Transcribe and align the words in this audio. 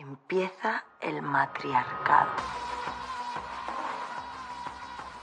Empieza 0.00 0.84
el 1.02 1.20
matriarcado. 1.22 2.30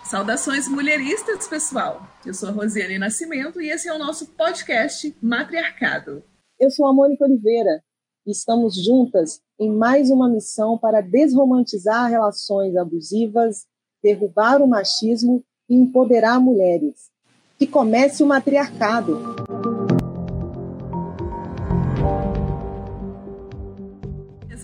Saudações 0.04 0.68
mulheristas, 0.68 1.48
pessoal! 1.48 2.02
Eu 2.26 2.34
sou 2.34 2.50
a 2.50 2.52
Rosiane 2.52 3.00
Nascimento 3.00 3.62
e 3.62 3.70
esse 3.70 3.88
é 3.88 3.94
o 3.94 3.98
nosso 3.98 4.28
podcast 4.34 5.16
Matriarcado. 5.22 6.22
Eu 6.60 6.70
sou 6.70 6.88
a 6.88 6.94
Mônica 6.94 7.24
Oliveira 7.24 7.82
e 8.28 8.32
estamos 8.32 8.76
juntas 8.76 9.40
em 9.58 9.72
mais 9.72 10.10
uma 10.10 10.28
missão 10.28 10.78
para 10.78 11.00
desromantizar 11.00 12.10
relações 12.10 12.76
abusivas, 12.76 13.66
derrubar 14.04 14.62
o 14.62 14.68
machismo 14.68 15.42
e 15.70 15.76
empoderar 15.76 16.38
mulheres. 16.38 17.10
Que 17.58 17.66
comece 17.66 18.22
o 18.22 18.28
matriarcado! 18.28 19.36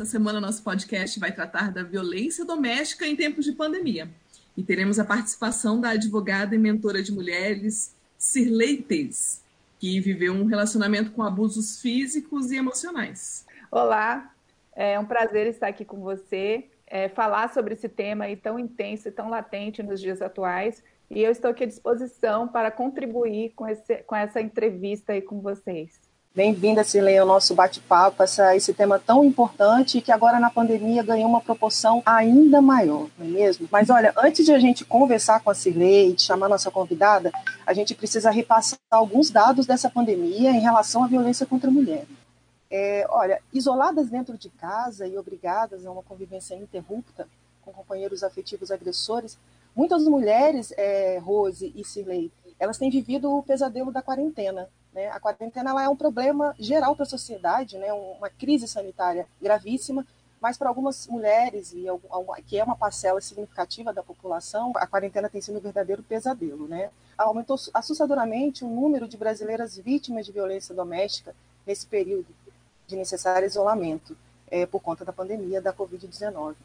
Essa 0.02 0.14
semana 0.14 0.42
nosso 0.42 0.64
podcast 0.64 1.20
vai 1.20 1.32
tratar 1.32 1.72
da 1.72 1.84
violência 1.84 2.44
doméstica 2.44 3.06
em 3.06 3.16
tempos 3.16 3.46
de 3.46 3.52
pandemia. 3.52 4.10
E 4.58 4.64
teremos 4.64 4.98
a 4.98 5.06
participação 5.06 5.80
da 5.80 5.90
advogada 5.90 6.56
e 6.56 6.58
mentora 6.58 7.04
de 7.04 7.12
mulheres, 7.12 7.96
Cirlei 8.18 8.78
Teis, 8.82 9.44
que 9.78 10.00
viveu 10.00 10.34
um 10.34 10.46
relacionamento 10.46 11.12
com 11.12 11.22
abusos 11.22 11.80
físicos 11.80 12.52
e 12.52 12.56
emocionais. 12.56 13.46
Olá, 13.70 14.34
é 14.76 14.98
um 14.98 15.06
prazer 15.06 15.46
estar 15.46 15.68
aqui 15.68 15.86
com 15.86 16.00
você, 16.00 16.66
é, 16.88 17.08
falar 17.08 17.54
sobre 17.54 17.76
esse 17.76 17.88
tema 17.88 18.24
aí 18.24 18.36
tão 18.36 18.58
intenso 18.58 19.08
e 19.08 19.12
tão 19.12 19.30
latente 19.30 19.84
nos 19.84 20.02
dias 20.02 20.20
atuais. 20.20 20.84
E 21.12 21.22
eu 21.22 21.30
estou 21.30 21.52
aqui 21.52 21.64
à 21.64 21.68
disposição 21.68 22.48
para 22.48 22.72
contribuir 22.72 23.52
com, 23.56 23.68
esse, 23.68 23.98
com 23.98 24.16
essa 24.16 24.42
entrevista 24.42 25.14
aí 25.14 25.22
com 25.22 25.42
vocês. 25.42 26.00
Bem-vinda, 26.34 26.82
Silene, 26.82 27.18
ao 27.18 27.28
nosso 27.28 27.54
bate-papo, 27.54 28.24
esse 28.24 28.74
tema 28.74 28.98
tão 28.98 29.22
importante 29.22 30.00
que 30.00 30.14
agora 30.14 30.40
na 30.40 30.50
pandemia 30.50 31.04
ganhou 31.04 31.28
uma 31.28 31.42
proporção 31.42 32.02
ainda 32.06 32.62
maior, 32.62 33.10
não 33.18 33.26
é 33.26 33.30
mesmo? 33.30 33.68
Mas 33.70 33.90
olha, 33.90 34.14
antes 34.16 34.46
de 34.46 34.54
a 34.54 34.58
gente 34.58 34.86
conversar 34.86 35.42
com 35.42 35.50
a 35.50 35.54
Cirlei 35.54 36.12
e 36.12 36.14
de 36.14 36.22
chamar 36.22 36.48
nossa 36.48 36.72
convidada, 36.72 37.34
a 37.66 37.74
gente 37.74 37.94
precisa 37.94 38.32
repassar 38.32 38.80
alguns 38.90 39.30
dados 39.30 39.66
dessa 39.66 39.90
pandemia 39.90 40.52
em 40.52 40.62
relação 40.62 41.04
à 41.04 41.08
violência 41.08 41.46
contra 41.46 41.70
a 41.70 41.74
mulher. 41.74 42.06
É, 42.70 43.06
olha, 43.10 43.42
isoladas 43.52 44.10
dentro 44.10 44.38
de 44.38 44.50
casa 44.52 45.06
e 45.06 45.18
obrigadas 45.18 45.86
a 45.86 45.92
uma 45.92 46.02
convivência 46.02 46.56
interrupta 46.56 47.28
com 47.62 47.74
companheiros 47.74 48.24
afetivos 48.24 48.72
agressores, 48.72 49.38
muitas 49.76 50.06
mulheres, 50.06 50.74
é, 50.78 51.18
Rose 51.18 51.74
e 51.76 51.84
Cirlei, 51.84 52.32
elas 52.58 52.78
têm 52.78 52.90
vivido 52.90 53.36
o 53.36 53.44
pesadelo 53.44 53.92
da 53.92 54.02
quarentena, 54.02 54.70
né? 54.94 55.10
A 55.10 55.20
quarentena 55.20 55.72
ela 55.72 55.84
é 55.84 55.90
um 55.90 55.96
problema 55.96 56.56
geral 56.60 56.96
para 56.96 57.04
a 57.04 57.10
sociedade, 57.10 57.78
né? 57.78 57.92
uma 57.94 58.30
crise 58.30 58.68
sanitária 58.68 59.26
gravíssima, 59.42 60.06
mas 60.42 60.58
para 60.58 60.70
algumas 60.70 61.08
mulheres, 61.08 61.72
e 61.72 61.86
que 62.48 62.58
é 62.58 62.64
uma 62.64 62.76
parcela 62.76 63.22
significativa 63.22 63.94
da 63.94 64.02
população, 64.02 64.74
a 64.76 64.88
quarentena 64.88 65.30
tem 65.30 65.40
sido 65.40 65.60
um 65.60 65.62
verdadeiro 65.62 66.02
pesadelo. 66.02 66.68
Né? 66.68 66.90
Aumentou 67.18 67.58
assustadoramente 67.74 68.66
o 68.66 68.68
número 68.68 69.08
de 69.08 69.18
brasileiras 69.18 69.78
vítimas 69.78 70.26
de 70.26 70.32
violência 70.32 70.74
doméstica 70.74 71.36
nesse 71.66 71.86
período 71.86 72.28
de 72.88 72.96
necessário 72.96 73.46
isolamento 73.46 74.18
é, 74.50 74.66
por 74.66 74.82
conta 74.82 75.06
da 75.06 75.14
pandemia 75.14 75.62
da 75.62 75.72
Covid-19. 75.72 76.56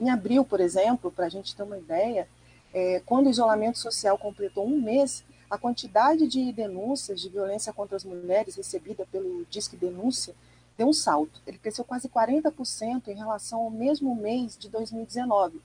Em 0.00 0.10
abril, 0.10 0.44
por 0.44 0.60
exemplo, 0.60 1.10
para 1.10 1.26
a 1.26 1.28
gente 1.28 1.54
ter 1.54 1.62
uma 1.62 1.78
ideia, 1.78 2.26
é, 2.74 3.00
quando 3.06 3.26
o 3.26 3.30
isolamento 3.30 3.78
social 3.78 4.18
completou 4.18 4.66
um 4.66 4.80
mês, 4.80 5.22
a 5.48 5.56
quantidade 5.56 6.26
de 6.26 6.52
denúncias 6.52 7.20
de 7.20 7.28
violência 7.28 7.72
contra 7.72 7.96
as 7.96 8.04
mulheres 8.04 8.56
recebida 8.56 9.06
pelo 9.10 9.44
Disque 9.46 9.76
Denúncia 9.76 10.34
deu 10.76 10.88
um 10.88 10.92
salto. 10.92 11.40
Ele 11.46 11.58
cresceu 11.58 11.84
quase 11.84 12.08
40% 12.08 13.08
em 13.08 13.14
relação 13.14 13.60
ao 13.60 13.70
mesmo 13.70 14.14
mês 14.14 14.58
de 14.58 14.68
2019. 14.68 15.60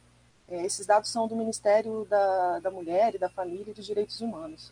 É, 0.47 0.65
esses 0.65 0.85
dados 0.85 1.09
são 1.09 1.27
do 1.27 1.35
Ministério 1.35 2.05
da, 2.09 2.59
da 2.59 2.71
Mulher 2.71 3.15
e 3.15 3.17
da 3.17 3.29
Família 3.29 3.71
e 3.71 3.73
dos 3.73 3.85
Direitos 3.85 4.21
Humanos. 4.21 4.71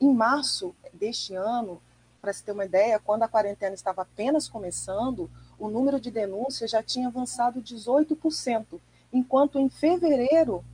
Em 0.00 0.12
março 0.12 0.74
deste 0.92 1.34
ano, 1.34 1.80
para 2.20 2.32
se 2.32 2.42
ter 2.42 2.52
uma 2.52 2.64
ideia, 2.64 2.98
quando 2.98 3.22
a 3.22 3.28
quarentena 3.28 3.74
estava 3.74 4.02
apenas 4.02 4.48
começando, 4.48 5.30
o 5.58 5.68
número 5.68 6.00
de 6.00 6.10
denúncias 6.10 6.70
já 6.70 6.82
tinha 6.82 7.08
avançado 7.08 7.60
18%, 7.60 8.80
enquanto 9.12 9.58
em 9.58 9.68
fevereiro 9.68 10.64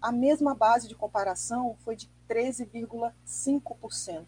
a 0.00 0.12
mesma 0.12 0.54
base 0.54 0.86
de 0.86 0.94
comparação 0.94 1.76
foi 1.84 1.96
de 1.96 2.08
13,5%. 2.28 4.24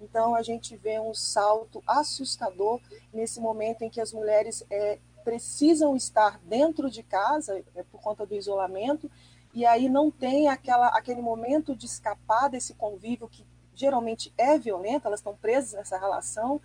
Então, 0.00 0.34
a 0.34 0.42
gente 0.42 0.76
vê 0.76 0.98
um 0.98 1.14
salto 1.14 1.82
assustador 1.86 2.80
nesse 3.12 3.40
momento 3.40 3.82
em 3.82 3.90
que 3.90 4.00
as 4.00 4.12
mulheres 4.12 4.64
é, 4.68 4.98
precisam 5.22 5.96
estar 5.96 6.38
dentro 6.40 6.90
de 6.90 7.02
casa 7.02 7.62
é, 7.74 7.82
por 7.84 8.00
conta 8.00 8.26
do 8.26 8.34
isolamento 8.34 9.10
e 9.54 9.64
aí 9.64 9.88
não 9.88 10.10
tem 10.10 10.48
aquela, 10.48 10.88
aquele 10.88 11.20
momento 11.20 11.76
de 11.76 11.86
escapar 11.86 12.48
desse 12.48 12.74
convívio 12.74 13.28
que 13.28 13.44
geralmente 13.74 14.32
é 14.36 14.58
violento, 14.58 15.06
elas 15.06 15.20
estão 15.20 15.36
presas 15.36 15.72
nessa 15.72 15.98
relação 15.98 16.60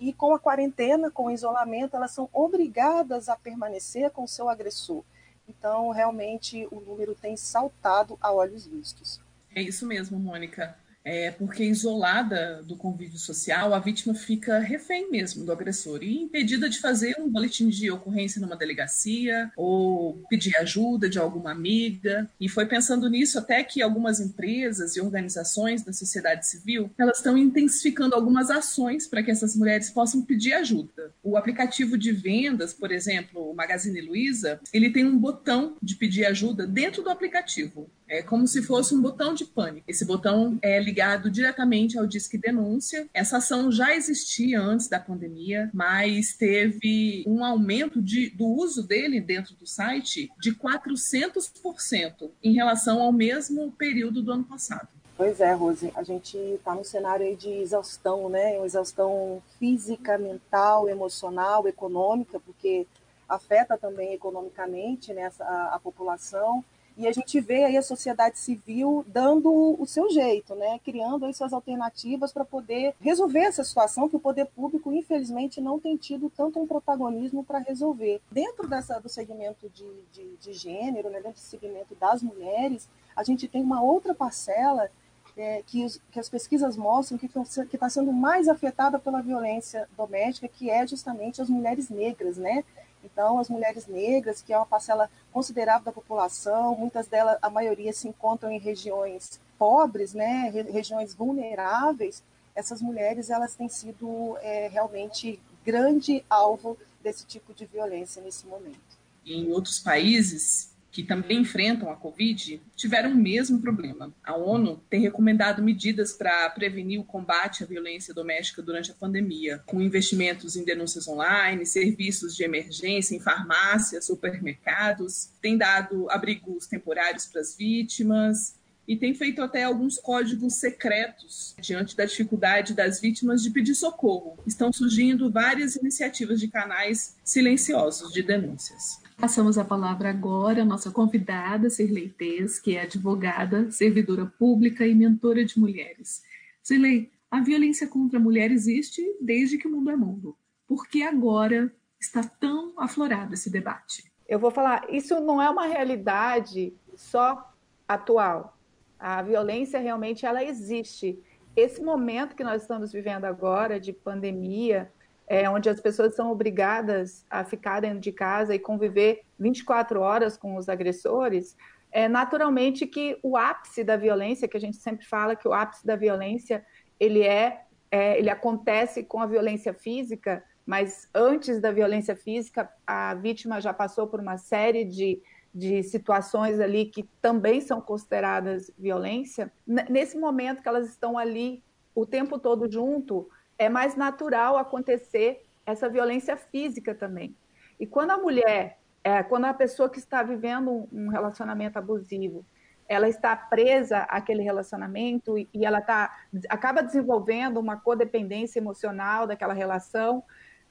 e 0.00 0.12
com 0.12 0.32
a 0.32 0.38
quarentena, 0.38 1.10
com 1.10 1.24
o 1.24 1.30
isolamento, 1.30 1.96
elas 1.96 2.12
são 2.12 2.28
obrigadas 2.32 3.28
a 3.28 3.36
permanecer 3.36 4.10
com 4.12 4.24
o 4.24 4.28
seu 4.28 4.48
agressor. 4.48 5.02
Então, 5.48 5.90
realmente, 5.90 6.68
o 6.70 6.80
número 6.80 7.14
tem 7.14 7.36
saltado 7.36 8.16
a 8.20 8.32
olhos 8.32 8.66
vistos. 8.66 9.20
É 9.58 9.62
isso 9.62 9.84
mesmo, 9.84 10.20
Mônica. 10.20 10.76
É 11.04 11.32
porque 11.32 11.64
isolada 11.64 12.62
do 12.62 12.76
convívio 12.76 13.18
social, 13.18 13.74
a 13.74 13.80
vítima 13.80 14.14
fica 14.14 14.60
refém 14.60 15.10
mesmo 15.10 15.44
do 15.44 15.50
agressor 15.50 16.00
e 16.00 16.22
impedida 16.22 16.68
de 16.68 16.78
fazer 16.78 17.16
um 17.18 17.28
boletim 17.28 17.68
de 17.68 17.90
ocorrência 17.90 18.40
numa 18.40 18.54
delegacia 18.54 19.50
ou 19.56 20.22
pedir 20.30 20.56
ajuda 20.58 21.08
de 21.08 21.18
alguma 21.18 21.50
amiga. 21.50 22.30
E 22.38 22.48
foi 22.48 22.66
pensando 22.66 23.08
nisso 23.10 23.36
até 23.36 23.64
que 23.64 23.82
algumas 23.82 24.20
empresas 24.20 24.94
e 24.94 25.00
organizações 25.00 25.82
da 25.82 25.92
sociedade 25.92 26.46
civil 26.46 26.88
elas 26.96 27.16
estão 27.16 27.36
intensificando 27.36 28.14
algumas 28.14 28.48
ações 28.48 29.08
para 29.08 29.24
que 29.24 29.30
essas 29.32 29.56
mulheres 29.56 29.90
possam 29.90 30.22
pedir 30.22 30.52
ajuda. 30.52 31.10
O 31.20 31.36
aplicativo 31.36 31.98
de 31.98 32.12
vendas, 32.12 32.72
por 32.72 32.92
exemplo, 32.92 33.50
o 33.50 33.54
Magazine 33.54 34.00
Luiza, 34.02 34.60
ele 34.72 34.90
tem 34.90 35.04
um 35.04 35.18
botão 35.18 35.76
de 35.82 35.96
pedir 35.96 36.26
ajuda 36.26 36.64
dentro 36.64 37.02
do 37.02 37.10
aplicativo. 37.10 37.90
É 38.08 38.22
como 38.22 38.46
se 38.46 38.62
fosse 38.62 38.94
um 38.94 39.02
botão 39.02 39.34
de 39.34 39.44
pânico. 39.44 39.84
Esse 39.88 40.04
botão 40.04 40.58
é 40.62 40.80
ligado 40.80 41.30
diretamente 41.30 41.98
ao 41.98 42.06
Disque 42.06 42.38
Denúncia. 42.38 43.08
Essa 43.12 43.36
ação 43.36 43.70
já 43.70 43.94
existia 43.94 44.60
antes 44.60 44.88
da 44.88 44.98
pandemia, 44.98 45.70
mas 45.74 46.34
teve 46.36 47.22
um 47.26 47.44
aumento 47.44 48.00
de, 48.00 48.30
do 48.30 48.46
uso 48.46 48.86
dele 48.86 49.20
dentro 49.20 49.54
do 49.54 49.66
site 49.66 50.30
de 50.40 50.54
400% 50.54 52.30
em 52.42 52.54
relação 52.54 53.02
ao 53.02 53.12
mesmo 53.12 53.72
período 53.72 54.22
do 54.22 54.32
ano 54.32 54.44
passado. 54.44 54.88
Pois 55.16 55.40
é, 55.40 55.52
Rose, 55.52 55.92
a 55.96 56.04
gente 56.04 56.36
está 56.36 56.72
num 56.74 56.84
cenário 56.84 57.36
de 57.36 57.50
exaustão, 57.50 58.28
né? 58.28 58.56
Uma 58.56 58.66
exaustão 58.66 59.42
física, 59.58 60.16
mental, 60.16 60.88
emocional, 60.88 61.66
econômica, 61.66 62.38
porque 62.38 62.86
afeta 63.28 63.76
também 63.76 64.14
economicamente 64.14 65.12
né, 65.12 65.30
a, 65.40 65.74
a 65.74 65.80
população 65.80 66.64
e 66.98 67.06
a 67.06 67.12
gente 67.12 67.40
vê 67.40 67.62
aí 67.62 67.76
a 67.76 67.82
sociedade 67.82 68.40
civil 68.40 69.04
dando 69.06 69.80
o 69.80 69.86
seu 69.86 70.10
jeito, 70.10 70.56
né? 70.56 70.80
criando 70.84 71.24
aí 71.24 71.32
suas 71.32 71.52
alternativas 71.52 72.32
para 72.32 72.44
poder 72.44 72.92
resolver 73.00 73.38
essa 73.38 73.62
situação 73.62 74.08
que 74.08 74.16
o 74.16 74.20
poder 74.20 74.46
público, 74.46 74.92
infelizmente, 74.92 75.60
não 75.60 75.78
tem 75.78 75.96
tido 75.96 76.28
tanto 76.28 76.58
um 76.58 76.66
protagonismo 76.66 77.44
para 77.44 77.60
resolver. 77.60 78.20
Dentro 78.32 78.66
dessa, 78.66 78.98
do 78.98 79.08
segmento 79.08 79.68
de, 79.70 79.86
de, 80.12 80.36
de 80.38 80.52
gênero, 80.52 81.08
né? 81.08 81.20
dentro 81.20 81.40
do 81.40 81.46
segmento 81.46 81.94
das 81.94 82.20
mulheres, 82.20 82.88
a 83.14 83.22
gente 83.22 83.46
tem 83.46 83.62
uma 83.62 83.80
outra 83.80 84.12
parcela 84.12 84.90
é, 85.36 85.62
que, 85.64 85.84
os, 85.84 86.00
que, 86.10 86.18
as 86.18 86.28
pesquisas 86.28 86.76
mostram 86.76 87.16
que 87.16 87.26
está 87.26 87.88
sendo 87.88 88.12
mais 88.12 88.48
afetada 88.48 88.98
pela 88.98 89.22
violência 89.22 89.88
doméstica, 89.96 90.48
que 90.48 90.68
é 90.68 90.84
justamente 90.84 91.40
as 91.40 91.48
mulheres 91.48 91.88
negras, 91.88 92.36
né? 92.36 92.64
Então, 93.04 93.38
as 93.38 93.48
mulheres 93.48 93.86
negras, 93.86 94.42
que 94.42 94.52
é 94.52 94.56
uma 94.56 94.66
parcela 94.66 95.10
considerável 95.32 95.84
da 95.84 95.92
população, 95.92 96.74
muitas 96.74 97.06
delas, 97.06 97.38
a 97.40 97.50
maioria 97.50 97.92
se 97.92 98.08
encontram 98.08 98.50
em 98.50 98.58
regiões 98.58 99.40
pobres, 99.58 100.14
né, 100.14 100.50
regiões 100.70 101.14
vulneráveis, 101.14 102.22
essas 102.54 102.82
mulheres 102.82 103.30
elas 103.30 103.54
têm 103.54 103.68
sido 103.68 104.36
é, 104.40 104.68
realmente 104.68 105.40
grande 105.64 106.24
alvo 106.28 106.76
desse 107.02 107.24
tipo 107.24 107.54
de 107.54 107.64
violência 107.66 108.20
nesse 108.22 108.46
momento. 108.46 108.98
Em 109.24 109.52
outros 109.52 109.78
países, 109.78 110.70
que 110.90 111.02
também 111.02 111.40
enfrentam 111.40 111.90
a 111.90 111.96
Covid, 111.96 112.60
tiveram 112.74 113.12
o 113.12 113.16
mesmo 113.16 113.60
problema. 113.60 114.12
A 114.24 114.36
ONU 114.36 114.82
tem 114.88 115.00
recomendado 115.00 115.62
medidas 115.62 116.12
para 116.12 116.48
prevenir 116.50 117.00
o 117.00 117.04
combate 117.04 117.62
à 117.62 117.66
violência 117.66 118.14
doméstica 118.14 118.62
durante 118.62 118.90
a 118.90 118.94
pandemia, 118.94 119.62
com 119.66 119.80
investimentos 119.80 120.56
em 120.56 120.64
denúncias 120.64 121.06
online, 121.06 121.66
serviços 121.66 122.34
de 122.34 122.44
emergência 122.44 123.14
em 123.14 123.20
farmácias, 123.20 124.06
supermercados, 124.06 125.30
tem 125.40 125.56
dado 125.56 126.10
abrigos 126.10 126.66
temporários 126.66 127.26
para 127.26 127.40
as 127.40 127.56
vítimas 127.56 128.58
e 128.88 128.96
tem 128.96 129.14
feito 129.14 129.42
até 129.42 129.64
alguns 129.64 129.98
códigos 129.98 130.54
secretos 130.54 131.54
diante 131.60 131.94
da 131.94 132.06
dificuldade 132.06 132.72
das 132.72 132.98
vítimas 132.98 133.42
de 133.42 133.50
pedir 133.50 133.74
socorro. 133.74 134.38
Estão 134.46 134.72
surgindo 134.72 135.30
várias 135.30 135.76
iniciativas 135.76 136.40
de 136.40 136.48
canais 136.48 137.14
silenciosos 137.22 138.10
de 138.10 138.22
denúncias. 138.22 139.06
Passamos 139.20 139.58
a 139.58 139.64
palavra 139.64 140.10
agora 140.10 140.62
à 140.62 140.64
nossa 140.64 140.92
convidada, 140.92 141.68
Cirlei 141.68 142.08
Tez, 142.08 142.60
que 142.60 142.76
é 142.76 142.82
advogada, 142.82 143.68
servidora 143.68 144.24
pública 144.24 144.86
e 144.86 144.94
mentora 144.94 145.44
de 145.44 145.58
mulheres. 145.58 146.22
Cirlei, 146.62 147.10
a 147.28 147.40
violência 147.40 147.88
contra 147.88 148.16
a 148.16 148.22
mulher 148.22 148.52
existe 148.52 149.02
desde 149.20 149.58
que 149.58 149.66
o 149.66 149.72
mundo 149.72 149.90
é 149.90 149.96
mundo. 149.96 150.36
Por 150.68 150.86
que 150.86 151.02
agora 151.02 151.74
está 152.00 152.22
tão 152.22 152.72
aflorado 152.76 153.34
esse 153.34 153.50
debate? 153.50 154.04
Eu 154.28 154.38
vou 154.38 154.52
falar, 154.52 154.86
isso 154.88 155.18
não 155.18 155.42
é 155.42 155.50
uma 155.50 155.66
realidade 155.66 156.72
só 156.94 157.52
atual. 157.88 158.56
A 159.00 159.20
violência 159.20 159.80
realmente 159.80 160.26
ela 160.26 160.44
existe. 160.44 161.18
Esse 161.56 161.82
momento 161.82 162.36
que 162.36 162.44
nós 162.44 162.62
estamos 162.62 162.92
vivendo 162.92 163.24
agora 163.24 163.80
de 163.80 163.92
pandemia, 163.92 164.92
é, 165.28 165.48
onde 165.48 165.68
as 165.68 165.80
pessoas 165.80 166.14
são 166.14 166.30
obrigadas 166.30 167.24
a 167.28 167.44
ficar 167.44 167.80
dentro 167.80 168.00
de 168.00 168.10
casa 168.10 168.54
e 168.54 168.58
conviver 168.58 169.22
24 169.38 170.00
horas 170.00 170.36
com 170.36 170.56
os 170.56 170.68
agressores, 170.68 171.56
é 171.92 172.08
naturalmente 172.08 172.86
que 172.86 173.18
o 173.22 173.36
ápice 173.36 173.84
da 173.84 173.96
violência, 173.96 174.48
que 174.48 174.56
a 174.56 174.60
gente 174.60 174.78
sempre 174.78 175.04
fala 175.04 175.36
que 175.36 175.46
o 175.46 175.52
ápice 175.52 175.86
da 175.86 175.96
violência 175.96 176.64
ele 176.98 177.22
é, 177.22 177.62
é 177.90 178.18
ele 178.18 178.30
acontece 178.30 179.04
com 179.04 179.20
a 179.20 179.26
violência 179.26 179.74
física, 179.74 180.42
mas 180.64 181.08
antes 181.14 181.60
da 181.60 181.70
violência 181.70 182.16
física 182.16 182.70
a 182.86 183.14
vítima 183.14 183.60
já 183.60 183.72
passou 183.72 184.06
por 184.06 184.20
uma 184.20 184.38
série 184.38 184.84
de 184.84 185.20
de 185.54 185.82
situações 185.82 186.60
ali 186.60 186.84
que 186.84 187.02
também 187.20 187.60
são 187.60 187.80
consideradas 187.80 188.70
violência, 188.78 189.50
nesse 189.66 190.16
momento 190.18 190.62
que 190.62 190.68
elas 190.68 190.88
estão 190.88 191.18
ali 191.18 191.62
o 191.94 192.06
tempo 192.06 192.38
todo 192.38 192.70
junto, 192.70 193.28
é 193.58 193.68
mais 193.68 193.96
natural 193.96 194.56
acontecer 194.56 195.44
essa 195.66 195.88
violência 195.88 196.36
física 196.36 196.94
também. 196.94 197.36
E 197.78 197.86
quando 197.86 198.12
a 198.12 198.18
mulher, 198.18 198.78
é, 199.04 199.22
quando 199.22 199.44
a 199.44 199.54
pessoa 199.54 199.90
que 199.90 199.98
está 199.98 200.22
vivendo 200.22 200.88
um 200.92 201.08
relacionamento 201.08 201.78
abusivo, 201.78 202.44
ela 202.88 203.08
está 203.08 203.36
presa 203.36 203.98
àquele 204.04 204.42
relacionamento 204.42 205.36
e, 205.36 205.46
e 205.52 205.66
ela 205.66 205.80
tá, 205.80 206.16
acaba 206.48 206.82
desenvolvendo 206.82 207.58
uma 207.58 207.76
codependência 207.76 208.58
emocional 208.58 209.26
daquela 209.26 209.52
relação, 209.52 210.24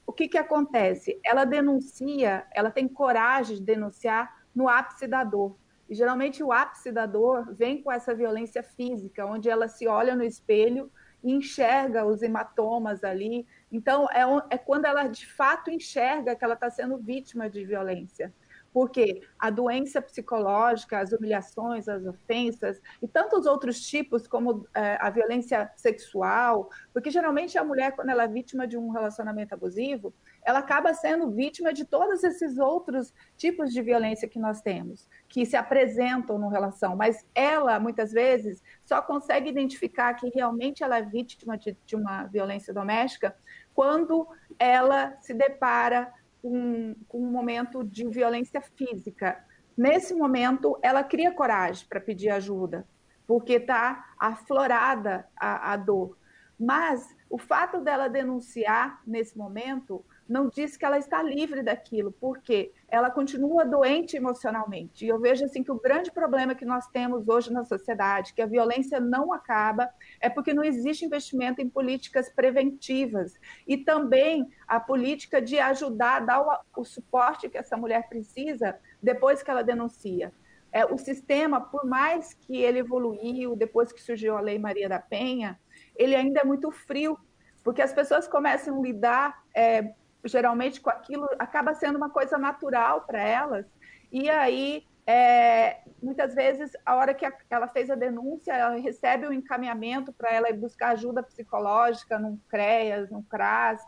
o 0.04 0.12
que, 0.12 0.26
que 0.26 0.38
acontece? 0.38 1.20
Ela 1.24 1.44
denuncia, 1.44 2.44
ela 2.52 2.70
tem 2.70 2.88
coragem 2.88 3.56
de 3.56 3.62
denunciar 3.62 4.42
no 4.54 4.68
ápice 4.68 5.06
da 5.06 5.22
dor. 5.22 5.56
E 5.88 5.94
geralmente 5.94 6.42
o 6.42 6.50
ápice 6.50 6.90
da 6.90 7.06
dor 7.06 7.54
vem 7.54 7.82
com 7.82 7.92
essa 7.92 8.14
violência 8.14 8.62
física, 8.62 9.24
onde 9.24 9.48
ela 9.48 9.68
se 9.68 9.86
olha 9.86 10.16
no 10.16 10.24
espelho 10.24 10.90
e 11.22 11.32
enxerga 11.32 12.04
os 12.04 12.22
hematomas 12.22 13.02
ali. 13.04 13.46
Então, 13.70 14.08
é, 14.10 14.22
é 14.50 14.58
quando 14.58 14.84
ela 14.84 15.08
de 15.08 15.26
fato 15.26 15.70
enxerga 15.70 16.34
que 16.34 16.44
ela 16.44 16.54
está 16.54 16.70
sendo 16.70 16.96
vítima 16.98 17.48
de 17.48 17.64
violência. 17.64 18.32
Porque 18.78 19.22
a 19.36 19.50
doença 19.50 20.00
psicológica, 20.00 21.00
as 21.00 21.10
humilhações, 21.10 21.88
as 21.88 22.06
ofensas 22.06 22.80
e 23.02 23.08
tantos 23.08 23.44
outros 23.44 23.80
tipos, 23.80 24.28
como 24.28 24.68
é, 24.72 24.96
a 25.00 25.10
violência 25.10 25.68
sexual, 25.74 26.70
porque 26.92 27.10
geralmente 27.10 27.58
a 27.58 27.64
mulher, 27.64 27.96
quando 27.96 28.10
ela 28.10 28.22
é 28.22 28.28
vítima 28.28 28.68
de 28.68 28.78
um 28.78 28.90
relacionamento 28.90 29.52
abusivo, 29.52 30.14
ela 30.44 30.60
acaba 30.60 30.94
sendo 30.94 31.28
vítima 31.28 31.72
de 31.72 31.84
todos 31.84 32.22
esses 32.22 32.56
outros 32.56 33.12
tipos 33.36 33.72
de 33.72 33.82
violência 33.82 34.28
que 34.28 34.38
nós 34.38 34.60
temos, 34.60 35.08
que 35.28 35.44
se 35.44 35.56
apresentam 35.56 36.38
no 36.38 36.48
relação, 36.48 36.94
mas 36.94 37.26
ela, 37.34 37.80
muitas 37.80 38.12
vezes, 38.12 38.62
só 38.84 39.02
consegue 39.02 39.50
identificar 39.50 40.14
que 40.14 40.28
realmente 40.28 40.84
ela 40.84 40.98
é 40.98 41.02
vítima 41.02 41.58
de, 41.58 41.76
de 41.84 41.96
uma 41.96 42.26
violência 42.26 42.72
doméstica 42.72 43.34
quando 43.74 44.26
ela 44.56 45.16
se 45.20 45.34
depara 45.34 46.12
com 46.42 46.94
um 47.12 47.30
momento 47.30 47.82
de 47.84 48.06
violência 48.08 48.60
física. 48.60 49.44
Nesse 49.76 50.14
momento, 50.14 50.78
ela 50.82 51.04
cria 51.04 51.32
coragem 51.32 51.86
para 51.88 52.00
pedir 52.00 52.30
ajuda, 52.30 52.86
porque 53.26 53.54
está 53.54 54.12
aflorada 54.18 55.26
a, 55.36 55.72
a 55.72 55.76
dor. 55.76 56.16
Mas 56.58 57.14
o 57.30 57.38
fato 57.38 57.80
dela 57.80 58.08
denunciar 58.08 59.00
nesse 59.06 59.36
momento 59.36 60.04
não 60.28 60.48
diz 60.48 60.76
que 60.76 60.84
ela 60.84 60.98
está 60.98 61.22
livre 61.22 61.62
daquilo, 61.62 62.12
porque 62.12 62.72
ela 62.86 63.10
continua 63.10 63.64
doente 63.64 64.16
emocionalmente. 64.16 65.04
E 65.04 65.08
eu 65.08 65.18
vejo 65.18 65.44
assim 65.44 65.62
que 65.62 65.72
o 65.72 65.80
grande 65.80 66.10
problema 66.12 66.54
que 66.54 66.64
nós 66.64 66.86
temos 66.88 67.26
hoje 67.28 67.52
na 67.52 67.64
sociedade, 67.64 68.34
que 68.34 68.42
a 68.42 68.46
violência 68.46 69.00
não 69.00 69.32
acaba, 69.32 69.88
é 70.20 70.28
porque 70.28 70.52
não 70.52 70.62
existe 70.62 71.04
investimento 71.04 71.62
em 71.62 71.68
políticas 71.68 72.28
preventivas 72.28 73.34
e 73.66 73.78
também 73.78 74.46
a 74.66 74.78
política 74.78 75.40
de 75.40 75.58
ajudar 75.58 76.20
dar 76.20 76.40
o, 76.76 76.80
o 76.82 76.84
suporte 76.84 77.48
que 77.48 77.56
essa 77.56 77.76
mulher 77.76 78.08
precisa 78.08 78.78
depois 79.02 79.42
que 79.42 79.50
ela 79.50 79.62
denuncia. 79.62 80.32
É, 80.70 80.84
o 80.84 80.98
sistema, 80.98 81.60
por 81.60 81.86
mais 81.86 82.34
que 82.34 82.58
ele 82.58 82.80
evoluiu 82.80 83.56
depois 83.56 83.90
que 83.90 84.02
surgiu 84.02 84.36
a 84.36 84.40
Lei 84.40 84.58
Maria 84.58 84.88
da 84.88 84.98
Penha, 84.98 85.58
ele 85.96 86.14
ainda 86.14 86.40
é 86.40 86.44
muito 86.44 86.70
frio, 86.70 87.18
porque 87.64 87.80
as 87.80 87.92
pessoas 87.92 88.28
começam 88.28 88.78
a 88.78 88.82
lidar 88.82 89.42
é, 89.54 89.94
geralmente 90.24 90.80
com 90.80 90.90
aquilo 90.90 91.28
acaba 91.38 91.74
sendo 91.74 91.96
uma 91.96 92.10
coisa 92.10 92.36
natural 92.38 93.02
para 93.02 93.20
elas. 93.20 93.66
E 94.10 94.28
aí, 94.28 94.86
é, 95.06 95.78
muitas 96.02 96.34
vezes, 96.34 96.72
a 96.84 96.96
hora 96.96 97.14
que 97.14 97.24
a, 97.24 97.32
ela 97.48 97.68
fez 97.68 97.90
a 97.90 97.94
denúncia, 97.94 98.52
ela 98.52 98.76
recebe 98.76 99.26
o 99.26 99.30
um 99.30 99.32
encaminhamento 99.32 100.12
para 100.12 100.30
ela 100.30 100.50
ir 100.50 100.56
buscar 100.56 100.90
ajuda 100.90 101.22
psicológica 101.22 102.18
num 102.18 102.38
CREAS, 102.48 103.10
num 103.10 103.22
CRAS. 103.22 103.80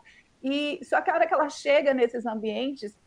E 0.43 0.79
só 0.83 1.01
que 1.01 1.11
a 1.11 1.13
hora 1.13 1.27
que 1.27 1.33
ela 1.33 1.49
chega 1.49 1.93
nesses 1.93 2.25
ambientes 2.25 2.97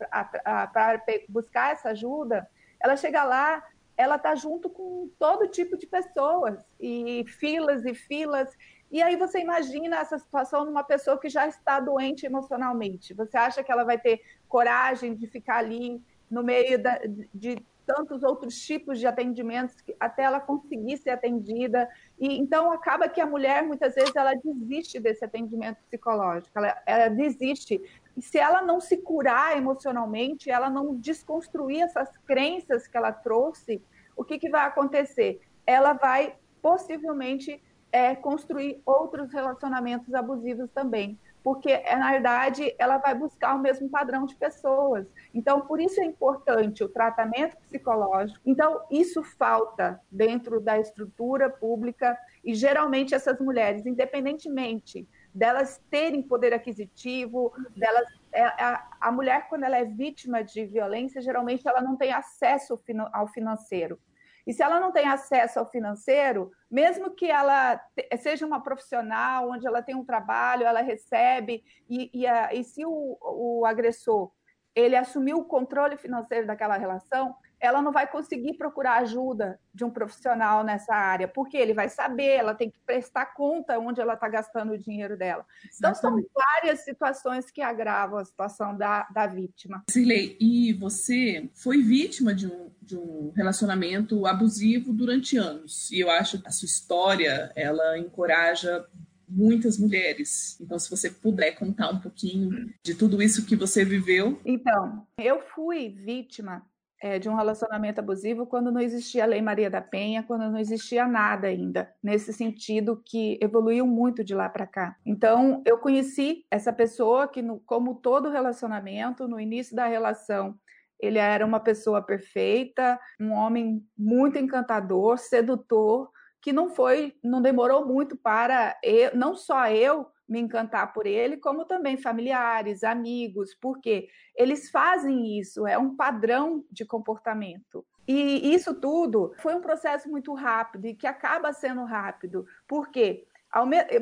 para 0.71 1.03
buscar 1.27 1.73
essa 1.73 1.89
ajuda, 1.89 2.47
ela 2.81 2.95
chega 2.95 3.23
lá, 3.23 3.61
ela 3.97 4.15
está 4.15 4.35
junto 4.35 4.69
com 4.69 5.09
todo 5.19 5.47
tipo 5.47 5.77
de 5.77 5.87
pessoas, 5.87 6.57
e 6.79 7.25
filas 7.27 7.85
e 7.85 7.93
filas, 7.93 8.49
e 8.91 9.01
aí 9.01 9.15
você 9.15 9.39
imagina 9.39 9.97
essa 9.97 10.17
situação 10.17 10.65
numa 10.65 10.83
pessoa 10.83 11.19
que 11.19 11.29
já 11.29 11.47
está 11.47 11.79
doente 11.79 12.25
emocionalmente. 12.25 13.13
Você 13.13 13.37
acha 13.37 13.63
que 13.63 13.71
ela 13.71 13.83
vai 13.83 13.97
ter 13.97 14.21
coragem 14.47 15.15
de 15.15 15.27
ficar 15.27 15.57
ali 15.57 16.01
no 16.29 16.43
meio 16.43 16.81
da, 16.81 16.99
de 17.33 17.63
tantos 17.85 18.23
outros 18.23 18.59
tipos 18.59 18.99
de 18.99 19.05
atendimentos 19.05 19.75
até 19.99 20.23
ela 20.23 20.39
conseguir 20.39 20.97
ser 20.97 21.11
atendida. 21.11 21.87
E 22.19 22.37
então 22.37 22.71
acaba 22.71 23.07
que 23.07 23.21
a 23.21 23.25
mulher 23.25 23.63
muitas 23.63 23.95
vezes 23.95 24.15
ela 24.15 24.33
desiste 24.33 24.99
desse 24.99 25.23
atendimento 25.23 25.77
psicológico, 25.83 26.57
ela, 26.57 26.81
ela 26.85 27.07
desiste. 27.09 27.81
E 28.17 28.21
se 28.21 28.37
ela 28.37 28.61
não 28.61 28.79
se 28.79 28.97
curar 28.97 29.57
emocionalmente, 29.57 30.49
ela 30.49 30.69
não 30.69 30.95
desconstruir 30.95 31.81
essas 31.81 32.09
crenças 32.25 32.87
que 32.87 32.97
ela 32.97 33.11
trouxe, 33.11 33.81
o 34.15 34.23
que, 34.23 34.39
que 34.39 34.49
vai 34.49 34.65
acontecer? 34.65 35.41
Ela 35.65 35.93
vai 35.93 36.35
possivelmente 36.61 37.61
é, 37.95 38.13
construir 38.13 38.81
outros 38.85 39.31
relacionamentos 39.31 40.13
abusivos 40.13 40.69
também, 40.71 41.17
porque 41.41 41.71
é, 41.71 41.95
na 41.95 42.11
verdade 42.11 42.75
ela 42.77 42.97
vai 42.97 43.15
buscar 43.15 43.55
o 43.55 43.59
mesmo 43.59 43.89
padrão 43.89 44.25
de 44.25 44.35
pessoas. 44.35 45.07
Então, 45.33 45.61
por 45.61 45.79
isso 45.79 46.01
é 46.01 46.03
importante 46.03 46.83
o 46.83 46.89
tratamento 46.89 47.55
psicológico. 47.55 48.41
Então, 48.45 48.81
isso 48.91 49.23
falta 49.23 49.97
dentro 50.11 50.59
da 50.59 50.77
estrutura 50.77 51.49
pública 51.49 52.17
e 52.43 52.53
geralmente 52.53 53.15
essas 53.15 53.39
mulheres, 53.39 53.85
independentemente 53.85 55.07
delas 55.33 55.81
terem 55.89 56.21
poder 56.21 56.53
aquisitivo, 56.53 57.53
delas 57.77 58.09
é, 58.33 58.43
a, 58.43 58.85
a 58.99 59.09
mulher 59.09 59.47
quando 59.47 59.63
ela 59.63 59.77
é 59.77 59.85
vítima 59.85 60.43
de 60.43 60.65
violência, 60.65 61.21
geralmente 61.21 61.65
ela 61.65 61.79
não 61.79 61.95
tem 61.95 62.11
acesso 62.11 62.77
ao 63.13 63.27
financeiro. 63.27 63.97
E 64.45 64.53
se 64.53 64.61
ela 64.61 64.79
não 64.79 64.91
tem 64.91 65.07
acesso 65.07 65.59
ao 65.59 65.69
financeiro, 65.69 66.51
mesmo 66.69 67.11
que 67.11 67.25
ela 67.25 67.81
seja 68.19 68.45
uma 68.45 68.61
profissional, 68.61 69.49
onde 69.49 69.65
ela 69.65 69.81
tem 69.81 69.95
um 69.95 70.05
trabalho, 70.05 70.65
ela 70.65 70.81
recebe, 70.81 71.63
e, 71.89 72.11
e, 72.13 72.27
a, 72.27 72.53
e 72.53 72.63
se 72.63 72.85
o, 72.85 73.17
o 73.21 73.65
agressor 73.65 74.31
ele 74.75 74.95
assumiu 74.95 75.37
o 75.37 75.45
controle 75.45 75.95
financeiro 75.95 76.45
daquela 76.45 76.77
relação, 76.77 77.33
ela 77.65 77.81
não 77.81 77.91
vai 77.91 78.07
conseguir 78.07 78.53
procurar 78.53 78.99
ajuda 78.99 79.59
de 79.73 79.83
um 79.83 79.89
profissional 79.89 80.63
nessa 80.63 80.93
área, 80.93 81.27
porque 81.27 81.57
ele 81.57 81.73
vai 81.73 81.89
saber, 81.89 82.37
ela 82.37 82.53
tem 82.53 82.69
que 82.69 82.79
prestar 82.85 83.25
conta 83.33 83.77
onde 83.79 83.99
ela 83.99 84.13
está 84.13 84.29
gastando 84.29 84.73
o 84.73 84.77
dinheiro 84.77 85.17
dela. 85.17 85.45
Então, 85.77 85.93
são 85.93 86.17
várias 86.33 86.81
situações 86.81 87.51
que 87.51 87.61
agravam 87.61 88.19
a 88.19 88.25
situação 88.25 88.77
da, 88.77 89.07
da 89.13 89.27
vítima. 89.27 89.83
Cirlei, 89.89 90.37
e 90.39 90.73
você 90.73 91.49
foi 91.53 91.81
vítima 91.81 92.33
de 92.33 92.47
um, 92.47 92.71
de 92.81 92.97
um 92.97 93.31
relacionamento 93.35 94.25
abusivo 94.25 94.93
durante 94.93 95.37
anos, 95.37 95.91
e 95.91 95.99
eu 95.99 96.09
acho 96.09 96.41
que 96.41 96.47
a 96.47 96.51
sua 96.51 96.65
história, 96.65 97.51
ela 97.55 97.97
encoraja 97.97 98.85
muitas 99.27 99.77
mulheres. 99.77 100.59
Então, 100.61 100.77
se 100.77 100.89
você 100.89 101.09
puder 101.09 101.51
contar 101.53 101.89
um 101.89 101.99
pouquinho 101.99 102.71
de 102.83 102.93
tudo 102.93 103.21
isso 103.21 103.45
que 103.45 103.55
você 103.55 103.83
viveu. 103.83 104.39
Então, 104.45 105.05
eu 105.17 105.41
fui 105.41 105.89
vítima 105.89 106.63
é, 107.05 107.19
de 107.19 107.29
um 107.29 107.35
relacionamento 107.35 107.99
abusivo 107.99 108.47
quando 108.47 108.71
não 108.71 108.81
existia 108.81 109.25
a 109.25 109.27
Lei 109.27 109.39
Maria 109.39 109.69
da 109.69 109.79
Penha, 109.79 110.23
quando 110.23 110.49
não 110.49 110.57
existia 110.57 111.07
nada 111.07 111.45
ainda, 111.45 111.93
nesse 112.01 112.33
sentido 112.33 112.99
que 113.05 113.37
evoluiu 113.39 113.85
muito 113.85 114.23
de 114.23 114.33
lá 114.33 114.49
para 114.49 114.65
cá. 114.65 114.95
Então, 115.05 115.61
eu 115.67 115.77
conheci 115.77 116.47
essa 116.49 116.73
pessoa 116.73 117.27
que, 117.27 117.43
no, 117.43 117.59
como 117.59 117.93
todo 117.93 118.31
relacionamento, 118.31 119.27
no 119.27 119.39
início 119.39 119.75
da 119.75 119.85
relação, 119.85 120.57
ele 120.99 121.19
era 121.19 121.45
uma 121.45 121.59
pessoa 121.59 122.01
perfeita, 122.01 122.99
um 123.21 123.33
homem 123.33 123.85
muito 123.95 124.39
encantador, 124.39 125.19
sedutor, 125.19 126.09
que 126.41 126.51
não 126.51 126.71
foi, 126.71 127.13
não 127.23 127.39
demorou 127.39 127.85
muito 127.85 128.17
para 128.17 128.75
eu, 128.81 129.15
não 129.15 129.35
só 129.35 129.67
eu 129.67 130.07
me 130.27 130.39
encantar 130.39 130.93
por 130.93 131.05
ele, 131.05 131.37
como 131.37 131.65
também 131.65 131.97
familiares, 131.97 132.83
amigos, 132.83 133.55
porque 133.61 134.07
eles 134.35 134.69
fazem 134.69 135.39
isso, 135.39 135.67
é 135.67 135.77
um 135.77 135.95
padrão 135.95 136.63
de 136.71 136.85
comportamento. 136.85 137.85
E 138.07 138.53
isso 138.53 138.73
tudo 138.79 139.33
foi 139.39 139.55
um 139.55 139.61
processo 139.61 140.09
muito 140.09 140.33
rápido 140.33 140.85
e 140.85 140.95
que 140.95 141.07
acaba 141.07 141.53
sendo 141.53 141.83
rápido, 141.83 142.45
porque 142.67 143.27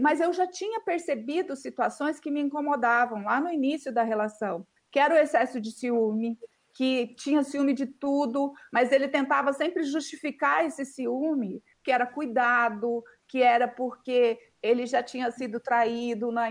mas 0.01 0.19
eu 0.19 0.33
já 0.33 0.47
tinha 0.47 0.81
percebido 0.81 1.55
situações 1.55 2.19
que 2.19 2.31
me 2.31 2.41
incomodavam 2.41 3.23
lá 3.23 3.39
no 3.39 3.51
início 3.51 3.93
da 3.93 4.01
relação, 4.01 4.65
que 4.91 4.97
era 4.99 5.13
o 5.13 5.17
excesso 5.17 5.61
de 5.61 5.71
ciúme, 5.71 6.39
que 6.73 7.13
tinha 7.15 7.43
ciúme 7.43 7.71
de 7.73 7.85
tudo, 7.85 8.51
mas 8.71 8.91
ele 8.91 9.07
tentava 9.07 9.53
sempre 9.53 9.83
justificar 9.83 10.65
esse 10.65 10.83
ciúme, 10.83 11.61
que 11.83 11.91
era 11.91 12.07
cuidado, 12.07 13.03
que 13.27 13.43
era 13.43 13.67
porque 13.67 14.39
ele 14.63 14.85
já 14.85 15.03
tinha 15.03 15.29
sido 15.29 15.59
traído 15.59 16.31
na, 16.31 16.49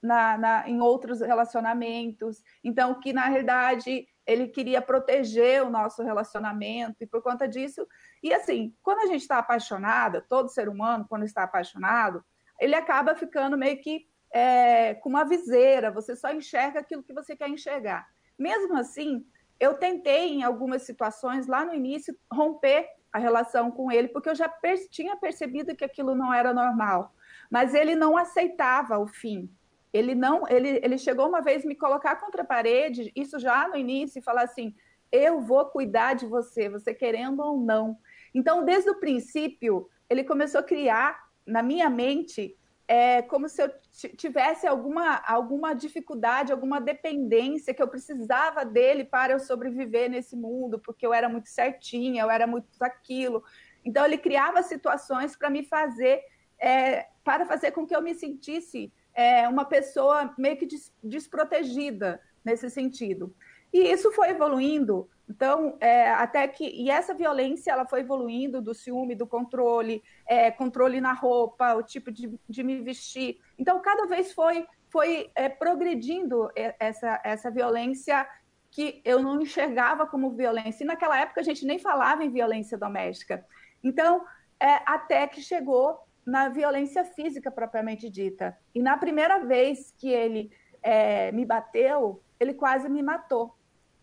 na, 0.00 0.38
na, 0.38 0.68
em 0.68 0.80
outros 0.80 1.20
relacionamentos, 1.20 2.40
então 2.62 2.98
que 3.00 3.12
na 3.12 3.26
realidade 3.26 4.06
ele 4.24 4.46
queria 4.46 4.80
proteger 4.80 5.62
o 5.64 5.70
nosso 5.70 6.02
relacionamento, 6.02 7.02
e 7.02 7.06
por 7.06 7.22
conta 7.22 7.48
disso. 7.48 7.86
E 8.22 8.32
assim, 8.32 8.74
quando 8.82 9.00
a 9.00 9.06
gente 9.06 9.22
está 9.22 9.38
apaixonada, 9.38 10.24
todo 10.28 10.50
ser 10.50 10.68
humano, 10.68 11.06
quando 11.08 11.24
está 11.24 11.42
apaixonado, 11.42 12.22
ele 12.60 12.74
acaba 12.74 13.14
ficando 13.14 13.56
meio 13.56 13.80
que 13.80 14.06
é, 14.32 14.94
com 14.96 15.08
uma 15.08 15.24
viseira, 15.24 15.90
você 15.90 16.14
só 16.14 16.30
enxerga 16.30 16.80
aquilo 16.80 17.02
que 17.02 17.14
você 17.14 17.34
quer 17.34 17.48
enxergar. 17.48 18.06
Mesmo 18.38 18.76
assim, 18.76 19.24
eu 19.58 19.74
tentei, 19.78 20.34
em 20.34 20.42
algumas 20.42 20.82
situações, 20.82 21.46
lá 21.46 21.64
no 21.64 21.74
início, 21.74 22.14
romper 22.30 22.86
a 23.10 23.18
relação 23.18 23.70
com 23.70 23.90
ele, 23.90 24.08
porque 24.08 24.28
eu 24.28 24.34
já 24.34 24.48
per 24.48 24.76
tinha 24.90 25.16
percebido 25.16 25.74
que 25.74 25.84
aquilo 25.84 26.14
não 26.14 26.32
era 26.32 26.52
normal 26.52 27.14
mas 27.50 27.74
ele 27.74 27.94
não 27.94 28.16
aceitava 28.16 28.98
o 28.98 29.06
fim. 29.06 29.50
Ele 29.92 30.14
não, 30.14 30.46
ele, 30.48 30.80
ele 30.82 30.98
chegou 30.98 31.28
uma 31.28 31.40
vez 31.40 31.64
me 31.64 31.74
colocar 31.74 32.16
contra 32.16 32.42
a 32.42 32.46
parede, 32.46 33.10
isso 33.16 33.38
já 33.38 33.66
no 33.68 33.76
início, 33.76 34.18
e 34.18 34.22
falar 34.22 34.42
assim: 34.42 34.74
eu 35.10 35.40
vou 35.40 35.64
cuidar 35.66 36.14
de 36.14 36.26
você, 36.26 36.68
você 36.68 36.92
querendo 36.92 37.40
ou 37.40 37.58
não. 37.58 37.98
Então, 38.34 38.64
desde 38.64 38.90
o 38.90 39.00
princípio, 39.00 39.88
ele 40.08 40.24
começou 40.24 40.60
a 40.60 40.64
criar 40.64 41.28
na 41.46 41.62
minha 41.62 41.88
mente 41.88 42.54
é, 42.86 43.20
como 43.22 43.48
se 43.48 43.62
eu 43.62 43.70
tivesse 44.16 44.66
alguma, 44.66 45.16
alguma 45.26 45.74
dificuldade, 45.74 46.52
alguma 46.52 46.80
dependência 46.80 47.74
que 47.74 47.82
eu 47.82 47.88
precisava 47.88 48.64
dele 48.64 49.04
para 49.04 49.34
eu 49.34 49.38
sobreviver 49.38 50.10
nesse 50.10 50.34
mundo, 50.34 50.78
porque 50.78 51.06
eu 51.06 51.12
era 51.12 51.28
muito 51.28 51.48
certinha, 51.48 52.22
eu 52.22 52.30
era 52.30 52.46
muito 52.46 52.68
aquilo. 52.80 53.42
Então, 53.84 54.04
ele 54.04 54.18
criava 54.18 54.62
situações 54.62 55.36
para 55.36 55.50
me 55.50 55.64
fazer 55.64 56.22
é, 56.60 57.06
para 57.24 57.46
fazer 57.46 57.72
com 57.72 57.86
que 57.86 57.94
eu 57.94 58.02
me 58.02 58.14
sentisse 58.14 58.92
é, 59.14 59.48
uma 59.48 59.64
pessoa 59.64 60.34
meio 60.38 60.56
que 60.56 60.66
des, 60.66 60.92
desprotegida 61.02 62.20
nesse 62.44 62.70
sentido. 62.70 63.34
E 63.72 63.90
isso 63.92 64.10
foi 64.12 64.30
evoluindo. 64.30 65.08
Então, 65.28 65.76
é, 65.80 66.10
até 66.10 66.48
que. 66.48 66.64
E 66.64 66.90
essa 66.90 67.12
violência 67.12 67.70
ela 67.70 67.84
foi 67.84 68.00
evoluindo 68.00 68.62
do 68.62 68.72
ciúme, 68.72 69.14
do 69.14 69.26
controle, 69.26 70.02
é, 70.26 70.50
controle 70.50 71.00
na 71.00 71.12
roupa, 71.12 71.74
o 71.74 71.82
tipo 71.82 72.10
de, 72.10 72.38
de 72.48 72.62
me 72.62 72.80
vestir. 72.80 73.38
Então, 73.58 73.80
cada 73.80 74.06
vez 74.06 74.32
foi, 74.32 74.66
foi 74.88 75.30
é, 75.34 75.48
progredindo 75.48 76.48
essa, 76.78 77.20
essa 77.22 77.50
violência 77.50 78.26
que 78.70 79.02
eu 79.04 79.22
não 79.22 79.40
enxergava 79.40 80.06
como 80.06 80.30
violência. 80.30 80.84
E 80.84 80.86
naquela 80.86 81.18
época 81.18 81.40
a 81.40 81.44
gente 81.44 81.66
nem 81.66 81.78
falava 81.78 82.24
em 82.24 82.30
violência 82.30 82.78
doméstica. 82.78 83.44
Então, 83.82 84.24
é, 84.60 84.80
até 84.86 85.26
que 85.26 85.42
chegou 85.42 85.98
na 86.28 86.50
violência 86.50 87.04
física 87.06 87.50
propriamente 87.50 88.10
dita. 88.10 88.54
E 88.74 88.82
na 88.82 88.98
primeira 88.98 89.38
vez 89.38 89.94
que 89.96 90.10
ele 90.10 90.52
é, 90.82 91.32
me 91.32 91.46
bateu, 91.46 92.22
ele 92.38 92.52
quase 92.52 92.86
me 92.86 93.02
matou. 93.02 93.56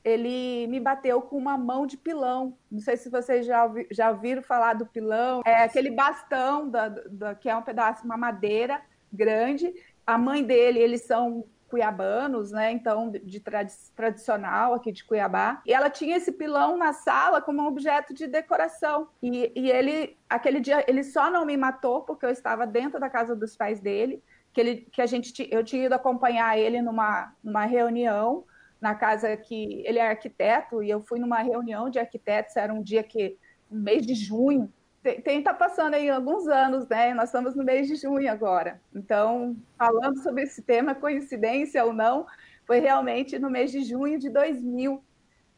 Ele 0.03 0.65
me 0.65 0.79
bateu 0.79 1.21
com 1.21 1.37
uma 1.37 1.55
mão 1.55 1.85
de 1.85 1.97
pilão. 1.97 2.57
Não 2.71 2.79
sei 2.79 2.97
se 2.97 3.11
vocês 3.11 3.45
já, 3.45 3.63
ouvi, 3.65 3.87
já 3.91 4.09
ouviram 4.09 4.41
falar 4.41 4.73
do 4.73 4.87
pilão. 4.87 5.43
É 5.45 5.63
aquele 5.63 5.91
bastão 5.91 6.67
da, 6.67 6.89
da, 6.89 7.35
que 7.35 7.47
é 7.47 7.55
um 7.55 7.61
pedaço, 7.61 8.03
uma 8.03 8.17
madeira 8.17 8.81
grande. 9.13 9.71
A 10.05 10.17
mãe 10.17 10.43
dele, 10.43 10.79
eles 10.79 11.03
são 11.03 11.45
cuiabanos, 11.75 12.51
né? 12.51 12.71
Então, 12.71 13.11
de 13.11 13.39
tradi 13.41 13.73
tradicional 13.93 14.73
aqui 14.73 14.93
de 14.93 15.03
Cuiabá. 15.03 15.61
E 15.65 15.73
ela 15.73 15.89
tinha 15.89 16.15
esse 16.15 16.31
pilão 16.31 16.77
na 16.77 16.93
sala 16.93 17.41
como 17.41 17.61
um 17.61 17.67
objeto 17.67 18.13
de 18.13 18.27
decoração. 18.27 19.09
E, 19.21 19.51
e 19.53 19.69
ele, 19.69 20.17
aquele 20.29 20.61
dia, 20.61 20.85
ele 20.87 21.03
só 21.03 21.29
não 21.29 21.45
me 21.45 21.57
matou 21.57 22.03
porque 22.03 22.25
eu 22.25 22.29
estava 22.29 22.65
dentro 22.65 22.97
da 22.97 23.09
casa 23.09 23.35
dos 23.35 23.57
pais 23.57 23.81
dele, 23.81 24.23
que, 24.53 24.61
ele, 24.61 24.75
que 24.89 25.01
a 25.01 25.05
gente, 25.05 25.47
eu 25.51 25.65
tinha 25.65 25.85
ido 25.85 25.93
acompanhar 25.95 26.57
ele 26.57 26.81
numa, 26.81 27.33
numa 27.43 27.65
reunião 27.65 28.45
na 28.79 28.95
casa 28.95 29.35
que 29.35 29.83
ele 29.85 29.99
é 29.99 30.07
arquiteto 30.07 30.81
e 30.81 30.89
eu 30.89 31.01
fui 31.01 31.19
numa 31.19 31.41
reunião 31.41 31.89
de 31.89 31.99
arquitetos. 31.99 32.55
Era 32.55 32.73
um 32.73 32.81
dia 32.81 33.03
que, 33.03 33.37
mês 33.69 34.05
de 34.05 34.15
junho, 34.15 34.71
tem 35.13 35.39
está 35.39 35.53
passando 35.53 35.93
aí 35.93 36.09
alguns 36.09 36.47
anos, 36.47 36.87
né? 36.87 37.13
Nós 37.13 37.29
estamos 37.29 37.55
no 37.55 37.63
mês 37.63 37.87
de 37.87 37.95
junho 37.95 38.31
agora. 38.31 38.81
Então, 38.93 39.55
falando 39.77 40.17
sobre 40.21 40.43
esse 40.43 40.61
tema, 40.61 40.95
coincidência 40.95 41.83
ou 41.85 41.93
não, 41.93 42.25
foi 42.65 42.79
realmente 42.79 43.37
no 43.37 43.49
mês 43.49 43.71
de 43.71 43.83
junho 43.83 44.17
de 44.17 44.29
2000 44.29 45.03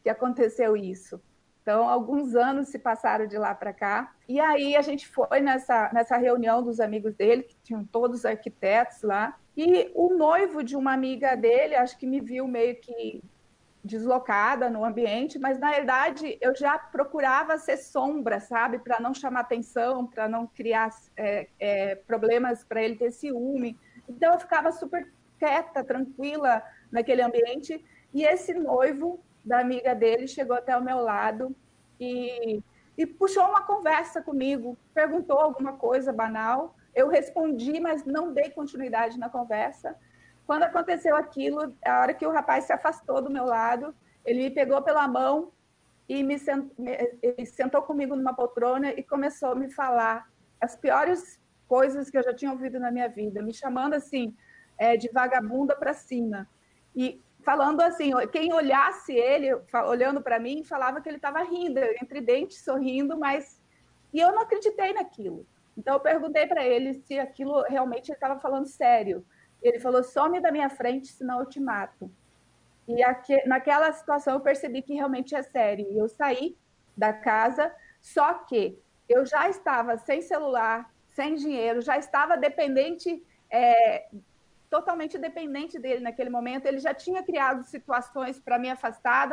que 0.04 0.10
aconteceu 0.10 0.76
isso. 0.76 1.22
Então, 1.62 1.88
alguns 1.88 2.36
anos 2.36 2.70
se 2.70 2.80
passaram 2.80 3.28
de 3.28 3.38
lá 3.38 3.54
para 3.54 3.74
cá. 3.74 4.14
E 4.28 4.40
aí 4.40 4.76
a 4.76 4.82
gente 4.82 5.08
foi 5.08 5.42
nessa, 5.42 5.92
nessa 5.94 6.16
reunião 6.16 6.64
dos 6.64 6.80
amigos 6.80 7.14
dele, 7.16 7.44
que 7.44 7.58
tinham 7.64 7.84
todos 7.84 8.26
arquitetos 8.26 9.02
lá. 9.02 9.38
E 9.56 9.92
o 9.94 10.14
noivo 10.14 10.64
de 10.64 10.76
uma 10.76 10.94
amiga 10.94 11.36
dele, 11.36 11.76
acho 11.76 11.98
que 11.98 12.08
me 12.08 12.22
viu 12.22 12.48
meio 12.48 12.80
que 12.80 13.22
deslocada 13.84 14.70
no 14.70 14.84
ambiente, 14.84 15.40
mas 15.40 15.58
na 15.60 15.72
verdade 15.72 16.38
eu 16.42 16.56
já 16.56 16.78
procurava 16.78 17.58
ser 17.58 17.78
sombra, 17.78 18.40
sabe, 18.40 18.80
para 18.80 19.00
não 19.00 19.14
chamar 19.14 19.42
atenção, 19.42 20.06
para 20.06 20.28
não 20.28 20.46
criar 20.48 20.90
é, 21.16 21.48
é, 21.60 21.96
problemas 21.96 22.64
para 22.64 22.84
ele 22.84 22.96
ter 22.96 23.12
ciúme. 23.12 23.78
Então 24.08 24.34
eu 24.34 24.40
ficava 24.40 24.72
super 24.72 25.12
quieta, 25.40 25.84
tranquila 25.84 26.62
naquele 26.92 27.22
ambiente. 27.22 27.84
E 28.14 28.24
esse 28.24 28.54
noivo 28.54 29.20
da 29.44 29.60
amiga 29.60 29.96
dele 29.96 30.28
chegou 30.28 30.56
até 30.56 30.76
o 30.78 30.84
meu 30.84 31.00
lado 31.00 31.56
e, 32.00 32.62
e 32.98 33.06
puxou 33.06 33.46
uma 33.46 33.62
conversa 33.62 34.22
comigo, 34.22 34.78
perguntou 34.94 35.38
alguma 35.40 35.74
coisa 35.74 36.12
banal. 36.12 36.76
Eu 36.94 37.08
respondi, 37.08 37.80
mas 37.80 38.04
não 38.06 38.34
dei 38.34 38.50
continuidade 38.50 39.18
na 39.20 39.30
conversa. 39.30 39.96
Quando 40.48 40.64
aconteceu 40.64 41.16
aquilo, 41.16 41.76
a 41.86 42.00
hora 42.00 42.14
que 42.14 42.26
o 42.26 42.32
rapaz 42.32 42.64
se 42.64 42.74
afastou 42.74 43.22
do 43.22 43.30
meu 43.30 43.46
lado, 43.46 43.94
ele 44.26 44.44
me 44.44 44.50
pegou 44.50 44.82
pela 44.82 45.08
mão 45.08 45.52
e 46.08 46.24
me, 46.24 46.38
me 46.78 47.46
sentou 47.46 47.82
comigo 47.82 48.16
numa 48.16 48.34
poltrona 48.34 48.92
e 48.92 49.04
começou 49.04 49.52
a 49.52 49.56
me 49.56 49.70
falar 49.70 50.26
as 50.60 50.76
piores 50.76 51.38
coisas 51.68 52.10
que 52.10 52.18
eu 52.18 52.24
já 52.24 52.34
tinha 52.34 52.52
ouvido 52.52 52.80
na 52.80 52.90
minha 52.90 53.10
vida, 53.10 53.42
me 53.42 53.54
chamando 53.54 53.94
assim 53.94 54.34
é, 54.78 54.96
de 54.96 55.10
vagabunda 55.10 55.76
para 55.76 55.94
cima 55.94 56.48
e 56.96 57.22
falando 57.44 57.82
assim, 57.82 58.12
quem 58.32 58.54
olhasse 58.54 59.14
ele 59.14 59.50
olhando 59.86 60.22
para 60.22 60.40
mim 60.40 60.64
falava 60.64 61.02
que 61.02 61.10
ele 61.10 61.18
estava 61.18 61.44
rindo, 61.44 61.80
entre 62.02 62.22
dentes, 62.22 62.64
sorrindo, 62.64 63.20
mas 63.20 63.62
e 64.14 64.20
eu 64.22 64.32
não 64.32 64.42
acreditei 64.42 64.94
naquilo. 64.94 65.46
Então 65.78 65.96
eu 65.96 66.00
perguntei 66.00 66.48
para 66.48 66.66
ele 66.66 66.94
se 66.94 67.20
aquilo 67.20 67.62
realmente 67.64 68.10
ele 68.10 68.16
estava 68.16 68.40
falando 68.40 68.66
sério. 68.66 69.26
Ele 69.62 69.80
falou: 69.80 70.04
some 70.04 70.40
da 70.40 70.52
minha 70.52 70.70
frente, 70.70 71.08
senão 71.08 71.40
eu 71.40 71.46
te 71.46 71.60
mato. 71.60 72.12
E 72.88 73.04
aqui, 73.04 73.46
naquela 73.46 73.92
situação 73.92 74.36
eu 74.36 74.40
percebi 74.40 74.82
que 74.82 74.94
realmente 74.94 75.36
é 75.36 75.42
sério. 75.42 75.88
E 75.92 75.98
eu 75.98 76.08
saí 76.08 76.56
da 76.96 77.12
casa, 77.12 77.72
só 78.00 78.34
que 78.34 78.80
eu 79.10 79.26
já 79.26 79.50
estava 79.50 79.98
sem 79.98 80.22
celular, 80.22 80.90
sem 81.08 81.36
dinheiro, 81.36 81.82
já 81.82 81.98
estava 81.98 82.38
dependente, 82.38 83.24
é, 83.50 84.08
totalmente 84.70 85.18
dependente 85.18 85.80
dele 85.80 86.02
naquele 86.02 86.30
momento. 86.30 86.66
Ele 86.66 86.80
já 86.80 86.94
tinha 86.94 87.24
criado 87.24 87.64
situações 87.64 88.40
para 88.40 88.60
me 88.60 88.70
afastar 88.70 89.28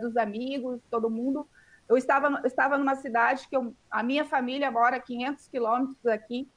dos 0.00 0.16
amigos, 0.16 0.80
todo 0.90 1.10
mundo. 1.10 1.48
Eu 1.88 1.96
estava, 1.96 2.40
eu 2.42 2.46
estava 2.46 2.78
numa 2.78 2.94
cidade 2.96 3.46
que 3.48 3.56
eu, 3.56 3.74
a 3.90 4.02
minha 4.02 4.24
família 4.24 4.70
mora 4.70 4.96
a 4.96 5.00
500 5.00 5.48
quilômetros 5.48 6.06
aqui. 6.06 6.48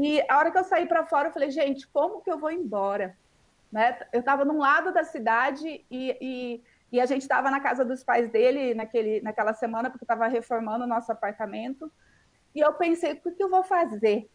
E 0.00 0.22
a 0.28 0.38
hora 0.38 0.50
que 0.52 0.58
eu 0.58 0.64
saí 0.64 0.86
para 0.86 1.04
fora, 1.04 1.28
eu 1.28 1.32
falei, 1.32 1.50
gente, 1.50 1.86
como 1.88 2.20
que 2.22 2.30
eu 2.30 2.38
vou 2.38 2.52
embora? 2.52 3.16
Né? 3.70 3.98
Eu 4.12 4.20
estava 4.20 4.44
num 4.44 4.58
lado 4.58 4.92
da 4.92 5.02
cidade 5.02 5.84
e, 5.90 6.16
e 6.20 6.62
E 6.90 7.00
a 7.00 7.06
gente 7.06 7.22
estava 7.22 7.50
na 7.50 7.60
casa 7.60 7.84
dos 7.84 8.02
pais 8.02 8.30
dele 8.30 8.74
naquele, 8.74 9.20
naquela 9.20 9.52
semana, 9.52 9.90
porque 9.90 10.04
estava 10.04 10.26
reformando 10.26 10.84
o 10.84 10.88
nosso 10.88 11.12
apartamento. 11.12 11.90
E 12.54 12.60
eu 12.60 12.72
pensei, 12.74 13.12
o 13.12 13.16
que 13.30 13.42
eu 13.42 13.50
vou 13.50 13.62
fazer? 13.62 14.30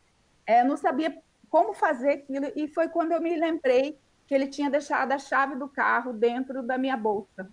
É, 0.46 0.64
não 0.64 0.78
sabia 0.78 1.18
como 1.50 1.74
fazer 1.74 2.12
aquilo. 2.12 2.52
E 2.56 2.68
foi 2.68 2.90
quando 2.90 3.12
eu 3.14 3.22
me 3.22 3.36
lembrei 3.36 3.98
que 4.28 4.36
ele 4.36 4.48
tinha 4.48 4.70
deixado 4.70 5.12
a 5.14 5.18
chave 5.18 5.56
do 5.56 5.68
carro 5.68 6.14
dentro 6.14 6.62
da 6.62 6.78
minha 6.78 6.96
bolsa. 6.98 7.50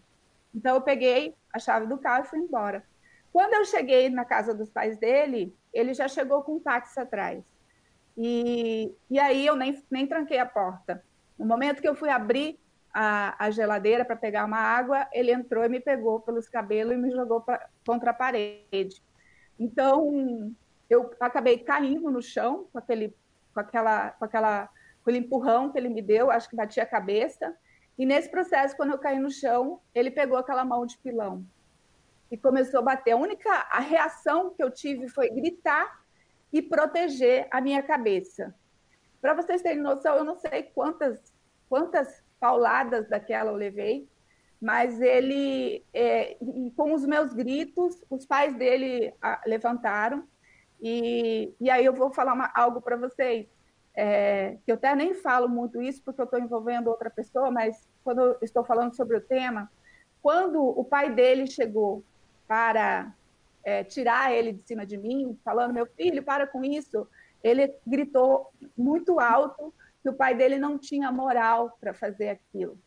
Então 0.54 0.74
eu 0.74 0.82
peguei 0.82 1.34
a 1.52 1.58
chave 1.58 1.86
do 1.86 1.96
carro 1.96 2.24
e 2.24 2.28
fui 2.28 2.38
embora. 2.40 2.84
Quando 3.32 3.54
eu 3.54 3.64
cheguei 3.64 4.10
na 4.10 4.24
casa 4.24 4.52
dos 4.52 4.68
pais 4.68 4.98
dele, 4.98 5.56
ele 5.72 5.94
já 5.94 6.08
chegou 6.08 6.42
com 6.42 6.56
um 6.56 6.60
táxi 6.60 6.98
atrás. 7.00 7.44
E, 8.16 8.94
e 9.10 9.18
aí 9.18 9.46
eu 9.46 9.56
nem, 9.56 9.82
nem 9.90 10.06
tranquei 10.06 10.38
a 10.38 10.46
porta. 10.46 11.02
No 11.38 11.46
momento 11.46 11.80
que 11.80 11.88
eu 11.88 11.94
fui 11.94 12.10
abrir 12.10 12.58
a, 12.92 13.46
a 13.46 13.50
geladeira 13.50 14.04
para 14.04 14.16
pegar 14.16 14.44
uma 14.44 14.58
água, 14.58 15.08
ele 15.12 15.32
entrou 15.32 15.64
e 15.64 15.68
me 15.68 15.80
pegou 15.80 16.20
pelos 16.20 16.48
cabelos 16.48 16.92
e 16.92 16.96
me 16.96 17.10
jogou 17.10 17.40
pra, 17.40 17.68
contra 17.86 18.10
a 18.10 18.14
parede. 18.14 19.02
Então, 19.58 20.52
eu 20.88 21.10
acabei 21.20 21.58
caindo 21.58 22.10
no 22.10 22.20
chão 22.20 22.66
com 22.72 22.78
aquele, 22.78 23.14
com 23.54 23.60
aquela, 23.60 24.10
com 24.10 24.24
aquela, 24.24 24.66
com 24.66 25.10
aquele 25.10 25.18
empurrão 25.18 25.70
que 25.70 25.78
ele 25.78 25.88
me 25.88 26.02
deu, 26.02 26.30
acho 26.30 26.48
que 26.48 26.56
bati 26.56 26.80
a 26.80 26.86
cabeça. 26.86 27.54
E 27.98 28.04
nesse 28.04 28.30
processo, 28.30 28.76
quando 28.76 28.90
eu 28.90 28.98
caí 28.98 29.18
no 29.18 29.30
chão, 29.30 29.80
ele 29.94 30.10
pegou 30.10 30.38
aquela 30.38 30.64
mão 30.64 30.84
de 30.84 30.98
pilão 30.98 31.44
e 32.30 32.36
começou 32.36 32.80
a 32.80 32.82
bater. 32.82 33.12
A 33.12 33.16
única 33.16 33.50
a 33.70 33.80
reação 33.80 34.50
que 34.50 34.62
eu 34.62 34.70
tive 34.70 35.08
foi 35.08 35.28
gritar 35.30 35.99
e 36.52 36.60
proteger 36.60 37.46
a 37.50 37.60
minha 37.60 37.82
cabeça. 37.82 38.54
Para 39.20 39.34
vocês 39.34 39.62
terem 39.62 39.82
noção, 39.82 40.16
eu 40.16 40.24
não 40.24 40.36
sei 40.36 40.64
quantas 40.64 41.18
quantas 41.70 42.22
pauladas 42.40 43.08
daquela 43.08 43.52
eu 43.52 43.54
levei, 43.54 44.08
mas 44.60 45.00
ele, 45.00 45.86
é, 45.94 46.36
com 46.76 46.92
os 46.92 47.06
meus 47.06 47.32
gritos, 47.32 48.04
os 48.10 48.26
pais 48.26 48.54
dele 48.56 49.14
levantaram, 49.46 50.24
e, 50.82 51.54
e 51.60 51.70
aí 51.70 51.84
eu 51.84 51.94
vou 51.94 52.12
falar 52.12 52.32
uma, 52.32 52.50
algo 52.54 52.82
para 52.82 52.96
vocês, 52.96 53.46
é, 53.94 54.56
que 54.64 54.72
eu 54.72 54.74
até 54.74 54.94
nem 54.96 55.14
falo 55.14 55.48
muito 55.48 55.80
isso, 55.80 56.02
porque 56.02 56.20
eu 56.20 56.24
estou 56.24 56.40
envolvendo 56.40 56.88
outra 56.88 57.08
pessoa, 57.08 57.50
mas 57.50 57.88
quando 58.02 58.20
eu 58.20 58.38
estou 58.42 58.64
falando 58.64 58.94
sobre 58.96 59.16
o 59.16 59.20
tema, 59.20 59.70
quando 60.20 60.60
o 60.60 60.84
pai 60.84 61.14
dele 61.14 61.46
chegou 61.46 62.04
para 62.48 63.14
é, 63.64 63.84
tirar 63.84 64.32
ele 64.32 64.52
de 64.52 64.62
cima 64.62 64.86
de 64.86 64.96
mim, 64.96 65.38
falando, 65.44 65.74
meu 65.74 65.86
filho, 65.86 66.22
para 66.22 66.46
com 66.46 66.64
isso, 66.64 67.06
ele 67.42 67.74
gritou 67.86 68.52
muito 68.76 69.18
alto, 69.18 69.74
que 70.02 70.08
o 70.08 70.14
pai 70.14 70.34
dele 70.34 70.58
não 70.58 70.78
tinha 70.78 71.12
moral 71.12 71.76
para 71.80 71.92
fazer 71.92 72.30
aquilo, 72.30 72.78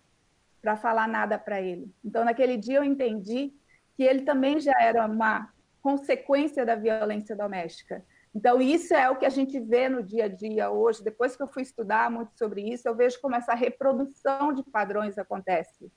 para 0.62 0.76
falar 0.76 1.08
nada 1.08 1.38
para 1.38 1.62
ele. 1.62 1.94
Então, 2.04 2.26
naquele 2.26 2.58
dia, 2.58 2.78
eu 2.78 2.84
entendi 2.84 3.54
que 3.96 4.04
ele 4.04 4.22
também 4.24 4.60
já 4.60 4.74
era 4.80 5.06
uma 5.06 5.52
consequência 5.82 6.66
da 6.66 6.76
violência 6.76 7.36
doméstica. 7.36 8.04
Então, 8.34 8.60
isso 8.60 8.96
é 8.96 9.08
o 9.10 9.16
que 9.16 9.28
a 9.28 9.30
gente 9.30 9.60
vê 9.60 9.88
no 9.88 10.02
dia 10.02 10.26
a 10.26 10.28
dia 10.28 10.72
hoje. 10.72 11.04
Depois 11.04 11.36
que 11.36 11.44
eu 11.44 11.48
fui 11.48 11.62
estudar 11.62 12.10
muito 12.10 12.36
sobre 12.36 12.62
isso, 12.62 12.88
eu 12.88 12.96
vejo 12.96 13.22
como 13.22 13.36
essa 13.36 13.54
reprodução 13.54 14.54
de 14.54 14.64
padrões 14.64 15.20
acontece. 15.20 15.92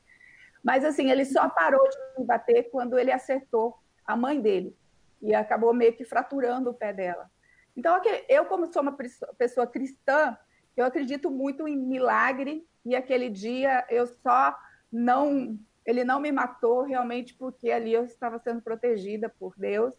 Mas, 0.62 0.84
assim, 0.84 1.10
ele 1.10 1.24
só 1.24 1.48
parou 1.48 1.88
de 1.88 1.96
me 2.18 2.26
bater 2.26 2.64
quando 2.70 2.98
ele 2.98 3.10
acertou 3.10 3.78
a 4.06 4.16
mãe 4.16 4.40
dele 4.40 4.76
e 5.20 5.34
acabou 5.34 5.72
meio 5.74 5.94
que 5.94 6.04
fraturando 6.04 6.70
o 6.70 6.74
pé 6.74 6.92
dela. 6.92 7.30
Então, 7.76 8.00
eu, 8.28 8.44
como 8.46 8.72
sou 8.72 8.82
uma 8.82 8.96
pessoa 9.36 9.66
cristã, 9.66 10.36
eu 10.76 10.84
acredito 10.84 11.30
muito 11.30 11.66
em 11.66 11.76
milagre 11.76 12.66
e 12.84 12.94
aquele 12.94 13.28
dia 13.28 13.84
eu 13.90 14.06
só 14.06 14.56
não, 14.90 15.58
ele 15.84 16.04
não 16.04 16.20
me 16.20 16.32
matou 16.32 16.82
realmente 16.82 17.34
porque 17.34 17.70
ali 17.70 17.92
eu 17.92 18.04
estava 18.04 18.38
sendo 18.38 18.62
protegida 18.62 19.28
por 19.28 19.54
Deus 19.56 19.94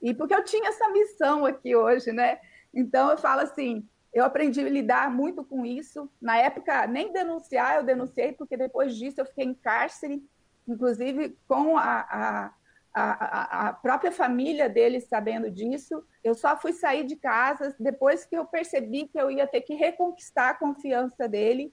e 0.00 0.14
porque 0.14 0.34
eu 0.34 0.44
tinha 0.44 0.68
essa 0.68 0.88
missão 0.90 1.44
aqui 1.44 1.76
hoje, 1.76 2.12
né? 2.12 2.40
Então 2.72 3.10
eu 3.10 3.18
falo 3.18 3.42
assim, 3.42 3.86
eu 4.12 4.24
aprendi 4.24 4.60
a 4.60 4.68
lidar 4.68 5.10
muito 5.10 5.44
com 5.44 5.64
isso. 5.64 6.10
Na 6.20 6.36
época, 6.36 6.86
nem 6.86 7.12
denunciar, 7.12 7.76
eu 7.76 7.84
denunciei, 7.84 8.32
porque 8.32 8.56
depois 8.56 8.96
disso 8.96 9.20
eu 9.20 9.26
fiquei 9.26 9.44
em 9.44 9.54
cárcere, 9.54 10.24
inclusive 10.66 11.36
com 11.46 11.76
a, 11.76 12.00
a, 12.00 12.52
a, 12.92 13.68
a 13.68 13.72
própria 13.72 14.10
família 14.10 14.68
dele 14.68 15.00
sabendo 15.00 15.50
disso. 15.50 16.02
Eu 16.22 16.34
só 16.34 16.56
fui 16.56 16.72
sair 16.72 17.04
de 17.04 17.16
casa 17.16 17.74
depois 17.78 18.24
que 18.24 18.36
eu 18.36 18.44
percebi 18.44 19.06
que 19.06 19.20
eu 19.20 19.30
ia 19.30 19.46
ter 19.46 19.60
que 19.60 19.74
reconquistar 19.74 20.50
a 20.50 20.54
confiança 20.54 21.28
dele 21.28 21.72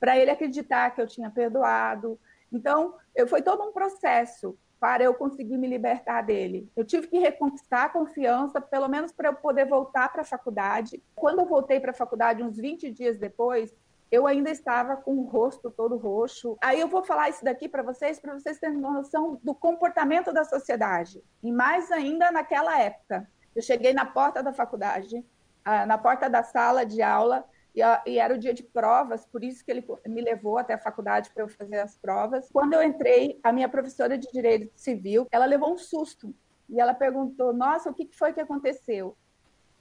para 0.00 0.18
ele 0.18 0.30
acreditar 0.30 0.90
que 0.90 1.00
eu 1.00 1.06
tinha 1.06 1.30
perdoado. 1.30 2.18
Então, 2.52 2.94
eu, 3.14 3.26
foi 3.26 3.42
todo 3.42 3.62
um 3.62 3.72
processo 3.72 4.58
para 4.78 5.02
eu 5.02 5.14
conseguir 5.14 5.56
me 5.56 5.66
libertar 5.66 6.22
dele. 6.22 6.70
Eu 6.76 6.84
tive 6.84 7.06
que 7.06 7.18
reconquistar 7.18 7.84
a 7.84 7.88
confiança, 7.88 8.60
pelo 8.60 8.86
menos 8.86 9.12
para 9.12 9.30
eu 9.30 9.34
poder 9.34 9.66
voltar 9.66 10.12
para 10.12 10.22
a 10.22 10.26
faculdade. 10.26 11.02
Quando 11.14 11.40
eu 11.40 11.46
voltei 11.46 11.80
para 11.80 11.90
a 11.90 11.94
faculdade, 11.94 12.42
uns 12.42 12.58
20 12.58 12.90
dias 12.90 13.18
depois, 13.18 13.74
eu 14.10 14.26
ainda 14.26 14.50
estava 14.50 14.96
com 14.96 15.16
o 15.16 15.24
rosto 15.24 15.70
todo 15.70 15.96
roxo. 15.96 16.56
Aí 16.62 16.78
eu 16.78 16.88
vou 16.88 17.02
falar 17.02 17.30
isso 17.30 17.44
daqui 17.44 17.68
para 17.68 17.82
vocês, 17.82 18.18
para 18.18 18.34
vocês 18.34 18.58
terem 18.58 18.78
noção 18.78 19.40
do 19.42 19.54
comportamento 19.54 20.32
da 20.32 20.44
sociedade. 20.44 21.22
E 21.42 21.50
mais 21.50 21.90
ainda 21.90 22.30
naquela 22.30 22.80
época. 22.80 23.28
Eu 23.54 23.62
cheguei 23.62 23.92
na 23.92 24.04
porta 24.04 24.42
da 24.42 24.52
faculdade, 24.52 25.24
na 25.64 25.96
porta 25.96 26.28
da 26.28 26.42
sala 26.42 26.84
de 26.84 27.02
aula, 27.02 27.44
e, 27.74 28.18
era 28.18 28.34
o 28.34 28.38
dia 28.38 28.54
de 28.54 28.62
provas, 28.62 29.26
por 29.26 29.42
isso 29.42 29.64
que 29.64 29.70
ele 29.70 29.84
me 30.06 30.22
levou 30.22 30.58
até 30.58 30.74
a 30.74 30.78
faculdade 30.78 31.30
para 31.30 31.42
eu 31.42 31.48
fazer 31.48 31.80
as 31.80 31.96
provas. 31.96 32.48
Quando 32.52 32.74
eu 32.74 32.82
entrei, 32.82 33.40
a 33.42 33.52
minha 33.52 33.68
professora 33.68 34.16
de 34.16 34.30
Direito 34.30 34.70
Civil, 34.76 35.26
ela 35.30 35.44
levou 35.44 35.72
um 35.72 35.78
susto. 35.78 36.32
E 36.68 36.80
ela 36.80 36.94
perguntou, 36.94 37.52
nossa, 37.52 37.90
o 37.90 37.94
que 37.94 38.08
foi 38.12 38.32
que 38.32 38.40
aconteceu? 38.40 39.16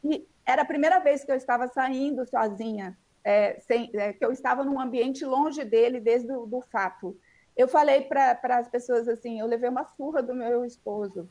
E 0.03 0.27
era 0.45 0.63
a 0.63 0.65
primeira 0.65 0.99
vez 0.99 1.23
que 1.23 1.31
eu 1.31 1.35
estava 1.35 1.67
saindo 1.67 2.25
sozinha 2.25 2.97
é, 3.23 3.59
sem, 3.59 3.89
é, 3.93 4.13
que 4.13 4.23
eu 4.23 4.31
estava 4.31 4.63
num 4.63 4.79
ambiente 4.79 5.23
longe 5.23 5.63
dele 5.63 5.99
desde 5.99 6.31
o 6.31 6.45
do 6.45 6.61
fato. 6.61 7.17
Eu 7.55 7.67
falei 7.67 8.01
para 8.01 8.39
as 8.57 8.67
pessoas 8.67 9.07
assim, 9.07 9.39
eu 9.39 9.47
levei 9.47 9.69
uma 9.69 9.85
surra 9.85 10.21
do 10.21 10.33
meu 10.33 10.65
esposo. 10.65 11.29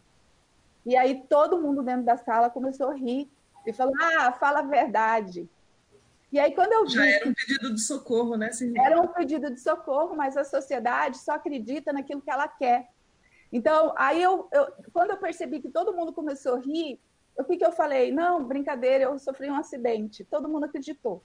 E 0.87 0.97
aí 0.97 1.25
todo 1.29 1.61
mundo 1.61 1.83
dentro 1.83 2.05
da 2.05 2.17
sala 2.17 2.51
começou 2.51 2.89
a 2.89 2.95
rir 2.95 3.31
e 3.67 3.73
falou, 3.73 3.95
ah, 4.01 4.33
fala 4.33 4.61
a 4.61 4.63
verdade. 4.63 5.49
E 6.33 6.39
aí 6.39 6.55
quando 6.55 6.73
eu 6.73 6.85
vi... 6.87 6.93
Já 6.93 7.07
era 7.07 7.29
um 7.29 7.35
pedido 7.35 7.75
de 7.75 7.81
socorro, 7.81 8.37
né? 8.37 8.53
Silvia? 8.53 8.83
Era 8.83 9.01
um 9.01 9.09
pedido 9.09 9.51
de 9.51 9.61
socorro, 9.61 10.17
mas 10.17 10.37
a 10.37 10.45
sociedade 10.45 11.19
só 11.19 11.33
acredita 11.33 11.93
naquilo 11.93 12.23
que 12.23 12.31
ela 12.31 12.49
quer. 12.49 12.89
Então, 13.53 13.93
aí 13.99 14.23
eu, 14.23 14.49
eu 14.51 14.73
quando 14.93 15.11
eu 15.11 15.19
percebi 15.19 15.61
que 15.61 15.69
todo 15.69 15.93
mundo 15.93 16.13
começou 16.13 16.55
a 16.55 16.61
rir, 16.61 16.99
o 17.37 17.45
que, 17.45 17.59
que 17.59 17.65
eu 17.65 17.73
falei? 17.73 18.11
Não, 18.11 18.43
brincadeira, 18.45 19.05
eu 19.05 19.19
sofri 19.19 19.51
um 19.51 19.57
acidente. 19.57 20.25
Todo 20.25 20.49
mundo 20.49 20.65
acreditou. 20.65 21.23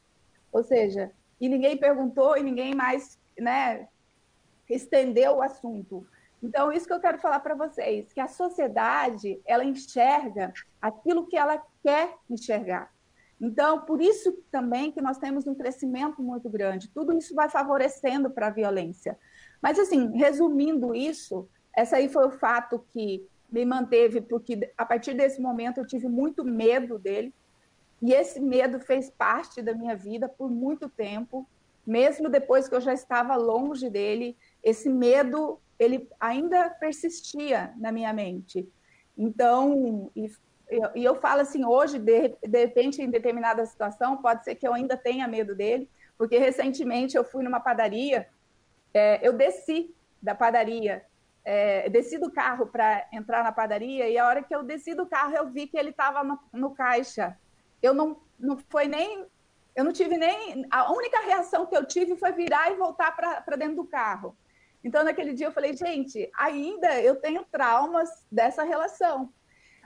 Ou 0.51 0.63
seja, 0.63 1.11
e 1.39 1.47
ninguém 1.47 1.77
perguntou 1.77 2.37
e 2.37 2.43
ninguém 2.43 2.73
mais, 2.73 3.19
né, 3.37 3.87
estendeu 4.69 5.37
o 5.37 5.41
assunto. 5.41 6.05
Então, 6.41 6.71
isso 6.71 6.85
que 6.85 6.93
eu 6.93 6.99
quero 6.99 7.17
falar 7.17 7.39
para 7.39 7.55
vocês, 7.55 8.13
que 8.13 8.19
a 8.19 8.27
sociedade, 8.27 9.41
ela 9.45 9.63
enxerga 9.63 10.53
aquilo 10.81 11.25
que 11.25 11.35
ela 11.35 11.61
quer 11.83 12.13
enxergar. 12.29 12.91
Então, 13.39 13.81
por 13.81 14.01
isso 14.01 14.33
também 14.51 14.91
que 14.91 15.01
nós 15.01 15.17
temos 15.17 15.45
um 15.45 15.55
crescimento 15.55 16.21
muito 16.21 16.49
grande. 16.49 16.89
Tudo 16.89 17.15
isso 17.17 17.35
vai 17.35 17.49
favorecendo 17.49 18.29
para 18.29 18.47
a 18.47 18.51
violência. 18.51 19.17
Mas, 19.61 19.79
assim, 19.79 20.15
resumindo 20.15 20.93
isso, 20.93 21.47
essa 21.75 21.97
aí 21.97 22.09
foi 22.09 22.25
o 22.25 22.31
fato 22.31 22.83
que 22.91 23.27
me 23.49 23.63
manteve, 23.63 24.21
porque 24.21 24.71
a 24.77 24.85
partir 24.85 25.13
desse 25.13 25.41
momento 25.41 25.77
eu 25.77 25.87
tive 25.87 26.07
muito 26.07 26.43
medo 26.43 26.99
dele, 26.99 27.33
e 28.01 28.13
esse 28.13 28.39
medo 28.39 28.79
fez 28.79 29.09
parte 29.09 29.61
da 29.61 29.73
minha 29.73 29.95
vida 29.95 30.29
por 30.29 30.49
muito 30.49 30.87
tempo, 30.87 31.47
mesmo 31.85 32.29
depois 32.29 32.67
que 32.67 32.75
eu 32.75 32.81
já 32.81 32.93
estava 32.93 33.35
longe 33.35 33.89
dele, 33.89 34.37
esse 34.63 34.89
medo 34.89 35.59
ele 35.79 36.07
ainda 36.19 36.69
persistia 36.69 37.73
na 37.77 37.91
minha 37.91 38.11
mente. 38.13 38.67
Então, 39.17 40.11
e, 40.15 40.29
e 40.95 41.03
eu 41.03 41.15
falo 41.15 41.41
assim, 41.41 41.65
hoje, 41.65 41.97
de, 41.97 42.35
de 42.41 42.59
repente, 42.59 43.01
em 43.01 43.09
determinada 43.09 43.65
situação, 43.65 44.17
pode 44.17 44.43
ser 44.43 44.55
que 44.55 44.67
eu 44.67 44.73
ainda 44.73 44.97
tenha 44.97 45.27
medo 45.27 45.55
dele, 45.55 45.89
porque 46.17 46.37
recentemente 46.37 47.15
eu 47.15 47.23
fui 47.23 47.43
numa 47.43 47.59
padaria, 47.59 48.27
é, 48.93 49.19
eu 49.27 49.33
desci 49.33 49.93
da 50.21 50.35
padaria, 50.35 51.05
é, 51.45 51.89
desci 51.89 52.17
do 52.17 52.31
carro 52.31 52.67
para 52.67 53.07
entrar 53.13 53.43
na 53.43 53.51
padaria, 53.51 54.09
e 54.09 54.17
a 54.17 54.27
hora 54.27 54.43
que 54.43 54.53
eu 54.53 54.63
desci 54.63 54.93
do 54.93 55.05
carro, 55.05 55.35
eu 55.35 55.49
vi 55.49 55.67
que 55.67 55.77
ele 55.77 55.91
estava 55.91 56.23
no, 56.23 56.37
no 56.51 56.71
caixa 56.71 57.37
eu 57.81 57.93
não, 57.93 58.21
não 58.39 58.57
foi 58.69 58.87
nem. 58.87 59.25
Eu 59.75 59.83
não 59.83 59.91
tive 59.91 60.17
nem. 60.17 60.65
A 60.71 60.91
única 60.91 61.19
reação 61.21 61.65
que 61.65 61.75
eu 61.75 61.85
tive 61.85 62.15
foi 62.15 62.31
virar 62.31 62.71
e 62.71 62.75
voltar 62.75 63.15
para 63.15 63.55
dentro 63.55 63.77
do 63.77 63.85
carro. 63.85 64.35
Então, 64.83 65.03
naquele 65.03 65.33
dia, 65.33 65.47
eu 65.47 65.51
falei, 65.51 65.75
gente, 65.75 66.29
ainda 66.37 67.01
eu 67.01 67.15
tenho 67.15 67.43
traumas 67.51 68.09
dessa 68.31 68.63
relação. 68.63 69.31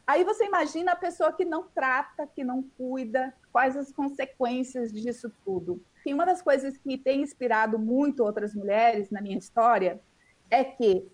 Aí 0.06 0.24
você 0.24 0.46
imagina 0.46 0.92
a 0.92 0.96
pessoa 0.96 1.32
que 1.32 1.46
não 1.46 1.64
trata, 1.64 2.28
que 2.28 2.44
não 2.44 2.64
cuida, 2.78 3.34
quais 3.52 3.78
as 3.78 3.92
consequências 3.92 4.92
disso 4.92 5.32
tudo. 5.44 5.82
E 6.06 6.14
uma 6.14 6.26
das 6.26 6.42
coisas 6.42 6.78
que 6.78 6.98
tem 6.98 7.22
inspirado 7.22 7.78
muito 7.78 8.24
outras 8.24 8.54
mulheres 8.54 9.10
na 9.10 9.22
minha 9.22 9.38
história 9.38 10.02
é 10.50 10.64
que 10.64 11.08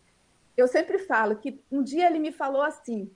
eu 0.56 0.68
sempre 0.68 0.98
falo 0.98 1.36
que 1.36 1.62
um 1.72 1.84
dia 1.84 2.08
ele 2.08 2.20
me 2.20 2.32
falou 2.32 2.62
assim, 2.62 3.12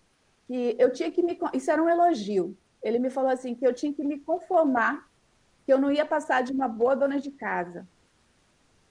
que 0.47 0.75
eu 0.77 0.91
tinha 0.91 1.11
que 1.11 1.23
me. 1.23 1.39
Isso 1.53 1.71
era 1.71 1.81
um 1.81 1.89
elogio. 1.89 2.55
Ele 2.81 2.99
me 2.99 3.09
falou 3.09 3.29
assim, 3.29 3.53
que 3.55 3.65
eu 3.65 3.73
tinha 3.73 3.93
que 3.93 4.03
me 4.03 4.19
conformar 4.19 5.07
que 5.65 5.71
eu 5.71 5.79
não 5.79 5.91
ia 5.91 6.05
passar 6.05 6.41
de 6.43 6.51
uma 6.51 6.67
boa 6.67 6.95
dona 6.95 7.19
de 7.19 7.31
casa. 7.31 7.87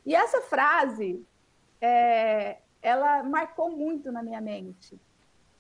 E 0.07 0.15
essa 0.15 0.41
frase, 0.41 1.25
é, 1.81 2.59
ela 2.81 3.23
marcou 3.23 3.71
muito 3.71 4.11
na 4.11 4.23
minha 4.23 4.41
mente, 4.41 4.99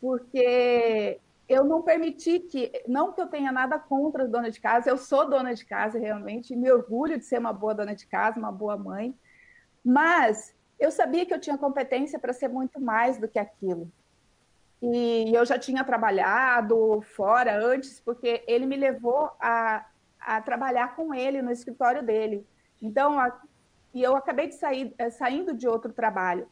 porque 0.00 1.20
eu 1.48 1.64
não 1.64 1.82
permiti 1.82 2.38
que, 2.38 2.70
não 2.86 3.12
que 3.12 3.20
eu 3.20 3.26
tenha 3.26 3.50
nada 3.50 3.78
contra 3.78 4.24
a 4.24 4.26
dona 4.26 4.50
de 4.50 4.60
casa, 4.60 4.88
eu 4.88 4.96
sou 4.96 5.28
dona 5.28 5.52
de 5.52 5.64
casa 5.64 5.98
realmente, 5.98 6.54
me 6.54 6.70
orgulho 6.70 7.18
de 7.18 7.24
ser 7.24 7.38
uma 7.38 7.52
boa 7.52 7.74
dona 7.74 7.94
de 7.94 8.06
casa, 8.06 8.38
uma 8.38 8.52
boa 8.52 8.76
mãe, 8.76 9.14
mas 9.84 10.54
eu 10.78 10.90
sabia 10.90 11.26
que 11.26 11.34
eu 11.34 11.40
tinha 11.40 11.58
competência 11.58 12.18
para 12.18 12.32
ser 12.32 12.48
muito 12.48 12.80
mais 12.80 13.18
do 13.18 13.28
que 13.28 13.38
aquilo. 13.38 13.90
E 14.82 15.34
eu 15.34 15.44
já 15.44 15.58
tinha 15.58 15.84
trabalhado 15.84 17.02
fora 17.14 17.58
antes, 17.62 18.00
porque 18.00 18.42
ele 18.46 18.64
me 18.64 18.76
levou 18.76 19.30
a, 19.38 19.84
a 20.18 20.40
trabalhar 20.40 20.96
com 20.96 21.14
ele 21.14 21.42
no 21.42 21.50
escritório 21.50 22.02
dele. 22.02 22.46
Então, 22.80 23.18
a, 23.18 23.38
e 23.92 24.02
eu 24.02 24.16
acabei 24.16 24.46
de 24.46 24.54
sair 24.54 24.94
é, 24.96 25.10
saindo 25.10 25.54
de 25.54 25.68
outro 25.68 25.92
trabalho. 25.92 26.48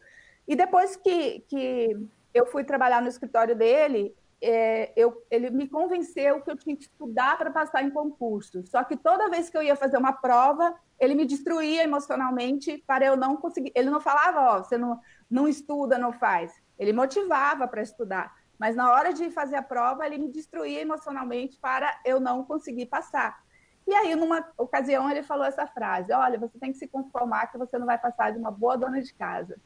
E 0.46 0.54
depois 0.54 0.96
que, 0.96 1.40
que 1.48 1.96
eu 2.34 2.46
fui 2.46 2.64
trabalhar 2.64 3.00
no 3.00 3.08
escritório 3.08 3.56
dele, 3.56 4.14
é, 4.40 4.92
eu, 4.96 5.24
ele 5.30 5.50
me 5.50 5.68
convenceu 5.68 6.40
que 6.40 6.50
eu 6.50 6.56
tinha 6.56 6.76
que 6.76 6.82
estudar 6.82 7.36
para 7.36 7.50
passar 7.50 7.82
em 7.82 7.90
concurso. 7.90 8.64
Só 8.66 8.84
que 8.84 8.96
toda 8.96 9.30
vez 9.30 9.50
que 9.50 9.56
eu 9.56 9.62
ia 9.62 9.76
fazer 9.76 9.96
uma 9.96 10.12
prova, 10.12 10.74
ele 10.98 11.14
me 11.14 11.24
destruía 11.24 11.82
emocionalmente 11.82 12.82
para 12.86 13.04
eu 13.04 13.16
não 13.16 13.36
conseguir. 13.36 13.72
Ele 13.74 13.90
não 13.90 14.00
falava, 14.00 14.40
ó, 14.40 14.58
oh, 14.58 14.64
você 14.64 14.76
não, 14.76 15.00
não 15.30 15.48
estuda, 15.48 15.98
não 15.98 16.12
faz. 16.12 16.52
Ele 16.78 16.92
motivava 16.92 17.66
para 17.66 17.82
estudar. 17.82 18.34
Mas 18.58 18.74
na 18.74 18.92
hora 18.92 19.12
de 19.12 19.30
fazer 19.30 19.56
a 19.56 19.62
prova, 19.62 20.06
ele 20.06 20.18
me 20.18 20.28
destruía 20.28 20.80
emocionalmente 20.80 21.58
para 21.58 22.00
eu 22.04 22.18
não 22.18 22.44
conseguir 22.44 22.86
passar. 22.86 23.40
E 23.86 23.94
aí, 23.94 24.14
numa 24.14 24.46
ocasião, 24.58 25.10
ele 25.10 25.22
falou 25.22 25.46
essa 25.46 25.66
frase: 25.66 26.12
Olha, 26.12 26.38
você 26.38 26.58
tem 26.58 26.72
que 26.72 26.78
se 26.78 26.88
conformar 26.88 27.46
que 27.46 27.56
você 27.56 27.78
não 27.78 27.86
vai 27.86 27.98
passar 27.98 28.32
de 28.32 28.38
uma 28.38 28.50
boa 28.50 28.76
dona 28.76 29.00
de 29.00 29.14
casa. 29.14 29.56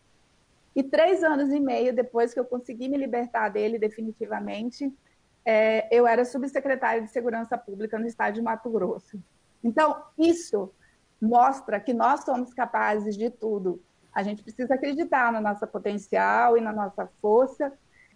E 0.75 0.83
três 0.83 1.23
anos 1.23 1.51
e 1.51 1.61
meio 1.61 1.95
depois 1.95 2.33
que 2.33 2.41
eu 2.41 2.45
consegui 2.45 2.89
me 2.89 2.97
libertar 2.97 3.49
dele 3.49 3.79
definitivamente, 3.79 4.93
é, 5.45 5.89
eu 5.95 6.07
era 6.07 6.25
subsecretária 6.25 7.03
de 7.03 7.11
Segurança 7.11 7.59
Pública 7.59 7.99
no 7.99 8.07
estado 8.07 8.35
de 8.35 8.43
Mato 8.43 8.71
Grosso. 8.71 9.21
Então, 9.63 10.03
isso 10.19 10.73
mostra 11.21 11.79
que 11.79 11.93
nós 11.93 12.25
somos 12.25 12.55
capazes 12.55 13.17
de 13.17 13.29
tudo. 13.31 13.83
A 14.15 14.23
gente 14.23 14.43
precisa 14.43 14.75
acreditar 14.75 15.33
no 15.33 15.41
nosso 15.41 15.67
potencial 15.67 16.57
e 16.57 16.61
na 16.61 16.73
nossa 16.73 17.09
força. 17.21 17.73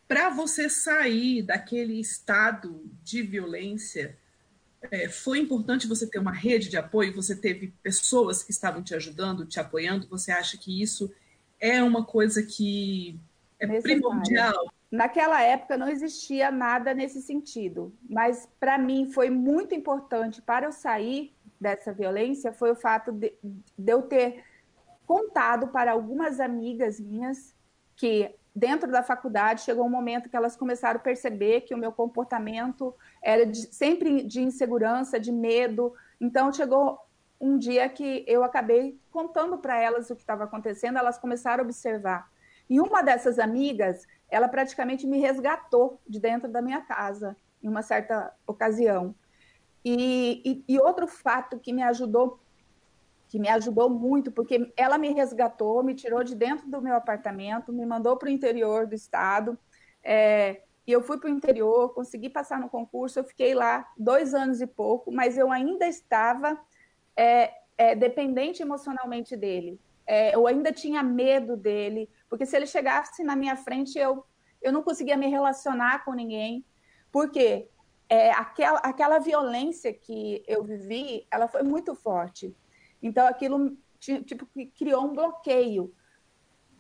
Para 0.07 0.31
você 0.31 0.69
sair 0.69 1.43
daquele 1.43 1.99
estado 1.99 2.85
de 3.03 3.23
violência, 3.23 4.17
é, 4.91 5.09
foi 5.09 5.39
importante 5.39 5.87
você 5.87 6.07
ter 6.07 6.19
uma 6.19 6.33
rede 6.33 6.69
de 6.69 6.77
apoio, 6.77 7.15
você 7.15 7.35
teve 7.35 7.73
pessoas 7.83 8.43
que 8.43 8.51
estavam 8.51 8.83
te 8.83 8.95
ajudando, 8.95 9.47
te 9.47 9.59
apoiando, 9.59 10.07
você 10.09 10.31
acha 10.31 10.57
que 10.57 10.83
isso 10.83 11.13
é 11.59 11.83
uma 11.83 12.05
coisa 12.05 12.43
que 12.43 13.19
é 13.59 13.67
Necessário. 13.67 14.03
primordial? 14.03 14.73
Naquela 14.91 15.43
época 15.43 15.77
não 15.77 15.89
existia 15.89 16.51
nada 16.51 16.95
nesse 16.95 17.21
sentido, 17.21 17.93
mas 18.09 18.49
para 18.61 18.79
mim 18.79 19.11
foi 19.11 19.29
muito 19.31 19.75
importante 19.75 20.41
para 20.41 20.67
eu 20.67 20.73
sair 20.73 21.35
dessa 21.61 21.93
violência 21.93 22.53
foi 22.53 22.71
o 22.71 22.77
fato 22.77 23.11
de, 23.13 23.33
de 23.43 23.93
eu 23.93 24.03
ter 24.03 24.45
contado 25.07 25.69
para 25.69 25.93
algumas 25.93 26.41
amigas 26.41 26.99
minhas 26.99 27.55
que 27.95 28.35
dentro 28.55 28.91
da 28.91 29.03
faculdade 29.03 29.61
chegou 29.61 29.85
um 29.85 29.91
momento 29.91 30.29
que 30.29 30.37
elas 30.37 30.57
começaram 30.57 30.99
a 30.99 31.03
perceber 31.03 31.63
que 31.63 31.75
o 31.75 31.79
meu 31.79 31.93
comportamento 31.93 32.95
era 33.23 33.45
de, 33.45 33.75
sempre 33.75 34.23
de 34.23 34.41
insegurança, 34.41 35.21
de 35.21 35.31
medo. 35.31 35.95
Então 36.21 36.53
chegou 36.53 36.99
um 37.41 37.59
dia 37.59 37.89
que 37.89 38.25
eu 38.27 38.43
acabei 38.43 38.99
contando 39.11 39.59
para 39.59 39.79
elas 39.79 40.09
o 40.11 40.15
que 40.17 40.23
estava 40.23 40.45
acontecendo, 40.45 40.99
elas 40.99 41.19
começaram 41.19 41.63
a 41.63 41.67
observar. 41.67 42.31
E 42.69 42.81
uma 42.81 43.03
dessas 43.03 43.39
amigas, 43.39 44.07
ela 44.29 44.49
praticamente 44.49 45.07
me 45.07 45.21
resgatou 45.21 46.01
de 46.09 46.19
dentro 46.19 46.49
da 46.49 46.63
minha 46.63 46.81
casa 46.81 47.37
em 47.63 47.69
uma 47.69 47.83
certa 47.83 48.35
ocasião. 48.47 49.15
E, 49.85 50.43
e, 50.45 50.75
e 50.75 50.81
outro 50.81 51.07
fato 51.07 51.61
que 51.61 51.73
me 51.73 51.83
ajudou 51.83 52.41
que 53.37 53.41
me 53.41 53.51
ajudou 53.51 53.91
muito, 53.91 54.33
porque 54.33 54.73
ela 54.79 54.97
me 54.97 55.13
resgatou, 55.13 55.83
me 55.83 55.95
tirou 55.95 56.25
de 56.25 56.35
dentro 56.35 56.67
do 56.71 56.81
meu 56.81 56.95
apartamento, 56.95 57.71
me 57.71 57.85
mandou 57.85 58.17
para 58.17 58.29
o 58.29 58.33
interior 58.33 58.87
do 58.87 58.95
estado. 58.95 59.59
É, 60.03 60.63
e 60.87 60.93
eu 60.93 61.03
fui 61.03 61.19
para 61.19 61.29
o 61.29 61.33
interior, 61.33 61.93
consegui 61.93 62.31
passar 62.31 62.59
no 62.59 62.71
concurso. 62.71 63.19
Eu 63.19 63.25
fiquei 63.25 63.55
lá 63.55 63.87
dois 63.99 64.33
anos 64.33 64.63
e 64.63 64.67
pouco, 64.67 65.13
mas 65.13 65.37
eu 65.37 65.53
ainda 65.53 65.87
estava 65.87 66.59
é, 67.15 67.53
é, 67.77 67.95
dependente 67.95 68.63
emocionalmente 68.63 69.37
dele. 69.37 69.79
Eu 70.33 70.47
ainda 70.47 70.73
tinha 70.73 71.03
medo 71.03 71.57
dele, 71.57 72.09
porque 72.31 72.47
se 72.47 72.57
ele 72.57 72.67
chegasse 72.67 73.25
na 73.25 73.35
minha 73.35 73.57
frente, 73.57 73.99
eu, 73.99 74.25
eu 74.63 74.73
não 74.73 74.81
conseguia 74.81 75.17
me 75.17 75.27
relacionar 75.27 76.05
com 76.05 76.15
ninguém. 76.15 76.65
Por 77.11 77.29
quê? 77.29 77.69
Aquela, 78.37 78.79
aquela 78.79 79.19
violência 79.19 79.93
que 79.93 80.45
eu 80.47 80.63
vivi, 80.63 81.27
ela 81.29 81.49
foi 81.49 81.65
muito 81.65 81.93
forte. 81.93 82.55
Então, 83.03 83.27
aquilo 83.27 83.77
tipo, 83.99 84.47
criou 84.77 85.05
um 85.05 85.15
bloqueio. 85.15 85.95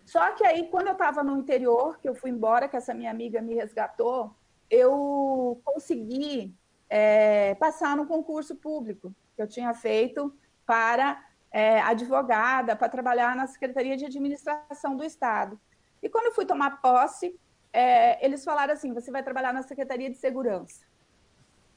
Só 0.04 0.32
que 0.32 0.44
aí, 0.44 0.68
quando 0.68 0.86
eu 0.86 0.92
estava 0.92 1.22
no 1.22 1.36
interior, 1.36 1.98
que 1.98 2.08
eu 2.08 2.14
fui 2.14 2.30
embora, 2.30 2.68
que 2.68 2.76
essa 2.76 2.94
minha 2.94 3.10
amiga 3.10 3.42
me 3.42 3.54
resgatou, 3.54 4.34
eu 4.70 5.60
consegui 5.64 6.54
é, 6.88 7.54
passar 7.56 7.96
no 7.96 8.06
concurso 8.06 8.54
público 8.56 9.14
que 9.34 9.42
eu 9.42 9.48
tinha 9.48 9.74
feito 9.74 10.32
para 10.64 11.24
é, 11.50 11.80
advogada, 11.80 12.76
para 12.76 12.88
trabalhar 12.88 13.34
na 13.34 13.46
Secretaria 13.46 13.96
de 13.96 14.04
Administração 14.04 14.96
do 14.96 15.04
Estado. 15.04 15.60
E 16.02 16.08
quando 16.08 16.26
eu 16.26 16.32
fui 16.32 16.46
tomar 16.46 16.80
posse, 16.80 17.38
é, 17.72 18.24
eles 18.24 18.44
falaram 18.44 18.72
assim: 18.72 18.92
você 18.92 19.10
vai 19.10 19.22
trabalhar 19.22 19.52
na 19.52 19.62
Secretaria 19.62 20.08
de 20.08 20.16
Segurança, 20.16 20.84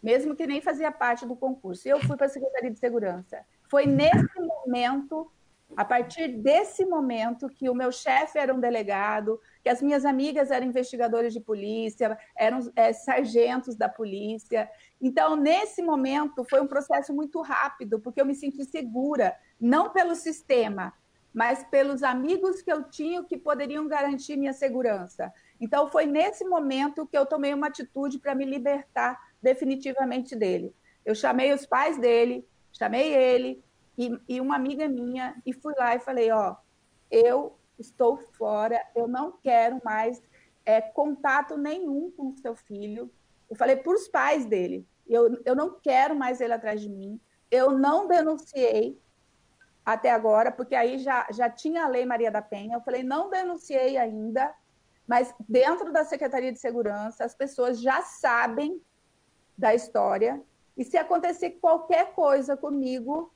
mesmo 0.02 0.36
que 0.36 0.46
nem 0.46 0.62
fazia 0.62 0.92
parte 0.92 1.26
do 1.26 1.36
concurso. 1.36 1.88
E 1.88 1.92
eu 1.92 2.00
fui 2.00 2.16
para 2.16 2.28
a 2.28 2.30
Secretaria 2.30 2.72
de 2.72 2.80
Segurança. 2.80 3.44
Foi 3.70 3.86
nesse 3.86 4.40
momento, 4.40 5.32
a 5.78 5.86
partir 5.86 6.28
desse 6.28 6.84
momento, 6.86 7.48
que 7.48 7.70
o 7.70 7.76
meu 7.76 7.92
chefe 7.92 8.40
era 8.40 8.54
um 8.54 8.60
delegado, 8.60 9.40
que 9.64 9.70
as 9.70 9.80
minhas 9.80 10.06
amigas 10.06 10.50
eram 10.50 10.66
investigadoras 10.66 11.32
de 11.32 11.40
polícia, 11.40 12.18
eram 12.36 12.60
é, 12.76 12.92
sargentos 12.92 13.76
da 13.76 13.88
polícia. 13.88 14.68
Então, 15.00 15.36
nesse 15.36 15.84
momento, 15.84 16.44
foi 16.50 16.60
um 16.60 16.68
processo 16.68 17.14
muito 17.14 17.42
rápido, 17.42 18.00
porque 18.00 18.20
eu 18.20 18.26
me 18.26 18.34
senti 18.34 18.66
segura, 18.66 19.36
não 19.62 19.92
pelo 19.92 20.16
sistema, 20.16 20.92
mas 21.32 21.64
pelos 21.66 22.02
amigos 22.02 22.64
que 22.64 22.72
eu 22.72 22.84
tinha 22.90 23.24
que 23.24 23.38
poderiam 23.38 23.88
garantir 23.88 24.36
minha 24.36 24.54
segurança. 24.54 25.32
Então, 25.62 25.88
foi 25.88 26.08
nesse 26.08 26.44
momento 26.44 27.06
que 27.06 27.16
eu 27.16 27.26
tomei 27.26 27.54
uma 27.54 27.68
atitude 27.68 28.18
para 28.18 28.34
me 28.34 28.46
libertar 28.46 29.20
definitivamente 29.40 30.36
dele. 30.36 30.74
Eu 31.06 31.14
chamei 31.14 31.54
os 31.54 31.68
pais 31.68 32.00
dele, 32.00 32.48
chamei 32.80 33.14
ele 33.14 33.62
e, 33.98 34.18
e 34.30 34.40
uma 34.40 34.56
amiga 34.56 34.88
minha 34.88 35.36
e 35.46 35.52
fui 35.52 35.74
lá 35.78 35.94
e 35.94 36.00
falei, 36.00 36.32
ó, 36.32 36.56
eu 37.12 37.60
estou 37.78 38.18
fora, 38.18 38.82
eu 38.96 39.06
não 39.06 39.34
quero 39.34 39.82
mais 39.84 40.22
é, 40.66 40.80
contato 40.80 41.58
nenhum 41.58 42.10
com 42.12 42.30
o 42.30 42.38
seu 42.38 42.56
filho. 42.56 43.12
Eu 43.50 43.56
falei 43.58 43.76
para 43.76 43.94
os 43.94 44.08
pais 44.08 44.46
dele, 44.46 44.88
eu, 45.06 45.42
eu 45.44 45.56
não 45.56 45.78
quero 45.82 46.16
mais 46.16 46.40
ele 46.40 46.54
atrás 46.54 46.80
de 46.80 46.88
mim. 46.88 47.20
Eu 47.52 47.72
não 47.72 48.08
denunciei 48.08 48.98
até 49.84 50.12
agora, 50.12 50.52
porque 50.52 50.76
aí 50.76 51.00
já, 51.00 51.28
já 51.32 51.50
tinha 51.50 51.84
a 51.84 51.90
Lei 51.90 52.06
Maria 52.06 52.32
da 52.32 52.42
Penha. 52.42 52.78
Eu 52.78 52.82
falei, 52.82 53.04
não 53.04 53.30
denunciei 53.30 53.98
ainda, 53.98 54.54
mas 55.06 55.34
dentro 55.50 55.92
da 55.92 56.06
Secretaria 56.06 56.54
de 56.54 56.60
Segurança, 56.60 57.26
as 57.26 57.36
pessoas 57.36 57.82
já 57.82 58.02
sabem 58.04 58.82
da 59.58 59.76
história 59.76 60.42
e 60.80 60.86
se 60.86 60.98
acontecer 60.98 61.58
qualquer 61.60 62.14
coisa 62.14 62.56
comigo, 62.56 63.30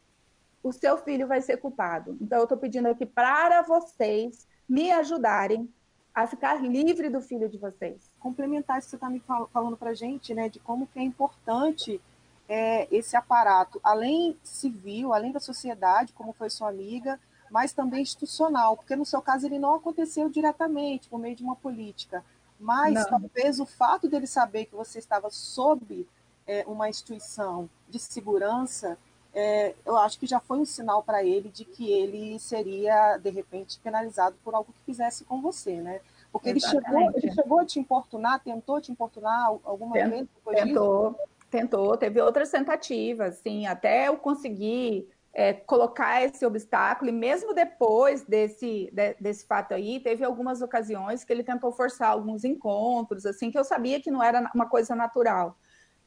o 0.63 0.71
seu 0.71 0.97
filho 0.97 1.27
vai 1.27 1.41
ser 1.41 1.57
culpado. 1.57 2.17
Então, 2.21 2.37
eu 2.37 2.45
estou 2.45 2.57
pedindo 2.57 2.87
aqui 2.87 3.05
para 3.05 3.61
vocês 3.63 4.47
me 4.67 4.89
ajudarem 4.93 5.69
a 6.15 6.25
ficar 6.25 6.63
livre 6.63 7.09
do 7.09 7.19
filho 7.19 7.49
de 7.49 7.57
vocês. 7.57 8.09
Complementar 8.17 8.79
isso 8.79 8.87
que 8.87 8.91
você 8.91 8.95
está 8.95 9.09
me 9.09 9.21
falando 9.51 9.75
para 9.75 9.89
a 9.89 9.93
gente, 9.93 10.33
né, 10.33 10.47
de 10.47 10.57
como 10.61 10.87
que 10.87 10.97
é 10.97 11.03
importante 11.03 11.99
é, 12.47 12.87
esse 12.95 13.17
aparato, 13.17 13.77
além 13.83 14.37
civil, 14.41 15.13
além 15.13 15.33
da 15.33 15.39
sociedade, 15.41 16.13
como 16.13 16.31
foi 16.31 16.49
sua 16.49 16.69
amiga, 16.69 17.19
mas 17.51 17.73
também 17.73 18.03
institucional, 18.03 18.77
porque 18.77 18.95
no 18.95 19.05
seu 19.05 19.21
caso 19.21 19.45
ele 19.47 19.59
não 19.59 19.75
aconteceu 19.75 20.29
diretamente, 20.29 21.09
por 21.09 21.19
meio 21.19 21.35
de 21.35 21.43
uma 21.43 21.57
política, 21.57 22.23
mas 22.57 22.93
não. 22.93 23.09
talvez 23.09 23.59
o 23.59 23.65
fato 23.65 24.07
dele 24.07 24.27
saber 24.27 24.65
que 24.65 24.75
você 24.75 24.97
estava 24.97 25.29
sob 25.29 26.07
é, 26.47 26.63
uma 26.67 26.89
instituição 26.89 27.69
de 27.89 27.99
segurança 27.99 28.97
é, 29.33 29.73
eu 29.83 29.97
acho 29.97 30.19
que 30.19 30.27
já 30.27 30.39
foi 30.39 30.59
um 30.59 30.65
sinal 30.65 31.01
para 31.01 31.23
ele 31.23 31.49
de 31.49 31.65
que 31.65 31.91
ele 31.91 32.37
seria, 32.37 33.17
de 33.17 33.31
repente, 33.31 33.79
penalizado 33.79 34.35
por 34.43 34.53
algo 34.53 34.71
que 34.71 34.79
fizesse 34.85 35.23
com 35.23 35.41
você, 35.41 35.81
né? 35.81 36.01
Porque 36.31 36.49
ele 36.49 36.59
chegou, 36.59 37.11
ele 37.15 37.31
chegou 37.31 37.59
a 37.59 37.65
te 37.65 37.79
importunar, 37.79 38.39
tentou 38.43 38.79
te 38.79 38.91
importunar 38.91 39.47
alguma 39.63 39.93
Tent, 39.93 40.09
vez 40.09 40.27
depois 40.35 40.59
tentou, 40.59 41.11
disso? 41.11 41.23
Tentou, 41.49 41.97
teve 41.97 42.21
outras 42.21 42.51
tentativas, 42.51 43.35
sim, 43.37 43.65
até 43.65 44.07
eu 44.07 44.17
conseguir 44.17 45.07
é, 45.33 45.53
colocar 45.53 46.23
esse 46.23 46.45
obstáculo, 46.45 47.09
e 47.09 47.13
mesmo 47.13 47.55
depois 47.55 48.23
desse, 48.23 48.91
de, 48.93 49.15
desse 49.19 49.45
fato 49.47 49.73
aí, 49.73 49.99
teve 49.99 50.23
algumas 50.23 50.61
ocasiões 50.61 51.23
que 51.23 51.33
ele 51.33 51.43
tentou 51.43 51.71
forçar 51.71 52.11
alguns 52.11 52.43
encontros, 52.43 53.25
assim, 53.25 53.49
que 53.49 53.57
eu 53.57 53.63
sabia 53.63 53.99
que 53.99 54.11
não 54.11 54.21
era 54.21 54.47
uma 54.53 54.67
coisa 54.67 54.95
natural. 54.95 55.57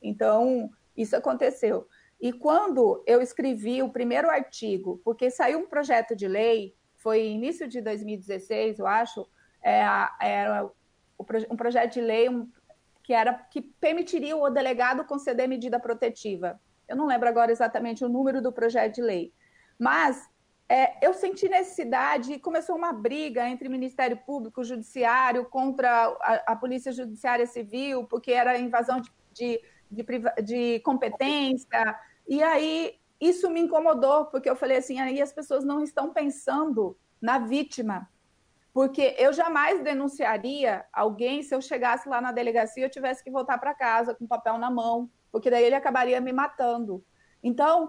Então, 0.02 0.70
isso 0.96 1.16
aconteceu. 1.16 1.87
E 2.20 2.32
quando 2.32 3.02
eu 3.06 3.20
escrevi 3.20 3.82
o 3.82 3.90
primeiro 3.90 4.30
artigo, 4.30 5.00
porque 5.04 5.30
saiu 5.30 5.61
um 5.61 5.66
projeto 5.66 6.16
de 6.16 6.26
lei, 6.26 6.74
foi 6.96 7.26
início 7.26 7.68
de 7.68 7.80
2016, 7.80 8.78
eu 8.78 8.87
acho, 8.87 9.28
é, 9.62 9.82
era 10.20 10.70
um 11.50 11.56
projeto 11.56 11.94
de 11.94 12.00
lei 12.00 12.28
que 13.02 13.12
era 13.12 13.35
que 13.35 13.61
permitiria 13.61 14.37
o 14.37 14.50
delegado 14.50 15.04
conceder 15.04 15.48
medida 15.48 15.78
protetiva. 15.78 16.61
Eu 16.88 16.96
não 16.96 17.06
lembro 17.06 17.28
agora 17.28 17.52
exatamente 17.52 18.04
o 18.04 18.09
número 18.09 18.42
do 18.42 18.52
projeto 18.52 18.96
de 18.96 19.02
lei, 19.02 19.32
mas 19.78 20.28
é, 20.68 21.06
eu 21.06 21.14
senti 21.14 21.48
necessidade 21.48 22.32
e 22.32 22.40
começou 22.40 22.74
uma 22.74 22.92
briga 22.92 23.48
entre 23.48 23.68
Ministério 23.68 24.16
Público, 24.16 24.64
Judiciário 24.64 25.44
contra 25.44 26.06
a, 26.20 26.52
a 26.52 26.56
Polícia 26.56 26.90
Judiciária 26.90 27.46
Civil, 27.46 28.04
porque 28.04 28.32
era 28.32 28.59
invasão 28.59 29.00
de, 29.00 29.11
de 29.32 29.61
de, 29.90 30.05
de 30.42 30.81
competência. 30.81 31.99
E 32.29 32.42
aí 32.42 32.99
isso 33.20 33.51
me 33.51 33.61
incomodou, 33.61 34.27
porque 34.27 34.49
eu 34.49 34.57
falei 34.57 34.79
assim, 34.79 35.01
aí 35.01 35.20
as 35.20 35.33
pessoas 35.33 35.64
não 35.64 35.83
estão 35.83 36.12
pensando 36.12 36.96
na 37.20 37.38
vítima. 37.38 38.09
Porque 38.72 39.14
eu 39.18 39.33
jamais 39.33 39.83
denunciaria 39.83 40.85
alguém 40.92 41.42
se 41.42 41.55
eu 41.55 41.62
chegasse 41.62 42.09
lá 42.09 42.20
na 42.20 42.31
delegacia 42.31 42.83
e 42.83 42.87
eu 42.87 42.90
tivesse 42.90 43.25
que 43.25 43.31
voltar 43.31 43.57
para 43.57 43.75
casa 43.75 44.14
com 44.14 44.27
papel 44.27 44.59
na 44.59 44.70
mão, 44.70 45.11
porque 45.33 45.51
daí 45.51 45.64
ele 45.64 45.75
acabaria 45.75 46.20
me 46.20 46.31
matando. 46.31 47.03
Então, 47.42 47.88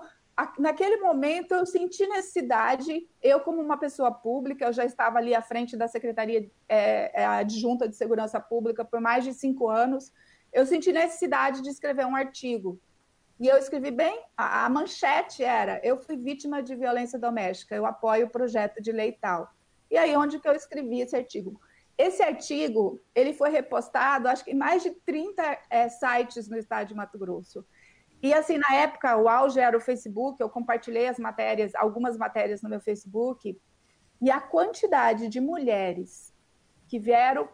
naquele 0.57 0.97
momento 0.97 1.53
eu 1.53 1.65
senti 1.65 2.07
necessidade, 2.07 3.05
eu 3.21 3.41
como 3.41 3.61
uma 3.61 3.77
pessoa 3.77 4.11
pública, 4.11 4.65
eu 4.65 4.71
já 4.71 4.85
estava 4.85 5.17
ali 5.17 5.35
à 5.35 5.41
frente 5.41 5.75
da 5.75 5.89
Secretaria 5.89 6.49
é, 6.69 7.25
Adjunta 7.25 7.89
de 7.89 7.95
Segurança 7.95 8.39
Pública 8.39 8.85
por 8.85 9.01
mais 9.01 9.25
de 9.25 9.33
cinco 9.33 9.67
anos, 9.67 10.13
eu 10.53 10.65
senti 10.65 10.91
necessidade 10.91 11.61
de 11.61 11.69
escrever 11.69 12.05
um 12.05 12.15
artigo. 12.15 12.79
E 13.39 13.47
eu 13.47 13.57
escrevi 13.57 13.91
bem, 13.91 14.19
a, 14.35 14.65
a, 14.65 14.69
manchete 14.69 15.43
era: 15.43 15.79
eu 15.83 15.97
fui 15.97 16.17
vítima 16.17 16.61
de 16.63 16.75
violência 16.75 17.19
doméstica, 17.19 17.75
eu 17.75 17.85
apoio 17.85 18.25
o 18.25 18.29
projeto 18.29 18.81
de 18.81 18.91
lei 18.91 19.11
tal. 19.11 19.51
E 19.89 19.97
aí 19.97 20.15
onde 20.15 20.39
que 20.39 20.47
eu 20.47 20.53
escrevi 20.53 21.01
esse 21.01 21.15
artigo? 21.15 21.59
Esse 21.97 22.21
artigo, 22.21 22.99
ele 23.15 23.33
foi 23.33 23.49
repostado, 23.49 24.27
acho 24.27 24.43
que 24.43 24.51
em 24.51 24.55
mais 24.55 24.83
de 24.83 24.91
30 24.91 25.59
é, 25.69 25.89
sites 25.89 26.47
no 26.47 26.57
estado 26.57 26.87
de 26.87 26.95
Mato 26.95 27.17
Grosso. 27.17 27.65
E 28.21 28.33
assim, 28.33 28.57
na 28.57 28.75
época, 28.75 29.15
o 29.17 29.29
auge 29.29 29.59
era 29.59 29.77
o 29.77 29.81
Facebook, 29.81 30.41
eu 30.41 30.49
compartilhei 30.49 31.07
as 31.07 31.19
matérias, 31.19 31.73
algumas 31.75 32.17
matérias 32.17 32.61
no 32.61 32.69
meu 32.69 32.79
Facebook, 32.79 33.59
e 34.19 34.31
a 34.31 34.39
quantidade 34.39 35.27
de 35.27 35.39
mulheres 35.39 36.33
que 36.87 36.99
vieram 36.99 37.47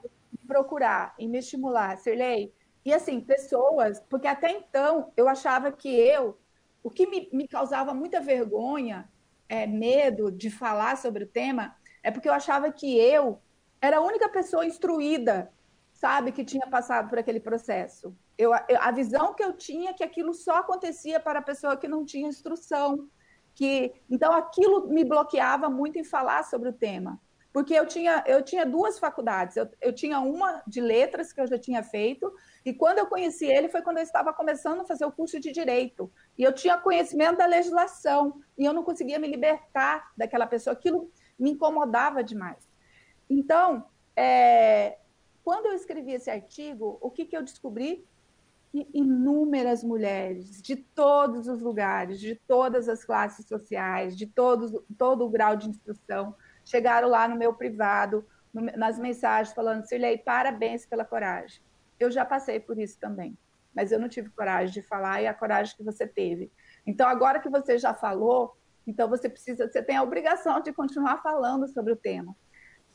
procurar 0.47 1.13
e 1.19 1.27
me 1.27 1.39
estimular, 1.39 1.97
Sirlei, 1.97 2.53
e 2.85 2.93
assim, 2.93 3.21
pessoas, 3.21 4.01
porque 4.09 4.27
até 4.27 4.51
então 4.51 5.11
eu 5.15 5.27
achava 5.29 5.71
que 5.71 5.89
eu, 5.89 6.37
o 6.83 6.89
que 6.89 7.07
me, 7.07 7.29
me 7.31 7.47
causava 7.47 7.93
muita 7.93 8.19
vergonha, 8.19 9.09
é, 9.47 9.65
medo 9.65 10.31
de 10.31 10.49
falar 10.49 10.97
sobre 10.97 11.23
o 11.23 11.27
tema, 11.27 11.75
é 12.01 12.11
porque 12.11 12.27
eu 12.27 12.33
achava 12.33 12.71
que 12.71 12.97
eu 12.97 13.41
era 13.81 13.97
a 13.97 14.01
única 14.01 14.27
pessoa 14.27 14.65
instruída, 14.65 15.51
sabe, 15.93 16.31
que 16.31 16.43
tinha 16.43 16.67
passado 16.67 17.09
por 17.09 17.19
aquele 17.19 17.39
processo. 17.39 18.15
Eu, 18.37 18.51
eu, 18.67 18.81
a 18.81 18.91
visão 18.91 19.33
que 19.33 19.43
eu 19.43 19.53
tinha 19.53 19.91
é 19.91 19.93
que 19.93 20.03
aquilo 20.03 20.33
só 20.33 20.57
acontecia 20.57 21.19
para 21.19 21.39
a 21.39 21.43
pessoa 21.43 21.77
que 21.77 21.87
não 21.87 22.03
tinha 22.03 22.27
instrução, 22.27 23.07
que 23.55 23.93
então 24.09 24.33
aquilo 24.33 24.87
me 24.87 25.05
bloqueava 25.05 25.69
muito 25.69 25.97
em 25.97 26.03
falar 26.03 26.43
sobre 26.43 26.69
o 26.69 26.73
tema 26.73 27.21
porque 27.53 27.75
eu 27.75 27.85
tinha, 27.85 28.23
eu 28.25 28.41
tinha 28.41 28.65
duas 28.65 28.97
faculdades. 28.97 29.55
Eu, 29.55 29.69
eu 29.79 29.93
tinha 29.93 30.19
uma 30.19 30.63
de 30.65 30.81
letras 30.81 31.31
que 31.31 31.39
eu 31.39 31.45
já 31.45 31.57
tinha 31.57 31.83
feito, 31.83 32.33
e 32.65 32.73
quando 32.73 32.99
eu 32.99 33.07
conheci 33.07 33.45
ele 33.45 33.67
foi 33.67 33.81
quando 33.81 33.97
eu 33.97 34.03
estava 34.03 34.33
começando 34.33 34.81
a 34.81 34.85
fazer 34.85 35.05
o 35.05 35.11
curso 35.11 35.39
de 35.39 35.51
direito. 35.51 36.11
E 36.37 36.43
eu 36.43 36.53
tinha 36.53 36.77
conhecimento 36.77 37.37
da 37.37 37.45
legislação, 37.45 38.41
e 38.57 38.63
eu 38.63 38.73
não 38.73 38.83
conseguia 38.83 39.19
me 39.19 39.27
libertar 39.27 40.11
daquela 40.15 40.47
pessoa. 40.47 40.73
Aquilo 40.73 41.11
me 41.37 41.51
incomodava 41.51 42.23
demais. 42.23 42.69
Então, 43.29 43.85
é, 44.15 44.97
quando 45.43 45.65
eu 45.65 45.73
escrevi 45.73 46.13
esse 46.13 46.29
artigo, 46.29 46.97
o 47.01 47.11
que, 47.11 47.25
que 47.25 47.35
eu 47.35 47.43
descobri? 47.43 48.07
Que 48.71 48.87
inúmeras 48.93 49.83
mulheres 49.83 50.61
de 50.61 50.75
todos 50.75 51.47
os 51.47 51.61
lugares, 51.61 52.19
de 52.19 52.35
todas 52.47 52.87
as 52.87 53.03
classes 53.03 53.45
sociais, 53.45 54.15
de 54.15 54.25
todos, 54.25 54.71
todo 54.97 55.25
o 55.25 55.29
grau 55.29 55.55
de 55.55 55.69
instrução, 55.69 56.35
chegaram 56.63 57.09
lá 57.09 57.27
no 57.27 57.35
meu 57.35 57.53
privado, 57.53 58.25
no, 58.53 58.61
nas 58.61 58.97
mensagens, 58.97 59.53
falando: 59.53 59.85
Sirlei, 59.85 60.17
parabéns 60.17 60.85
pela 60.85 61.03
coragem. 61.03 61.61
Eu 62.03 62.11
já 62.11 62.25
passei 62.25 62.59
por 62.59 62.77
isso 62.77 62.99
também, 62.99 63.37
mas 63.73 63.91
eu 63.91 63.99
não 63.99 64.09
tive 64.09 64.29
coragem 64.29 64.73
de 64.73 64.81
falar 64.81 65.21
e 65.21 65.27
a 65.27 65.33
coragem 65.33 65.75
que 65.75 65.83
você 65.83 66.05
teve. 66.05 66.51
Então, 66.85 67.07
agora 67.07 67.39
que 67.39 67.49
você 67.49 67.77
já 67.77 67.93
falou, 67.93 68.55
então 68.85 69.09
você 69.09 69.29
precisa, 69.29 69.69
você 69.69 69.81
tem 69.81 69.95
a 69.95 70.03
obrigação 70.03 70.59
de 70.61 70.73
continuar 70.73 71.21
falando 71.21 71.67
sobre 71.67 71.93
o 71.93 71.95
tema. 71.95 72.35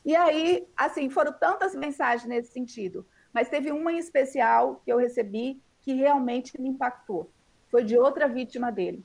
E 0.05 0.15
aí, 0.15 0.67
assim, 0.77 1.09
foram 1.09 1.33
tantas 1.33 1.75
mensagens 1.75 2.27
nesse 2.27 2.51
sentido, 2.53 3.05
mas 3.33 3.49
teve 3.49 3.71
uma 3.71 3.91
em 3.91 3.97
especial 3.97 4.81
que 4.85 4.91
eu 4.91 4.97
recebi 4.97 5.61
que 5.81 5.93
realmente 5.93 6.59
me 6.61 6.69
impactou. 6.69 7.31
Foi 7.69 7.83
de 7.83 7.97
outra 7.97 8.27
vítima 8.27 8.71
dele. 8.71 9.03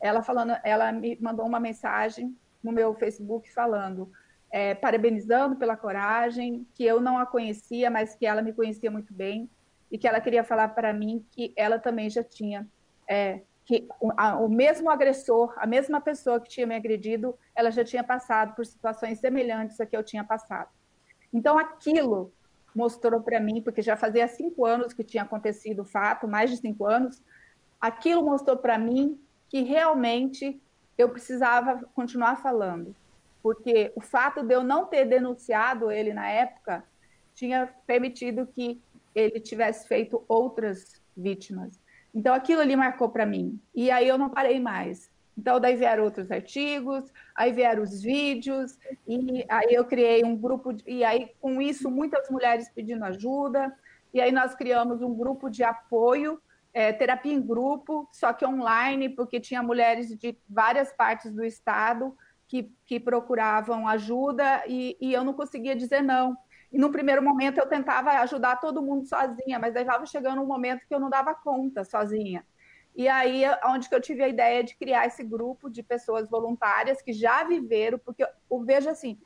Ela 0.00 0.22
falando, 0.22 0.54
ela 0.62 0.92
me 0.92 1.18
mandou 1.20 1.46
uma 1.46 1.58
mensagem 1.58 2.36
no 2.62 2.72
meu 2.72 2.94
Facebook 2.94 3.52
falando, 3.52 4.10
é, 4.56 4.74
parabenizando 4.74 5.56
pela 5.56 5.76
coragem, 5.76 6.66
que 6.72 6.82
eu 6.82 6.98
não 6.98 7.18
a 7.18 7.26
conhecia, 7.26 7.90
mas 7.90 8.14
que 8.14 8.24
ela 8.24 8.40
me 8.40 8.54
conhecia 8.54 8.90
muito 8.90 9.12
bem 9.12 9.50
e 9.92 9.98
que 9.98 10.08
ela 10.08 10.18
queria 10.18 10.42
falar 10.42 10.68
para 10.68 10.94
mim 10.94 11.22
que 11.30 11.52
ela 11.54 11.78
também 11.78 12.08
já 12.08 12.24
tinha 12.24 12.66
é, 13.06 13.42
que 13.66 13.86
o, 14.00 14.10
a, 14.16 14.38
o, 14.38 14.48
mesmo 14.48 14.88
agressor, 14.88 15.52
a 15.58 15.66
mesma 15.66 16.00
pessoa 16.00 16.40
que 16.40 16.48
tinha 16.48 16.66
me 16.66 16.74
agredido, 16.74 17.38
ela 17.54 17.70
já 17.70 17.84
tinha 17.84 18.02
passado 18.02 18.54
por 18.54 18.64
situações 18.64 19.18
semelhantes 19.18 19.78
a 19.78 19.84
que 19.84 19.94
eu 19.94 20.02
tinha 20.02 20.24
passado. 20.24 20.70
Então 21.30 21.58
aquilo 21.58 22.32
mostrou 22.74 23.20
para 23.20 23.38
mim, 23.38 23.60
porque 23.60 23.82
já 23.82 23.94
fazia 23.94 24.26
cinco 24.26 24.64
anos 24.64 24.94
que 24.94 25.04
tinha 25.04 25.24
acontecido 25.24 25.82
o 25.82 25.84
fato, 25.84 26.26
mais 26.26 26.48
de 26.48 26.56
cinco 26.56 26.86
anos, 26.86 27.22
aquilo 27.78 28.24
mostrou 28.24 28.56
para 28.56 28.78
mim 28.78 29.20
que 29.50 29.60
realmente 29.60 30.58
eu 30.96 31.10
precisava 31.10 31.86
continuar 31.94 32.36
falando, 32.36 32.96
porque 33.46 33.92
o 33.94 34.00
fato 34.00 34.42
de 34.42 34.52
eu 34.52 34.64
não 34.64 34.86
ter 34.86 35.04
denunciado 35.04 35.88
ele 35.88 36.12
na 36.12 36.28
época 36.28 36.82
tinha 37.32 37.72
permitido 37.86 38.44
que 38.44 38.82
ele 39.14 39.38
tivesse 39.38 39.86
feito 39.86 40.24
outras 40.26 41.00
vítimas. 41.16 41.80
Então 42.12 42.34
aquilo 42.34 42.60
ali 42.60 42.74
marcou 42.74 43.08
para 43.08 43.24
mim. 43.24 43.56
E 43.72 43.88
aí 43.88 44.08
eu 44.08 44.18
não 44.18 44.28
parei 44.28 44.58
mais. 44.58 45.08
Então 45.38 45.60
daí 45.60 45.76
vieram 45.76 46.02
outros 46.02 46.28
artigos, 46.28 47.04
aí 47.36 47.52
vieram 47.52 47.84
os 47.84 48.02
vídeos, 48.02 48.76
e 49.06 49.46
aí 49.48 49.72
eu 49.72 49.84
criei 49.84 50.24
um 50.24 50.36
grupo, 50.36 50.72
de, 50.72 50.82
e 50.84 51.04
aí 51.04 51.30
com 51.40 51.62
isso 51.62 51.88
muitas 51.88 52.28
mulheres 52.28 52.68
pedindo 52.74 53.04
ajuda, 53.04 53.72
e 54.12 54.20
aí 54.20 54.32
nós 54.32 54.56
criamos 54.56 55.02
um 55.02 55.14
grupo 55.14 55.48
de 55.48 55.62
apoio 55.62 56.42
é, 56.74 56.92
terapia 56.92 57.32
em 57.32 57.40
grupo, 57.40 58.08
só 58.12 58.32
que 58.32 58.44
online, 58.44 59.08
porque 59.08 59.38
tinha 59.38 59.62
mulheres 59.62 60.08
de 60.18 60.36
várias 60.48 60.92
partes 60.92 61.32
do 61.32 61.44
estado 61.44 62.12
que, 62.48 62.72
que 62.84 63.00
procuravam 63.00 63.88
ajuda 63.88 64.62
e, 64.66 64.96
e 65.00 65.12
eu 65.12 65.24
não 65.24 65.34
conseguia 65.34 65.74
dizer 65.74 66.02
não. 66.02 66.36
E 66.72 66.78
no 66.78 66.90
primeiro 66.90 67.22
momento 67.22 67.58
eu 67.58 67.66
tentava 67.66 68.10
ajudar 68.20 68.56
todo 68.56 68.82
mundo 68.82 69.06
sozinha, 69.06 69.58
mas 69.58 69.74
estava 69.74 70.04
chegando 70.06 70.42
um 70.42 70.46
momento 70.46 70.86
que 70.86 70.94
eu 70.94 71.00
não 71.00 71.10
dava 71.10 71.34
conta 71.34 71.84
sozinha. 71.84 72.44
E 72.94 73.08
aí, 73.08 73.42
onde 73.66 73.88
que 73.88 73.94
eu 73.94 74.00
tive 74.00 74.22
a 74.22 74.28
ideia 74.28 74.64
de 74.64 74.74
criar 74.74 75.06
esse 75.06 75.22
grupo 75.22 75.68
de 75.68 75.82
pessoas 75.82 76.30
voluntárias 76.30 77.02
que 77.02 77.12
já 77.12 77.44
viveram, 77.44 77.98
porque 77.98 78.24
eu 78.24 78.64
vejo 78.64 78.88
assim, 78.88 79.18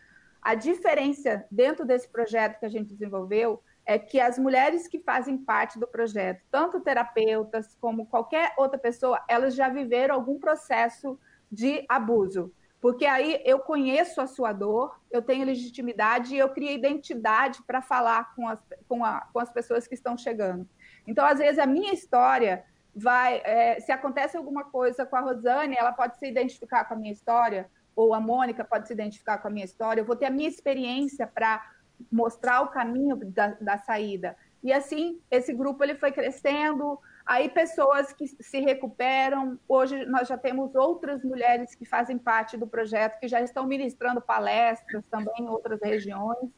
a 0.42 0.54
diferença 0.54 1.46
dentro 1.50 1.84
desse 1.86 2.08
projeto 2.08 2.58
que 2.58 2.66
a 2.66 2.68
gente 2.68 2.88
desenvolveu 2.88 3.62
é 3.86 3.98
que 3.98 4.20
as 4.20 4.38
mulheres 4.38 4.88
que 4.88 4.98
fazem 4.98 5.38
parte 5.38 5.78
do 5.78 5.86
projeto, 5.86 6.42
tanto 6.50 6.80
terapeutas 6.80 7.76
como 7.80 8.06
qualquer 8.06 8.54
outra 8.56 8.78
pessoa, 8.78 9.22
elas 9.28 9.54
já 9.54 9.68
viveram 9.68 10.14
algum 10.14 10.38
processo 10.38 11.18
de 11.50 11.84
abuso. 11.88 12.52
Porque 12.80 13.04
aí 13.04 13.42
eu 13.44 13.58
conheço 13.58 14.20
a 14.20 14.26
sua 14.26 14.52
dor, 14.52 14.98
eu 15.10 15.20
tenho 15.20 15.44
legitimidade 15.44 16.34
e 16.34 16.38
eu 16.38 16.48
crio 16.48 16.70
identidade 16.70 17.62
para 17.66 17.82
falar 17.82 18.34
com 18.34 18.48
as, 18.48 18.58
com, 18.88 19.04
a, 19.04 19.28
com 19.32 19.38
as 19.38 19.50
pessoas 19.50 19.86
que 19.86 19.94
estão 19.94 20.16
chegando. 20.16 20.66
Então, 21.06 21.24
às 21.26 21.38
vezes, 21.38 21.58
a 21.58 21.66
minha 21.66 21.92
história 21.92 22.64
vai, 22.94 23.42
é, 23.44 23.80
se 23.80 23.92
acontece 23.92 24.36
alguma 24.36 24.64
coisa 24.64 25.04
com 25.04 25.16
a 25.16 25.20
Rosane, 25.20 25.76
ela 25.78 25.92
pode 25.92 26.18
se 26.18 26.26
identificar 26.26 26.84
com 26.84 26.94
a 26.94 26.96
minha 26.96 27.12
história, 27.12 27.68
ou 27.94 28.14
a 28.14 28.20
Mônica 28.20 28.64
pode 28.64 28.86
se 28.86 28.94
identificar 28.94 29.38
com 29.38 29.48
a 29.48 29.50
minha 29.50 29.64
história, 29.64 30.00
eu 30.00 30.04
vou 30.04 30.16
ter 30.16 30.26
a 30.26 30.30
minha 30.30 30.48
experiência 30.48 31.26
para 31.26 31.62
mostrar 32.10 32.62
o 32.62 32.68
caminho 32.68 33.16
da, 33.16 33.48
da 33.60 33.78
saída. 33.78 34.36
E 34.62 34.72
assim, 34.72 35.20
esse 35.30 35.52
grupo 35.52 35.82
ele 35.84 35.94
foi 35.94 36.12
crescendo, 36.12 36.98
aí 37.30 37.48
pessoas 37.48 38.12
que 38.12 38.26
se 38.26 38.58
recuperam, 38.58 39.56
hoje 39.68 40.04
nós 40.06 40.26
já 40.26 40.36
temos 40.36 40.74
outras 40.74 41.22
mulheres 41.22 41.76
que 41.76 41.84
fazem 41.84 42.18
parte 42.18 42.56
do 42.56 42.66
projeto, 42.66 43.20
que 43.20 43.28
já 43.28 43.40
estão 43.40 43.64
ministrando 43.68 44.20
palestras 44.20 45.04
também 45.08 45.34
em 45.38 45.48
outras 45.48 45.78
regiões. 45.80 46.50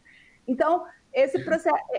Então, 0.48 0.86
esse, 1.12 1.36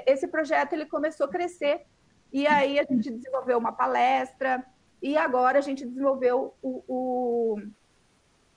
esse 0.07 0.27
projeto 0.27 0.73
ele 0.73 0.88
começou 0.88 1.27
a 1.27 1.29
crescer, 1.29 1.86
e 2.31 2.47
aí 2.47 2.79
a 2.79 2.83
gente 2.83 3.12
desenvolveu 3.12 3.59
uma 3.59 3.73
palestra, 3.73 4.65
e 4.99 5.15
agora 5.17 5.59
a 5.59 5.62
gente 5.62 5.86
desenvolveu 5.86 6.55
o, 6.59 6.83
o, 6.88 7.62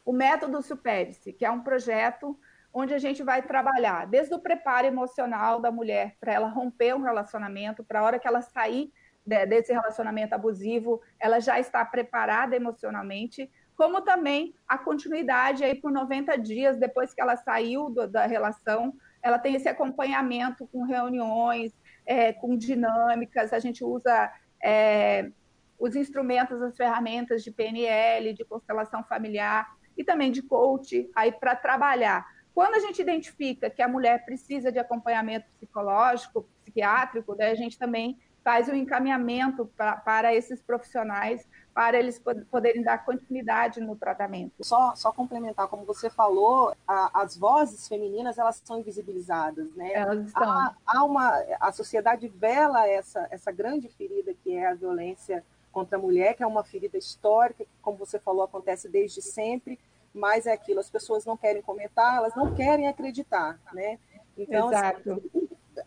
o 0.02 0.12
método 0.14 0.62
Superice, 0.62 1.31
que 1.31 1.44
é 1.44 1.50
um 1.50 1.61
projeto 1.61 2.35
onde 2.72 2.94
a 2.94 2.98
gente 2.98 3.22
vai 3.22 3.42
trabalhar 3.42 4.07
desde 4.07 4.35
o 4.35 4.38
preparo 4.38 4.87
emocional 4.87 5.61
da 5.61 5.70
mulher 5.70 6.16
para 6.18 6.33
ela 6.33 6.48
romper 6.48 6.94
um 6.94 7.02
relacionamento, 7.02 7.85
para 7.85 8.00
a 8.00 8.02
hora 8.02 8.18
que 8.18 8.26
ela 8.26 8.40
sair 8.40 8.90
desse 9.27 9.73
relacionamento 9.73 10.35
abusivo, 10.35 11.03
ela 11.19 11.41
já 11.41 11.59
está 11.59 11.85
preparada 11.85 12.55
emocionalmente, 12.55 13.51
como 13.77 14.01
também 14.01 14.55
a 14.67 14.79
continuidade 14.79 15.65
aí 15.65 15.75
por 15.75 15.91
90 15.91 16.37
dias 16.39 16.79
depois 16.79 17.12
que 17.12 17.21
ela 17.21 17.37
saiu 17.37 17.91
do, 17.91 18.07
da 18.07 18.27
relação, 18.27 18.95
ela 19.23 19.39
tem 19.39 19.55
esse 19.55 19.69
acompanhamento 19.69 20.67
com 20.69 20.85
reuniões, 20.85 21.73
é, 22.07 22.33
com 22.33 22.57
dinâmicas, 22.57 23.53
a 23.53 23.59
gente 23.59 23.85
usa 23.85 24.33
é, 24.62 25.31
os 25.79 25.97
instrumentos, 25.97 26.62
as 26.62 26.77
ferramentas 26.77 27.43
de 27.43 27.51
PNL, 27.51 28.33
de 28.33 28.45
constelação 28.45 29.03
familiar 29.05 29.77
e 29.97 30.05
também 30.05 30.31
de 30.31 30.43
coach 30.43 31.11
aí 31.15 31.33
para 31.33 31.55
trabalhar. 31.57 32.27
Quando 32.55 32.75
a 32.75 32.81
gente 32.81 33.03
identifica 33.03 33.69
que 33.69 33.83
a 33.83 33.89
mulher 33.89 34.25
precisa 34.25 34.73
de 34.73 34.79
acompanhamento 34.79 35.47
psicológico, 35.57 36.49
psiquiátrico, 36.62 37.35
né, 37.35 37.51
a 37.51 37.55
gente 37.55 37.79
também 37.79 38.19
faz 38.47 38.69
o 38.69 38.71
um 38.71 38.77
encaminhamento 38.77 39.67
pra, 39.77 39.97
para 39.97 40.33
esses 40.33 40.63
profissionais, 40.63 41.45
para 41.75 41.99
eles 41.99 42.23
poderem 42.49 42.81
dar 42.81 43.05
continuidade 43.05 43.81
no 43.81 43.97
tratamento. 43.97 44.65
Só, 44.65 44.95
só 44.95 45.11
complementar, 45.11 45.67
como 45.67 45.85
você 45.85 46.09
falou, 46.09 46.73
a, 46.87 47.23
as 47.23 47.37
vozes 47.37 47.89
femininas 47.89 48.39
elas 48.39 48.63
são 48.65 48.79
invisibilizadas, 48.79 49.75
né? 49.75 49.95
Elas 49.95 50.29
estão. 50.29 50.49
Há, 50.49 50.77
há 50.87 51.03
uma, 51.03 51.29
a 51.59 51.73
sociedade 51.73 52.29
vela 52.29 52.87
essa, 52.87 53.27
essa 53.33 53.51
grande 53.51 53.89
ferida 53.89 54.33
que 54.45 54.55
é 54.55 54.69
a 54.69 54.75
violência 54.75 55.45
contra 55.73 55.99
a 55.99 56.01
mulher, 56.01 56.35
que 56.35 56.43
é 56.45 56.47
uma 56.47 56.63
ferida 56.63 56.97
histórica, 56.97 57.65
que, 57.65 57.71
como 57.83 57.99
você 57.99 58.21
falou, 58.21 58.45
acontece 58.45 58.89
desde 58.89 59.21
sempre, 59.21 59.77
mas 60.15 60.47
é 60.47 60.53
aquilo, 60.53 60.79
as 60.79 60.89
pessoas 60.89 61.25
não 61.25 61.37
querem 61.37 61.63
comentar, 61.63 62.19
elas 62.19 62.37
não 62.37 62.55
querem 62.55 62.87
acreditar, 62.87 63.59
né? 63.73 63.99
Então, 64.39 64.69
assim, 64.69 65.21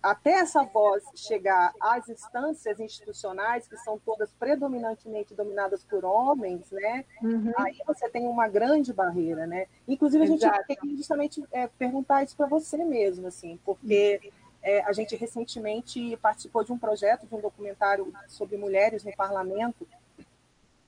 até 0.01 0.31
essa 0.31 0.63
voz 0.63 1.03
chegar 1.15 1.73
às 1.79 2.07
instâncias 2.09 2.79
institucionais, 2.79 3.67
que 3.67 3.77
são 3.77 3.99
todas 3.99 4.31
predominantemente 4.39 5.33
dominadas 5.33 5.83
por 5.83 6.05
homens, 6.05 6.69
né? 6.71 7.05
Uhum. 7.21 7.51
Aí 7.57 7.77
você 7.85 8.09
tem 8.09 8.27
uma 8.27 8.47
grande 8.47 8.93
barreira, 8.93 9.45
né? 9.47 9.67
Inclusive, 9.87 10.23
a 10.23 10.27
gente 10.27 10.45
quer 10.67 10.77
justamente 10.95 11.43
é, 11.51 11.67
perguntar 11.67 12.23
isso 12.23 12.35
para 12.35 12.47
você 12.47 12.77
mesmo, 12.83 13.27
assim, 13.27 13.59
porque 13.65 14.31
é, 14.61 14.81
a 14.81 14.91
gente 14.91 15.15
recentemente 15.15 16.17
participou 16.17 16.63
de 16.63 16.71
um 16.71 16.77
projeto, 16.77 17.25
de 17.25 17.35
um 17.35 17.41
documentário 17.41 18.11
sobre 18.27 18.57
mulheres 18.57 19.03
no 19.03 19.15
parlamento, 19.15 19.87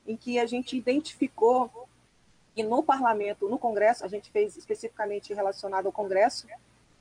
em 0.05 0.17
que 0.17 0.39
a 0.39 0.45
gente 0.45 0.77
identificou 0.77 1.69
e 2.55 2.63
no 2.63 2.83
parlamento, 2.83 3.47
no 3.47 3.57
Congresso, 3.57 4.03
a 4.03 4.07
gente 4.07 4.29
fez 4.29 4.57
especificamente 4.57 5.33
relacionado 5.33 5.85
ao 5.85 5.91
Congresso 5.91 6.47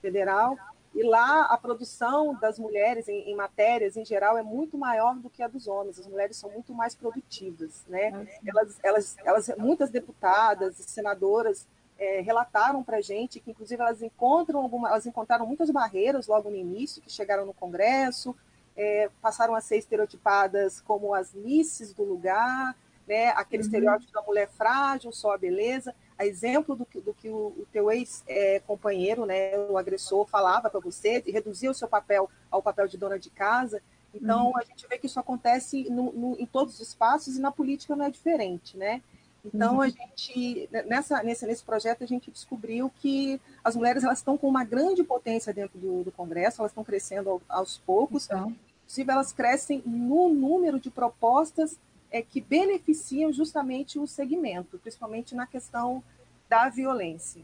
Federal, 0.00 0.56
e 0.94 1.02
lá 1.04 1.42
a 1.44 1.56
produção 1.56 2.34
das 2.40 2.58
mulheres 2.58 3.08
em, 3.08 3.30
em, 3.30 3.34
matérias, 3.34 3.96
em 3.96 4.04
geral, 4.04 4.36
é 4.36 4.42
muito 4.42 4.76
maior 4.76 5.14
do 5.16 5.30
que 5.30 5.42
a 5.42 5.48
dos 5.48 5.68
homens. 5.68 5.98
As 5.98 6.06
mulheres 6.06 6.36
são 6.36 6.50
muito 6.50 6.74
mais 6.74 6.94
produtivas, 6.94 7.84
né? 7.88 8.26
Elas, 8.44 8.78
elas, 8.82 9.16
elas 9.24 9.50
muitas 9.56 9.88
deputadas 9.90 10.80
e 10.80 10.82
senadoras 10.82 11.66
é, 11.96 12.20
relataram 12.20 12.82
para 12.82 12.96
a 12.96 13.00
gente 13.00 13.38
que, 13.38 13.52
inclusive, 13.52 13.80
elas 13.80 14.02
encontram 14.02 14.60
alguma, 14.60 14.88
elas 14.88 15.06
encontraram 15.06 15.46
muitas 15.46 15.70
barreiras 15.70 16.26
logo 16.26 16.50
no 16.50 16.56
início, 16.56 17.00
que 17.00 17.12
chegaram 17.12 17.46
no 17.46 17.54
Congresso, 17.54 18.34
é, 18.76 19.08
passaram 19.22 19.54
a 19.54 19.60
ser 19.60 19.76
estereotipadas 19.76 20.80
como 20.80 21.14
as 21.14 21.32
misses 21.34 21.92
do 21.92 22.02
lugar, 22.02 22.74
né? 23.06 23.28
Aquele 23.30 23.62
uhum. 23.62 23.66
estereótipo 23.66 24.12
da 24.12 24.22
mulher 24.22 24.48
frágil, 24.48 25.12
só 25.12 25.34
a 25.34 25.38
beleza. 25.38 25.94
A 26.20 26.26
exemplo 26.26 26.76
do 26.76 26.84
que, 26.84 27.00
do 27.00 27.14
que 27.14 27.30
o, 27.30 27.46
o 27.46 27.66
teu 27.72 27.90
ex-companheiro, 27.90 29.24
né, 29.24 29.58
o 29.70 29.78
agressor, 29.78 30.26
falava 30.26 30.68
para 30.68 30.78
você, 30.78 31.18
de 31.18 31.30
reduzir 31.30 31.70
o 31.70 31.74
seu 31.74 31.88
papel 31.88 32.28
ao 32.50 32.62
papel 32.62 32.86
de 32.86 32.98
dona 32.98 33.18
de 33.18 33.30
casa. 33.30 33.80
Então, 34.14 34.48
uhum. 34.48 34.58
a 34.58 34.62
gente 34.62 34.86
vê 34.86 34.98
que 34.98 35.06
isso 35.06 35.18
acontece 35.18 35.88
no, 35.88 36.12
no, 36.12 36.36
em 36.38 36.44
todos 36.44 36.74
os 36.74 36.88
espaços 36.88 37.38
e 37.38 37.40
na 37.40 37.50
política 37.50 37.96
não 37.96 38.04
é 38.04 38.10
diferente, 38.10 38.76
né? 38.76 39.00
Então, 39.42 39.76
uhum. 39.76 39.80
a 39.80 39.88
gente, 39.88 40.68
nessa, 40.86 41.22
nesse, 41.22 41.46
nesse 41.46 41.64
projeto, 41.64 42.04
a 42.04 42.06
gente 42.06 42.30
descobriu 42.30 42.92
que 43.00 43.40
as 43.64 43.74
mulheres 43.74 44.04
elas 44.04 44.18
estão 44.18 44.36
com 44.36 44.46
uma 44.46 44.62
grande 44.62 45.02
potência 45.02 45.54
dentro 45.54 45.78
do, 45.78 46.04
do 46.04 46.12
Congresso, 46.12 46.60
elas 46.60 46.72
estão 46.72 46.84
crescendo 46.84 47.40
aos 47.48 47.78
poucos, 47.78 48.26
então. 48.26 48.54
inclusive 48.84 49.10
elas 49.10 49.32
crescem 49.32 49.82
no 49.86 50.28
número 50.28 50.78
de 50.78 50.90
propostas 50.90 51.78
é, 52.10 52.22
que 52.22 52.40
beneficiam 52.40 53.32
justamente 53.32 53.98
o 53.98 54.06
segmento, 54.06 54.78
principalmente 54.78 55.34
na 55.34 55.46
questão 55.46 56.02
da 56.48 56.68
violência. 56.68 57.42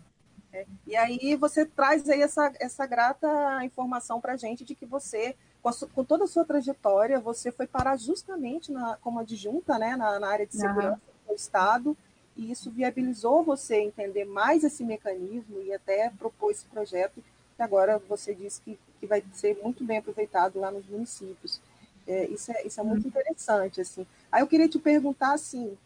É, 0.52 0.66
e 0.86 0.96
aí 0.96 1.36
você 1.36 1.64
traz 1.64 2.08
aí 2.08 2.22
essa, 2.22 2.52
essa 2.58 2.86
grata 2.86 3.28
informação 3.64 4.20
para 4.20 4.32
a 4.32 4.36
gente 4.36 4.64
de 4.64 4.74
que 4.74 4.86
você, 4.86 5.36
com, 5.62 5.70
com, 5.94 6.04
toda 6.04 6.24
a 6.24 6.28
sua 6.28 6.44
trajetória, 6.44 7.20
você 7.20 7.52
foi 7.52 7.66
parar 7.66 7.96
justamente 7.96 8.72
na, 8.72 8.96
como 8.96 9.20
adjunta 9.20 9.78
né, 9.78 9.96
na, 9.96 10.18
na 10.18 10.28
área 10.28 10.46
de 10.46 10.56
segurança 10.56 11.00
uhum. 11.28 11.28
do 11.28 11.34
Estado, 11.34 11.96
e 12.36 12.50
isso 12.50 12.70
viabilizou 12.70 13.42
você 13.42 13.76
entender 13.80 14.24
mais 14.24 14.62
esse 14.62 14.84
mecanismo 14.84 15.60
e 15.62 15.72
até 15.72 16.10
propor 16.10 16.50
esse 16.50 16.66
projeto 16.66 17.22
que 17.56 17.62
agora 17.62 17.98
você 17.98 18.34
disse 18.34 18.60
que, 18.60 18.78
que 19.00 19.06
vai 19.06 19.24
ser 19.32 19.58
muito 19.62 19.82
bem 19.82 19.98
aproveitado 19.98 20.60
lá 20.60 20.70
nos 20.70 20.86
municípios. 20.86 21.60
É, 22.06 22.26
isso, 22.26 22.52
é, 22.52 22.66
isso 22.66 22.80
é 22.80 22.84
muito 22.84 23.06
interessante, 23.08 23.80
assim. 23.80 24.06
Aí 24.30 24.42
eu 24.42 24.46
queria 24.46 24.68
te 24.68 24.78
perguntar, 24.78 25.32
assim, 25.32 25.76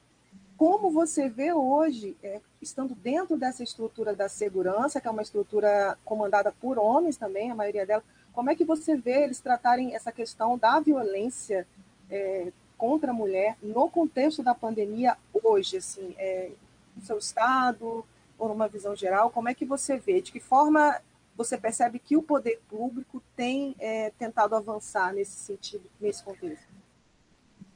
como 0.56 0.90
você 0.90 1.28
vê 1.28 1.52
hoje, 1.52 2.16
é, 2.22 2.40
estando 2.60 2.94
dentro 2.94 3.36
dessa 3.36 3.62
estrutura 3.62 4.14
da 4.14 4.28
segurança, 4.28 5.00
que 5.00 5.08
é 5.08 5.10
uma 5.10 5.22
estrutura 5.22 5.96
comandada 6.04 6.52
por 6.52 6.78
homens 6.78 7.16
também, 7.16 7.50
a 7.50 7.54
maioria 7.54 7.86
dela, 7.86 8.04
como 8.32 8.50
é 8.50 8.54
que 8.54 8.64
você 8.64 8.94
vê 8.94 9.22
eles 9.24 9.40
tratarem 9.40 9.94
essa 9.94 10.12
questão 10.12 10.58
da 10.58 10.78
violência 10.78 11.66
é, 12.10 12.52
contra 12.76 13.10
a 13.10 13.14
mulher 13.14 13.56
no 13.62 13.88
contexto 13.88 14.42
da 14.42 14.54
pandemia 14.54 15.16
hoje, 15.32 15.78
assim, 15.78 16.14
é, 16.18 16.50
no 16.94 17.02
seu 17.02 17.18
estado, 17.18 18.04
ou 18.38 18.48
numa 18.48 18.68
visão 18.68 18.94
geral, 18.96 19.30
como 19.30 19.48
é 19.48 19.54
que 19.54 19.64
você 19.64 19.96
vê? 19.96 20.20
De 20.20 20.32
que 20.32 20.40
forma 20.40 21.00
você 21.44 21.56
percebe 21.56 21.98
que 21.98 22.18
o 22.18 22.22
poder 22.22 22.60
público 22.68 23.22
tem 23.34 23.74
é, 23.78 24.10
tentado 24.10 24.54
avançar 24.54 25.14
nesse 25.14 25.38
sentido, 25.38 25.88
nesse 25.98 26.22
contexto? 26.22 26.68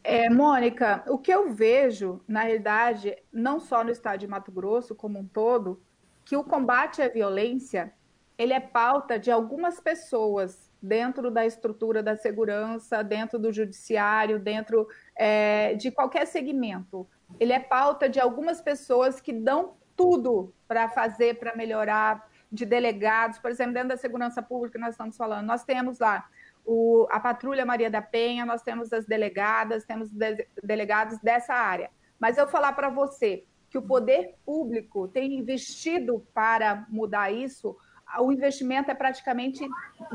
É, 0.03 0.29
Mônica, 0.29 1.03
o 1.09 1.16
que 1.16 1.33
eu 1.33 1.50
vejo, 1.50 2.20
na 2.29 2.42
realidade, 2.42 3.16
não 3.33 3.59
só 3.59 3.83
no 3.83 3.90
estado 3.90 4.20
de 4.20 4.27
Mato 4.27 4.53
Grosso 4.53 4.94
como 4.94 5.18
um 5.18 5.27
todo, 5.27 5.81
que 6.27 6.37
o 6.37 6.44
combate 6.44 7.00
à 7.00 7.09
violência 7.09 7.90
ele 8.37 8.53
é 8.53 8.61
pauta 8.61 9.18
de 9.18 9.31
algumas 9.31 9.81
pessoas 9.81 10.70
dentro 10.83 11.31
da 11.31 11.46
estrutura 11.46 12.03
da 12.03 12.16
segurança, 12.16 13.03
dentro 13.03 13.38
do 13.38 13.50
judiciário, 13.50 14.38
dentro 14.38 14.87
é, 15.16 15.72
de 15.74 15.90
qualquer 15.90 16.27
segmento. 16.27 17.07
Ele 17.40 17.55
é 17.55 17.61
pauta 17.61 18.11
de 18.11 18.20
algumas 18.20 18.61
pessoas 18.61 19.22
que 19.22 19.33
dão 19.33 19.77
tudo 19.96 20.53
para 20.68 20.90
fazer, 20.90 21.38
para 21.38 21.57
melhorar, 21.57 22.29
de 22.54 22.64
delegados, 22.64 23.38
por 23.38 23.50
exemplo, 23.50 23.74
dentro 23.74 23.88
da 23.88 23.96
segurança 23.96 24.40
pública 24.40 24.78
nós 24.78 24.90
estamos 24.90 25.16
falando, 25.16 25.44
nós 25.44 25.64
temos 25.64 25.98
lá 25.98 26.24
o, 26.64 27.06
a 27.10 27.18
Patrulha 27.18 27.66
Maria 27.66 27.90
da 27.90 28.00
Penha, 28.00 28.46
nós 28.46 28.62
temos 28.62 28.92
as 28.92 29.04
delegadas, 29.04 29.84
temos 29.84 30.08
de, 30.10 30.46
delegados 30.62 31.18
dessa 31.18 31.52
área. 31.52 31.90
Mas 32.18 32.38
eu 32.38 32.46
falar 32.46 32.72
para 32.72 32.88
você 32.88 33.44
que 33.68 33.76
o 33.76 33.82
poder 33.82 34.37
público 34.46 35.08
tem 35.08 35.37
investido 35.37 36.24
para 36.33 36.87
mudar 36.88 37.33
isso, 37.33 37.76
o 38.20 38.31
investimento 38.31 38.90
é 38.90 38.94
praticamente 38.94 39.66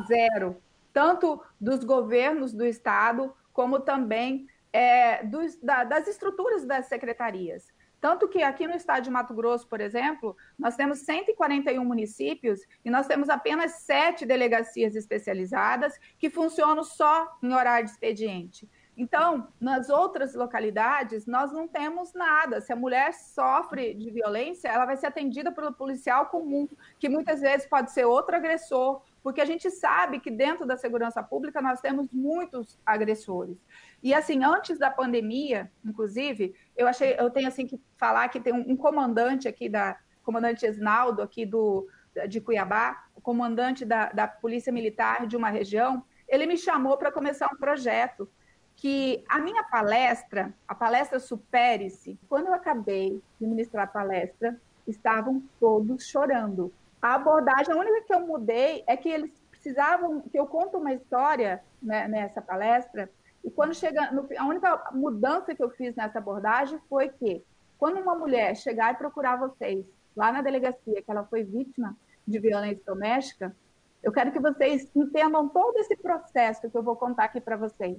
zero, 0.07 0.55
tanto 0.93 1.43
dos 1.59 1.84
governos 1.84 2.53
do 2.53 2.66
Estado, 2.66 3.34
como 3.51 3.82
também 3.82 4.47
é, 4.72 5.26
dos, 5.26 5.57
da, 5.57 5.84
das 5.84 6.07
estruturas 6.07 6.66
das 6.66 6.86
secretarias. 6.86 7.68
Tanto 8.00 8.28
que 8.28 8.41
aqui 8.41 8.66
no 8.66 8.76
estado 8.76 9.04
de 9.04 9.10
Mato 9.10 9.34
Grosso, 9.34 9.68
por 9.68 9.82
exemplo, 9.82 10.36
nós 10.58 10.76
temos 10.76 11.00
141 11.00 11.84
municípios 11.84 12.62
e 12.84 12.89
nós 12.89 13.08
temos 13.08 13.30
apenas 13.30 13.82
sete 13.82 14.26
delegacias 14.26 14.95
especializadas 14.95 16.00
que 16.18 16.30
funcionam 16.30 16.84
só 16.84 17.38
em 17.43 17.54
horário 17.54 17.86
de 17.86 17.91
expediente. 17.91 18.70
Então, 19.00 19.47
nas 19.62 19.89
outras 19.89 20.36
localidades, 20.36 21.26
nós 21.26 21.54
não 21.54 21.70
temos 21.70 22.14
nada. 22.14 22.60
Se 22.60 22.74
a 22.74 22.76
mulher 22.76 23.14
sofre 23.14 23.93
de 23.93 24.12
violência, 24.12 24.68
ela 24.68 24.86
vai 24.86 24.97
ser 24.97 25.06
atendida 25.08 25.54
pelo 25.54 25.72
policial 25.72 26.26
comum, 26.26 26.68
que 27.00 27.08
muitas 27.08 27.39
vezes 27.39 27.66
pode 27.66 27.91
ser 27.91 28.04
outro 28.04 28.36
agressor, 28.36 29.02
porque 29.24 29.39
a 29.39 29.45
gente 29.45 29.72
sabe 29.72 30.20
que 30.20 30.30
dentro 30.30 30.66
da 30.66 30.76
segurança 30.76 31.24
pública 31.24 31.62
nós 31.62 31.80
temos 31.80 32.10
muitos 32.12 32.78
agressores. 32.86 33.58
E 34.02 34.14
assim, 34.14 34.43
antes 34.43 34.80
da 34.80 34.89
pandemia, 34.89 35.72
inclusive, 35.84 36.56
eu 36.76 36.88
achei, 36.88 37.16
eu 37.20 37.30
tenho 37.30 37.47
assim 37.47 37.68
que 37.68 37.80
falar 37.97 38.28
que 38.30 38.39
tem 38.39 38.54
um, 38.54 38.72
um 38.72 38.78
comandante 38.78 39.47
aqui 39.47 39.68
da 39.68 39.97
comandante 40.24 40.66
Esnaldo 40.66 41.22
aqui 41.22 41.45
do 41.45 41.88
de 42.28 42.41
Cuiabá, 42.41 43.06
o 43.16 43.22
comandante 43.22 43.86
da, 43.86 44.10
da 44.10 44.28
Polícia 44.28 44.74
Militar 44.74 45.28
de 45.28 45.38
uma 45.38 45.50
região, 45.50 46.04
ele 46.28 46.45
me 46.45 46.58
chamou 46.58 46.97
para 46.97 47.12
começar 47.12 47.50
um 47.54 47.58
projeto 47.58 48.30
que 48.76 49.24
a 49.28 49.39
minha 49.39 49.64
palestra, 49.64 50.54
a 50.68 50.74
palestra 50.74 51.20
Supere-se, 51.20 52.18
quando 52.28 52.47
eu 52.47 52.54
acabei 52.54 53.22
de 53.39 53.47
ministrar 53.47 53.84
a 53.86 53.88
palestra, 53.88 54.60
estavam 54.88 55.43
todos 55.60 56.08
chorando. 56.08 56.74
A 57.02 57.16
abordagem, 57.16 57.74
a 57.74 57.78
única 57.78 58.02
que 58.02 58.14
eu 58.14 58.26
mudei 58.26 58.84
é 58.88 58.95
que 58.95 59.10
eles 59.10 59.32
precisavam 59.50 60.22
que 60.22 60.39
eu 60.39 60.47
conte 60.47 60.76
uma 60.76 60.93
história 60.93 61.62
né, 61.82 62.08
nessa 62.08 62.41
palestra, 62.41 63.10
e 63.44 63.50
quando 63.50 63.74
chega, 63.74 64.12
no, 64.12 64.28
a 64.38 64.46
única 64.46 64.92
mudança 64.92 65.56
que 65.56 65.64
eu 65.64 65.70
fiz 65.70 65.96
nessa 65.96 66.20
abordagem 66.20 66.80
foi 66.90 67.10
que, 67.10 67.44
quando 67.78 68.00
uma 68.00 68.16
mulher 68.16 68.56
chegar 68.56 68.94
e 68.94 68.98
procurar 68.98 69.38
vocês 69.38 69.86
lá 70.16 70.32
na 70.32 70.42
delegacia 70.42 71.02
que 71.02 71.10
ela 71.10 71.24
foi 71.24 71.44
vítima 71.44 71.96
de 72.28 72.40
violência 72.40 72.84
doméstica, 72.86 73.56
eu 74.04 74.12
quero 74.12 74.32
que 74.32 74.40
vocês 74.40 74.90
entendam 74.96 75.48
todo 75.48 75.78
esse 75.78 75.96
processo 75.96 76.70
que 76.70 76.78
eu 76.78 76.84
vou 76.84 76.96
contar 76.96 77.26
aqui 77.26 77.42
para 77.42 77.58
vocês. 77.58 77.98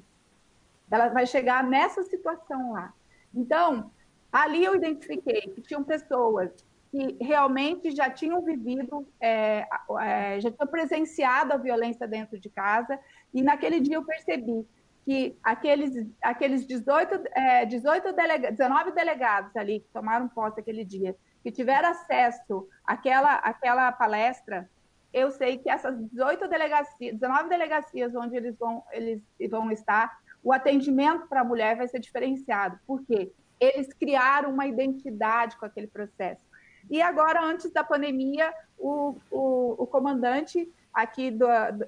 Ela 0.91 1.09
vai 1.09 1.27
chegar 1.27 1.63
nessa 1.65 2.03
situação 2.03 2.73
lá. 2.73 2.93
Então, 3.35 3.91
ali 4.33 4.65
eu 4.65 4.75
identifiquei 4.75 5.43
que 5.43 5.63
tinham 5.63 5.85
pessoas 5.85 6.51
que 6.91 7.17
realmente 7.21 7.93
já 7.93 8.11
tinham 8.11 8.43
vivido, 8.43 9.07
é, 9.21 9.67
é, 10.01 10.41
já 10.41 10.51
tinham 10.51 10.67
presenciado 10.67 11.53
a 11.53 11.57
violência 11.57 12.07
dentro 12.07 12.39
de 12.39 12.51
casa, 12.51 12.99
e 13.33 13.43
naquele 13.43 13.79
dia 13.79 13.97
eu 13.97 14.05
percebi 14.05 14.67
que 15.05 15.37
aqueles, 15.43 16.07
aqueles 16.23 16.67
18, 16.67 17.23
é, 17.33 17.65
18 17.65 18.13
delega 18.13 18.51
19 18.51 18.93
delegados 18.93 19.55
ali 19.57 19.81
que 19.81 19.89
tomaram 19.93 20.29
posse 20.29 20.61
aquele 20.61 20.85
dia, 20.85 21.17
que 21.43 21.51
tiveram 21.51 21.89
acesso 21.89 22.69
àquela, 22.85 23.37
àquela 23.37 23.91
palestra, 23.93 24.69
eu 25.13 25.31
sei 25.31 25.59
que 25.59 25.69
essas 25.69 25.99
18 26.11 26.49
delegacias, 26.49 27.19
19 27.19 27.49
delegacias 27.49 28.15
onde 28.15 28.37
eles 28.37 28.57
vão, 28.57 28.85
eles 28.93 29.23
vão 29.49 29.71
estar, 29.71 30.19
o 30.43 30.53
atendimento 30.53 31.27
para 31.27 31.41
a 31.41 31.45
mulher 31.45 31.77
vai 31.77 31.89
ser 31.89 31.99
diferenciado. 31.99 32.79
Por 32.87 33.05
quê? 33.05 33.33
Eles 33.59 33.93
criaram 33.93 34.53
uma 34.53 34.67
identidade 34.67 35.57
com 35.57 35.67
aquele 35.67 35.87
processo. 35.87 36.41
E 36.89 37.03
agora, 37.03 37.43
antes 37.43 37.71
da 37.73 37.85
pandemia, 37.85 38.53
o, 38.79 39.17
o, 39.31 39.83
o 39.83 39.87
comandante 39.87 40.71
aqui 40.93 41.31
do, 41.31 41.47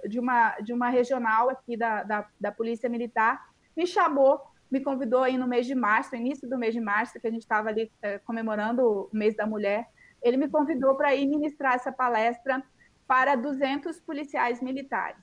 de, 0.09 0.19
uma, 0.19 0.51
de 0.61 0.73
uma 0.73 0.89
regional 0.89 1.51
aqui 1.51 1.77
da, 1.77 2.03
da, 2.03 2.29
da 2.41 2.53
Polícia 2.53 2.89
Militar 2.89 3.41
me 3.77 3.87
chamou, 3.87 4.41
me 4.71 4.81
convidou 4.81 5.23
aí 5.23 5.37
no 5.37 5.47
mês 5.47 5.67
de 5.67 5.75
março, 5.75 6.17
início 6.17 6.49
do 6.49 6.59
mês 6.59 6.75
de 6.75 6.81
março, 6.81 7.21
que 7.21 7.27
a 7.27 7.31
gente 7.31 7.43
estava 7.43 7.69
ali 7.69 7.91
é, 8.01 8.19
comemorando 8.19 8.83
o 8.83 9.11
mês 9.13 9.37
da 9.37 9.47
mulher, 9.47 9.89
ele 10.23 10.37
me 10.37 10.49
convidou 10.49 10.95
para 10.95 11.15
ir 11.15 11.27
ministrar 11.27 11.75
essa 11.75 11.91
palestra 11.91 12.63
para 13.07 13.35
200 13.35 14.01
policiais 14.01 14.63
militares, 14.63 15.23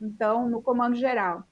então, 0.00 0.48
no 0.48 0.62
comando 0.62 0.94
geral. 0.94 1.44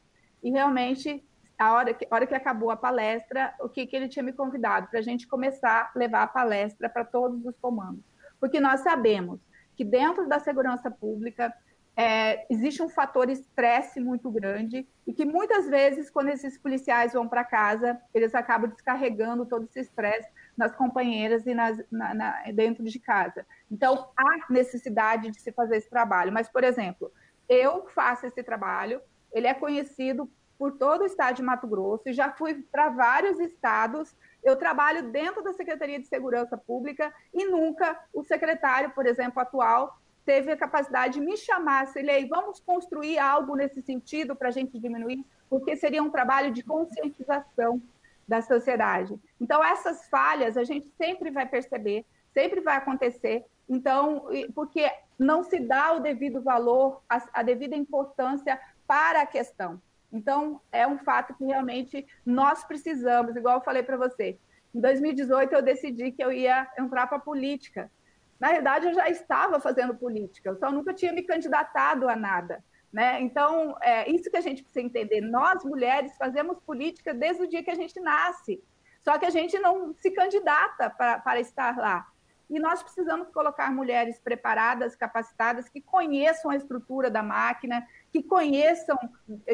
E 0.43 0.51
realmente, 0.51 1.25
a 1.59 1.73
hora 1.73 1.95
que, 1.95 2.07
a 2.11 2.15
hora 2.15 2.27
que 2.27 2.35
acabou 2.35 2.71
a 2.71 2.77
palestra, 2.77 3.55
o 3.61 3.69
que, 3.69 3.87
que 3.87 3.97
ele 3.97 4.09
tinha 4.09 4.23
me 4.23 4.33
convidado? 4.33 4.89
Para 4.89 4.99
a 4.99 5.03
gente 5.03 5.27
começar 5.27 5.91
a 5.95 5.99
levar 5.99 6.23
a 6.23 6.27
palestra 6.27 6.89
para 6.89 7.05
todos 7.05 7.45
os 7.47 7.57
comandos. 7.59 8.05
Porque 8.39 8.61
nós 8.61 8.81
sabemos 8.81 9.41
que 9.77 9.85
dentro 9.85 10.29
da 10.29 10.39
segurança 10.39 10.91
pública 10.91 11.53
é, 11.95 12.47
existe 12.51 12.83
um 12.83 12.89
fator 12.89 13.29
estresse 13.29 14.01
muito 14.01 14.31
grande 14.31 14.89
e 15.07 15.13
que 15.13 15.25
muitas 15.25 15.69
vezes, 15.69 16.09
quando 16.09 16.29
esses 16.29 16.57
policiais 16.57 17.13
vão 17.13 17.29
para 17.29 17.45
casa, 17.45 18.01
eles 18.15 18.35
acabam 18.35 18.71
descarregando 18.71 19.45
todo 19.45 19.65
esse 19.65 19.81
estresse 19.81 20.29
nas 20.57 20.75
companheiras 20.75 21.47
e 21.47 21.55
nas, 21.55 21.83
na, 21.91 22.15
na, 22.15 22.43
dentro 22.53 22.85
de 22.85 22.99
casa. 22.99 23.47
Então, 23.71 24.09
há 24.17 24.53
necessidade 24.53 25.31
de 25.31 25.41
se 25.41 25.53
fazer 25.53 25.77
esse 25.77 25.91
trabalho. 25.91 26.33
Mas, 26.33 26.49
por 26.49 26.65
exemplo, 26.65 27.13
eu 27.49 27.87
faço 27.89 28.27
esse 28.27 28.43
trabalho, 28.43 29.01
ele 29.33 29.47
é 29.47 29.55
conhecido 29.55 30.31
por 30.59 30.73
todo 30.73 31.03
o 31.03 31.07
estado 31.07 31.37
de 31.37 31.43
Mato 31.43 31.67
Grosso 31.67 32.09
e 32.09 32.13
já 32.13 32.31
fui 32.31 32.55
para 32.71 32.89
vários 32.89 33.39
estados. 33.39 34.17
Eu 34.43 34.57
trabalho 34.57 35.11
dentro 35.11 35.43
da 35.43 35.53
Secretaria 35.53 35.99
de 35.99 36.07
Segurança 36.07 36.57
Pública 36.57 37.13
e 37.33 37.45
nunca 37.45 37.99
o 38.13 38.25
secretário, 38.25 38.91
por 38.91 39.07
exemplo, 39.07 39.41
atual, 39.41 39.99
teve 40.25 40.53
a 40.53 40.57
capacidade 40.57 41.15
de 41.15 41.21
me 41.21 41.37
chamar, 41.37 41.87
Silei, 41.89 42.27
vamos 42.27 42.61
construir 42.61 43.19
algo 43.19 43.57
nesse 43.57 43.83
sentido 43.83 44.35
para 44.37 44.49
a 44.49 44.53
gente 44.53 44.79
diminuir, 44.79 45.25
porque 45.49 45.77
seria 45.77 46.03
um 46.03 46.11
trabalho 46.11 46.53
de 46.53 46.63
conscientização 46.63 47.81
da 48.27 48.41
sociedade. 48.41 49.19
Então, 49.41 49.63
essas 49.63 50.09
falhas 50.09 50.57
a 50.57 50.65
gente 50.65 50.89
sempre 50.97 51.31
vai 51.31 51.47
perceber, 51.47 52.05
sempre 52.33 52.61
vai 52.61 52.77
acontecer, 52.77 53.45
então, 53.69 54.27
porque 54.55 54.91
não 55.19 55.43
se 55.43 55.59
dá 55.61 55.93
o 55.93 56.01
devido 56.01 56.43
valor, 56.43 57.03
a, 57.09 57.23
a 57.33 57.43
devida 57.43 57.77
importância 57.77 58.61
para 58.87 59.23
a 59.23 59.27
questão. 59.27 59.81
Então, 60.13 60.61
é 60.71 60.87
um 60.87 60.99
fato 60.99 61.35
que 61.35 61.45
realmente 61.45 62.07
nós 62.25 62.65
precisamos, 62.65 63.35
igual 63.35 63.57
eu 63.57 63.65
falei 63.65 63.83
para 63.83 63.97
você. 63.97 64.39
Em 64.75 64.81
2018, 64.81 65.55
eu 65.55 65.63
decidi 65.63 66.13
que 66.13 66.23
eu 66.23 66.31
ia 66.31 66.69
entrar 66.79 67.07
para 67.07 67.17
a 67.17 67.21
política. 67.21 67.91
Na 68.39 68.49
verdade, 68.49 68.87
eu 68.87 68.95
já 68.95 69.09
estava 69.09 69.59
fazendo 69.59 69.95
política, 69.95 70.51
eu 70.51 70.57
só 70.57 70.71
nunca 70.71 70.93
tinha 70.93 71.13
me 71.13 71.23
candidatado 71.23 72.09
a 72.09 72.17
nada. 72.17 72.63
Né? 72.93 73.23
Então, 73.23 73.75
é 73.81 74.11
isso 74.11 74.31
que 74.31 74.37
a 74.37 74.41
gente 74.43 74.63
precisa 74.63 74.85
entender. 74.85 75.23
Nós, 75.23 75.65
mulheres, 75.65 76.15
fazemos 76.19 76.59
política 76.61 77.15
desde 77.15 77.43
o 77.43 77.49
dia 77.49 77.63
que 77.63 77.71
a 77.71 77.75
gente 77.75 77.99
nasce, 78.01 78.63
só 79.03 79.19
que 79.19 79.25
a 79.25 79.31
gente 79.31 79.59
não 79.59 79.95
se 79.95 80.11
candidata 80.11 80.91
para, 80.91 81.19
para 81.21 81.41
estar 81.41 81.77
lá. 81.79 82.07
E 82.51 82.59
nós 82.59 82.83
precisamos 82.83 83.29
colocar 83.31 83.73
mulheres 83.73 84.19
preparadas, 84.19 84.95
capacitadas, 84.95 85.71
que 85.71 85.81
conheçam 85.81 86.51
a 86.51 86.57
estrutura 86.57 87.11
da 87.11 87.23
máquina, 87.23 87.87
que 88.13 88.23
conheçam 88.23 88.97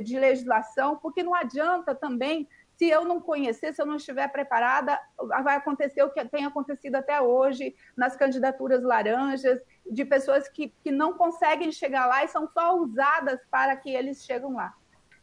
de 0.02 0.18
legislação, 0.18 0.96
porque 0.96 1.22
não 1.22 1.34
adianta 1.34 1.94
também, 1.94 2.48
se 2.76 2.88
eu 2.88 3.04
não 3.04 3.20
conhecer, 3.20 3.72
se 3.72 3.80
eu 3.80 3.86
não 3.86 3.96
estiver 3.96 4.26
preparada, 4.28 5.00
vai 5.42 5.56
acontecer 5.56 6.02
o 6.02 6.11
que 6.11 6.24
tem 6.24 6.44
acontecido 6.44 6.96
até 6.96 7.20
hoje 7.20 7.74
nas 7.96 8.16
candidaturas 8.16 8.82
laranjas, 8.82 9.61
de 9.88 10.04
pessoas 10.04 10.48
que, 10.48 10.74
que 10.82 10.90
não 10.90 11.14
conseguem 11.14 11.70
chegar 11.72 12.06
lá 12.06 12.24
e 12.24 12.28
são 12.28 12.48
só 12.48 12.76
usadas 12.76 13.40
para 13.50 13.76
que 13.76 13.90
eles 13.90 14.24
chegam 14.24 14.54
lá. 14.54 14.74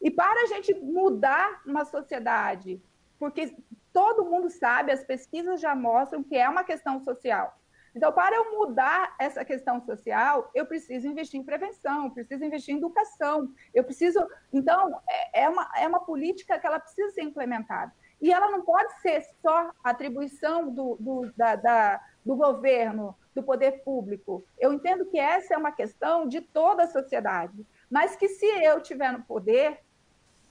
E 0.02 0.10
para 0.10 0.44
a 0.44 0.46
gente 0.48 0.74
mudar 0.74 1.62
uma 1.66 1.86
sociedade, 1.86 2.82
porque 3.20 3.56
todo 3.92 4.26
mundo 4.26 4.50
sabe, 4.50 4.92
as 4.92 5.04
pesquisas 5.04 5.60
já 5.60 5.76
mostram 5.76 6.24
que 6.24 6.36
é 6.36 6.48
uma 6.48 6.64
questão 6.64 7.00
social. 7.02 7.58
Então, 7.96 8.12
para 8.12 8.36
eu 8.36 8.52
mudar 8.52 9.16
essa 9.18 9.46
questão 9.46 9.80
social, 9.80 10.52
eu 10.54 10.66
preciso 10.66 11.08
investir 11.08 11.40
em 11.40 11.44
prevenção, 11.44 12.06
eu 12.06 12.12
preciso 12.12 12.44
investir 12.44 12.76
em 12.76 12.78
educação, 12.78 13.54
eu 13.74 13.86
preciso. 13.86 14.20
Então, 14.52 15.02
é, 15.08 15.44
é 15.44 15.50
uma, 15.50 15.72
é 15.78 15.88
uma 15.88 16.02
política 16.02 16.60
que 16.60 16.68
ela 16.68 16.80
precisa 16.80 17.12
ser 17.12 17.22
implementada. 17.22 17.94
E 18.22 18.32
ela 18.32 18.52
não 18.52 18.64
pode 18.64 19.00
ser 19.00 19.24
só 19.42 19.72
atribuição 19.84 20.70
do, 20.70 20.98
do, 21.00 21.32
da, 21.38 21.56
da, 21.56 22.02
do 22.26 22.36
governo, 22.36 23.16
do 23.34 23.42
poder 23.42 23.84
público. 23.84 24.46
Eu 24.60 24.74
entendo 24.74 25.06
que 25.06 25.20
essa 25.20 25.54
é 25.54 25.58
uma 25.58 25.72
questão 25.72 26.28
de 26.28 26.42
toda 26.42 26.84
a 26.84 26.88
sociedade, 26.88 27.66
mas 27.90 28.16
que 28.16 28.28
se 28.28 28.46
eu 28.46 28.82
tiver 28.82 29.12
no 29.12 29.24
poder, 29.24 29.80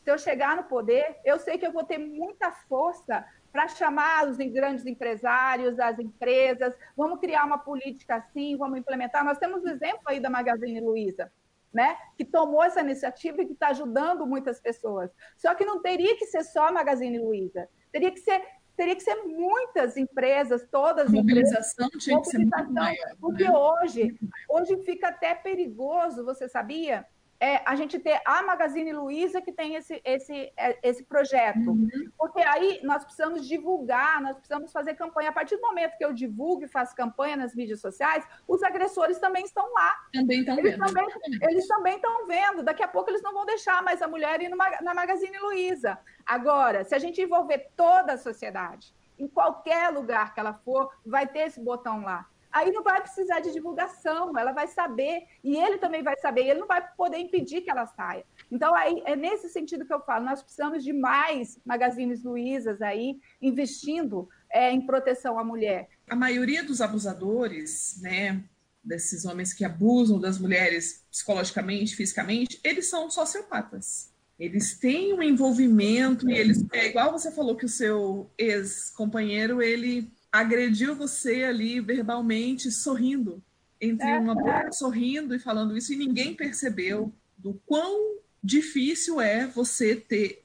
se 0.03 0.11
eu 0.11 0.19
chegar 0.19 0.57
no 0.57 0.65
poder, 0.65 1.19
eu 1.25 1.39
sei 1.39 1.59
que 1.59 1.67
eu 1.67 1.73
vou 1.73 1.85
ter 1.85 1.99
muita 1.99 2.53
força 2.53 3.27
para 3.55 3.69
chamar 3.69 4.29
os 4.29 4.37
grandes 4.37 4.85
empresários, 4.85 5.79
as 5.79 6.01
empresas, 6.01 6.75
vamos 6.97 7.21
criar 7.21 7.45
uma 7.45 7.57
política 7.57 8.17
assim, 8.17 8.57
vamos 8.57 8.81
implementar. 8.81 9.25
Nós 9.25 9.39
temos 9.39 9.63
o 9.63 9.69
exemplo 9.69 10.03
aí 10.07 10.19
da 10.19 10.29
Magazine 10.29 10.81
Luiza, 10.81 11.31
né, 11.73 11.97
que 12.17 12.25
tomou 12.25 12.65
essa 12.65 12.81
iniciativa 12.81 13.41
e 13.41 13.47
que 13.47 13.53
está 13.53 13.69
ajudando 13.69 14.27
muitas 14.27 14.59
pessoas. 14.59 15.09
Só 15.37 15.55
que 15.55 15.65
não 15.65 15.81
teria 15.81 16.17
que 16.17 16.27
ser 16.27 16.43
só 16.43 16.67
a 16.67 16.73
Magazine 16.73 17.17
Luiza, 17.17 17.69
teria 17.93 18.11
que 18.11 18.19
ser 18.19 18.43
teria 18.77 18.97
que 18.97 19.05
ser 19.05 19.15
muitas 19.23 19.97
empresas, 19.97 20.67
todas 20.69 21.07
a 21.07 21.13
mobilização 21.13 21.87
empresas, 21.87 22.03
tinha 22.03 22.17
mobilização, 22.17 22.23
que 22.23 22.29
ser 22.29 22.39
muito 22.39 22.73
maior, 22.73 23.17
porque 23.21 23.45
né? 23.45 23.57
hoje, 23.57 24.19
hoje 24.49 24.77
fica 24.79 25.11
até 25.11 25.33
perigoso, 25.33 26.25
você 26.25 26.49
sabia? 26.49 27.07
É, 27.45 27.61
a 27.67 27.75
gente 27.77 27.99
ter 27.99 28.19
a 28.25 28.43
Magazine 28.43 28.91
Luiza 28.91 29.39
que 29.43 29.53
tem 29.53 29.75
esse, 29.75 30.01
esse, 30.03 30.51
é, 30.57 30.79
esse 30.83 31.05
projeto. 31.05 31.73
Uhum. 31.73 32.11
Porque 32.17 32.41
aí 32.41 32.81
nós 32.83 33.05
precisamos 33.05 33.47
divulgar, 33.47 34.23
nós 34.23 34.35
precisamos 34.37 34.73
fazer 34.73 34.95
campanha. 34.95 35.29
A 35.29 35.33
partir 35.33 35.57
do 35.57 35.61
momento 35.61 35.99
que 35.99 36.05
eu 36.05 36.15
divulgo 36.15 36.65
e 36.65 36.69
faço 36.69 36.97
campanha 36.97 37.37
nas 37.37 37.55
mídias 37.55 37.83
sociais, 37.83 38.27
os 38.49 38.63
agressores 38.63 39.19
também 39.19 39.45
estão 39.45 39.71
lá. 39.75 39.95
Também 40.11 40.41
estão 40.41 40.59
eles 40.59 40.71
vendo. 40.71 40.87
Também, 40.87 41.07
eles 41.43 41.69
também 41.69 41.97
estão 41.97 42.27
vendo. 42.27 42.63
Daqui 42.63 42.83
a 42.83 42.89
pouco 42.89 43.11
eles 43.11 43.21
não 43.21 43.35
vão 43.35 43.45
deixar 43.45 43.83
mais 43.83 44.01
a 44.01 44.09
mulher 44.09 44.41
ir 44.41 44.49
numa, 44.49 44.71
na 44.81 44.95
Magazine 44.95 45.39
Luiza. 45.39 45.99
Agora, 46.25 46.83
se 46.83 46.95
a 46.95 46.99
gente 46.99 47.21
envolver 47.21 47.73
toda 47.77 48.15
a 48.15 48.19
sociedade, 48.19 48.95
em 49.19 49.29
qualquer 49.29 49.91
lugar 49.91 50.33
que 50.33 50.41
ela 50.41 50.55
for, 50.55 50.91
vai 51.05 51.27
ter 51.27 51.41
esse 51.41 51.61
botão 51.61 52.01
lá 52.01 52.27
aí 52.55 52.71
não 52.71 52.85
vai 52.85 53.01
precisar 53.03 53.41
de 53.41 53.53
divulgação, 53.53 54.39
ela 54.39 54.53
vai 54.53 54.69
saber, 54.69 55.25
e 55.43 55.57
ele 55.57 55.77
também 55.79 56.05
vai 56.05 56.17
saber, 56.17 56.45
e 56.45 56.51
ele 56.51 56.61
não 56.61 56.69
vai 56.69 56.87
poder 56.97 57.19
impedir 57.19 57.63
que 57.63 57.71
ela 57.71 57.85
saia. 57.85 58.25
Então, 58.51 58.73
aí, 58.75 59.03
é 59.05 59.17
nesse 59.17 59.49
sentido 59.49 59.85
que 59.85 59.93
eu 59.93 60.01
falo, 60.01 60.25
nós 60.25 60.41
precisamos 60.41 60.85
de 60.85 60.93
mais 60.93 61.59
magazines 61.67 62.23
Luizas 62.23 62.81
aí, 62.81 63.19
investindo 63.43 64.29
é, 64.51 64.71
em 64.71 64.87
proteção 64.87 65.37
à 65.37 65.43
mulher. 65.43 65.89
A 66.09 66.15
maioria 66.15 66.63
dos 66.63 66.81
abusadores, 66.81 67.99
né, 68.01 68.45
desses 68.83 69.25
homens 69.25 69.53
que 69.53 69.65
abusam 69.65 70.21
das 70.21 70.39
mulheres 70.39 71.05
psicologicamente, 71.11 71.97
fisicamente, 71.97 72.61
eles 72.63 72.89
são 72.89 73.11
sociopatas. 73.11 74.13
Eles 74.39 74.79
têm 74.79 75.13
um 75.13 75.23
envolvimento 75.23 76.29
e 76.29 76.35
eles 76.35 76.65
é 76.73 76.87
igual 76.87 77.13
você 77.13 77.31
falou 77.31 77.57
que 77.57 77.65
o 77.65 77.69
seu 77.69 78.31
ex-companheiro 78.37 79.63
ele 79.63 80.13
agrediu 80.35 80.97
você 80.97 81.45
ali 81.45 81.81
verbalmente, 81.81 82.69
sorrindo, 82.69 83.41
entre 83.81 84.09
é, 84.09 84.19
uma 84.19 84.35
boca 84.35 84.73
sorrindo 84.73 85.33
e 85.33 85.39
falando 85.39 85.77
isso, 85.77 85.93
e 85.93 85.97
ninguém 85.97 86.35
percebeu 86.35 87.13
do 87.39 87.55
quão 87.65 88.17
difícil 88.43 89.21
é 89.21 89.47
você 89.47 89.95
ter 89.95 90.43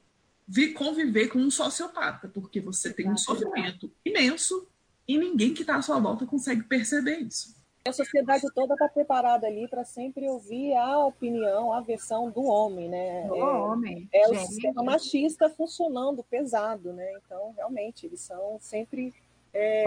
conviver 0.75 1.27
com 1.27 1.39
um 1.39 1.51
sociopata, 1.51 2.27
porque 2.27 2.59
você 2.59 2.93
tem 2.93 3.09
um 3.09 3.17
sofrimento 3.17 3.91
imenso 4.05 4.67
e 5.07 5.17
ninguém 5.17 5.53
que 5.53 5.61
está 5.61 5.75
à 5.75 5.81
sua 5.81 5.99
volta 5.99 6.25
consegue 6.25 6.63
perceber 6.63 7.17
isso. 7.19 7.55
A 7.87 7.93
sociedade 7.93 8.45
toda 8.53 8.73
está 8.73 8.89
preparada 8.89 9.47
ali 9.47 9.67
para 9.67 9.83
sempre 9.83 10.27
ouvir 10.27 10.75
a 10.75 11.05
opinião, 11.05 11.71
a 11.73 11.81
versão 11.81 12.29
do 12.29 12.43
homem, 12.43 12.89
né? 12.89 13.27
Do 13.27 13.35
é, 13.35 13.43
homem. 13.43 14.09
É 14.11 14.27
o 14.27 14.35
sistema 14.35 14.83
machista 14.83 15.49
funcionando 15.49 16.23
pesado, 16.23 16.93
né? 16.93 17.11
Então, 17.25 17.53
realmente, 17.55 18.05
eles 18.05 18.21
são 18.21 18.57
sempre 18.59 19.13
é, 19.53 19.83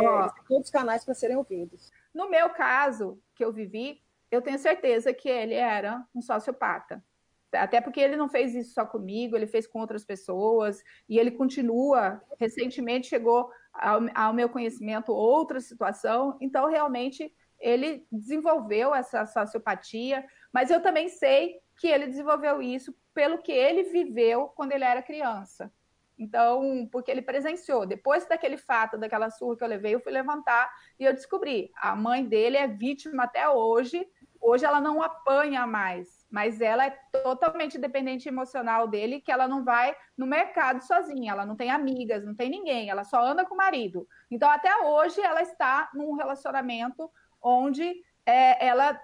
todos 0.48 0.66
os 0.66 0.70
canais 0.70 1.04
para 1.04 1.14
serem 1.14 1.36
ouvidos. 1.36 1.90
No 2.14 2.28
meu 2.28 2.50
caso, 2.50 3.20
que 3.34 3.44
eu 3.44 3.52
vivi, 3.52 4.02
eu 4.30 4.42
tenho 4.42 4.58
certeza 4.58 5.12
que 5.12 5.28
ele 5.28 5.54
era 5.54 6.04
um 6.14 6.22
sociopata. 6.22 7.04
Até 7.52 7.80
porque 7.80 8.00
ele 8.00 8.16
não 8.16 8.28
fez 8.28 8.54
isso 8.54 8.72
só 8.72 8.86
comigo, 8.86 9.36
ele 9.36 9.46
fez 9.46 9.66
com 9.66 9.80
outras 9.80 10.04
pessoas, 10.04 10.82
e 11.08 11.18
ele 11.18 11.30
continua. 11.30 12.22
Recentemente 12.40 13.08
chegou 13.08 13.50
ao, 13.72 14.00
ao 14.14 14.32
meu 14.32 14.48
conhecimento 14.48 15.12
outra 15.12 15.60
situação, 15.60 16.36
então 16.40 16.68
realmente 16.68 17.32
ele 17.60 18.06
desenvolveu 18.10 18.94
essa 18.94 19.24
sociopatia, 19.24 20.24
mas 20.52 20.70
eu 20.70 20.82
também 20.82 21.08
sei 21.08 21.60
que 21.78 21.86
ele 21.86 22.06
desenvolveu 22.06 22.60
isso 22.60 22.94
pelo 23.14 23.38
que 23.38 23.52
ele 23.52 23.84
viveu 23.84 24.48
quando 24.48 24.72
ele 24.72 24.84
era 24.84 25.02
criança. 25.02 25.72
Então, 26.18 26.88
porque 26.90 27.10
ele 27.10 27.22
presenciou. 27.22 27.86
Depois 27.86 28.26
daquele 28.26 28.56
fato, 28.56 28.98
daquela 28.98 29.30
surra 29.30 29.56
que 29.56 29.64
eu 29.64 29.68
levei, 29.68 29.94
eu 29.94 30.00
fui 30.00 30.12
levantar 30.12 30.70
e 30.98 31.04
eu 31.04 31.12
descobri. 31.12 31.70
A 31.76 31.96
mãe 31.96 32.24
dele 32.24 32.56
é 32.56 32.68
vítima 32.68 33.24
até 33.24 33.48
hoje. 33.48 34.06
Hoje 34.40 34.64
ela 34.64 34.80
não 34.80 35.00
apanha 35.00 35.66
mais, 35.66 36.26
mas 36.28 36.60
ela 36.60 36.84
é 36.84 36.90
totalmente 37.22 37.78
dependente 37.78 38.28
emocional 38.28 38.88
dele, 38.88 39.20
que 39.20 39.30
ela 39.30 39.46
não 39.46 39.62
vai 39.64 39.94
no 40.16 40.26
mercado 40.26 40.82
sozinha, 40.82 41.30
ela 41.30 41.46
não 41.46 41.54
tem 41.54 41.70
amigas, 41.70 42.24
não 42.24 42.34
tem 42.34 42.50
ninguém, 42.50 42.90
ela 42.90 43.04
só 43.04 43.24
anda 43.24 43.44
com 43.44 43.54
o 43.54 43.56
marido. 43.56 44.06
Então, 44.28 44.50
até 44.50 44.76
hoje, 44.78 45.20
ela 45.20 45.42
está 45.42 45.88
num 45.94 46.14
relacionamento 46.16 47.08
onde 47.40 48.02
é, 48.26 48.66
ela 48.66 49.00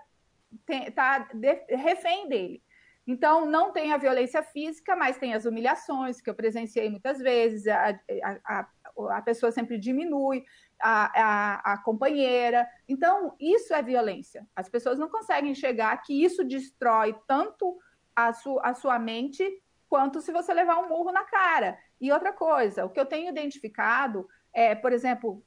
está 0.68 1.28
refém 1.68 2.28
dele. 2.28 2.62
Então, 3.08 3.46
não 3.46 3.72
tem 3.72 3.90
a 3.94 3.96
violência 3.96 4.42
física, 4.42 4.94
mas 4.94 5.16
tem 5.16 5.32
as 5.32 5.46
humilhações, 5.46 6.20
que 6.20 6.28
eu 6.28 6.34
presenciei 6.34 6.90
muitas 6.90 7.18
vezes, 7.18 7.66
a, 7.66 7.98
a, 8.44 8.68
a 9.12 9.22
pessoa 9.22 9.50
sempre 9.50 9.78
diminui, 9.78 10.44
a, 10.78 11.06
a, 11.22 11.72
a, 11.72 11.78
companheira. 11.78 12.68
Então, 12.86 13.34
isso 13.40 13.72
é 13.72 13.82
violência. 13.82 14.46
As 14.54 14.68
pessoas 14.68 14.98
não 14.98 15.08
conseguem 15.08 15.52
enxergar 15.52 15.96
que 16.02 16.22
isso 16.22 16.44
destrói 16.44 17.18
tanto 17.26 17.78
a, 18.14 18.34
su, 18.34 18.60
a 18.62 18.74
sua 18.74 18.98
mente 18.98 19.42
quanto 19.88 20.20
se 20.20 20.30
você 20.30 20.52
levar 20.52 20.76
um 20.76 20.90
murro 20.90 21.10
na 21.10 21.24
cara. 21.24 21.78
E 21.98 22.12
outra 22.12 22.30
coisa, 22.30 22.84
o 22.84 22.90
que 22.90 23.00
eu 23.00 23.06
tenho 23.06 23.30
identificado 23.30 24.28
é, 24.52 24.74
por 24.74 24.92
exemplo, 24.92 25.42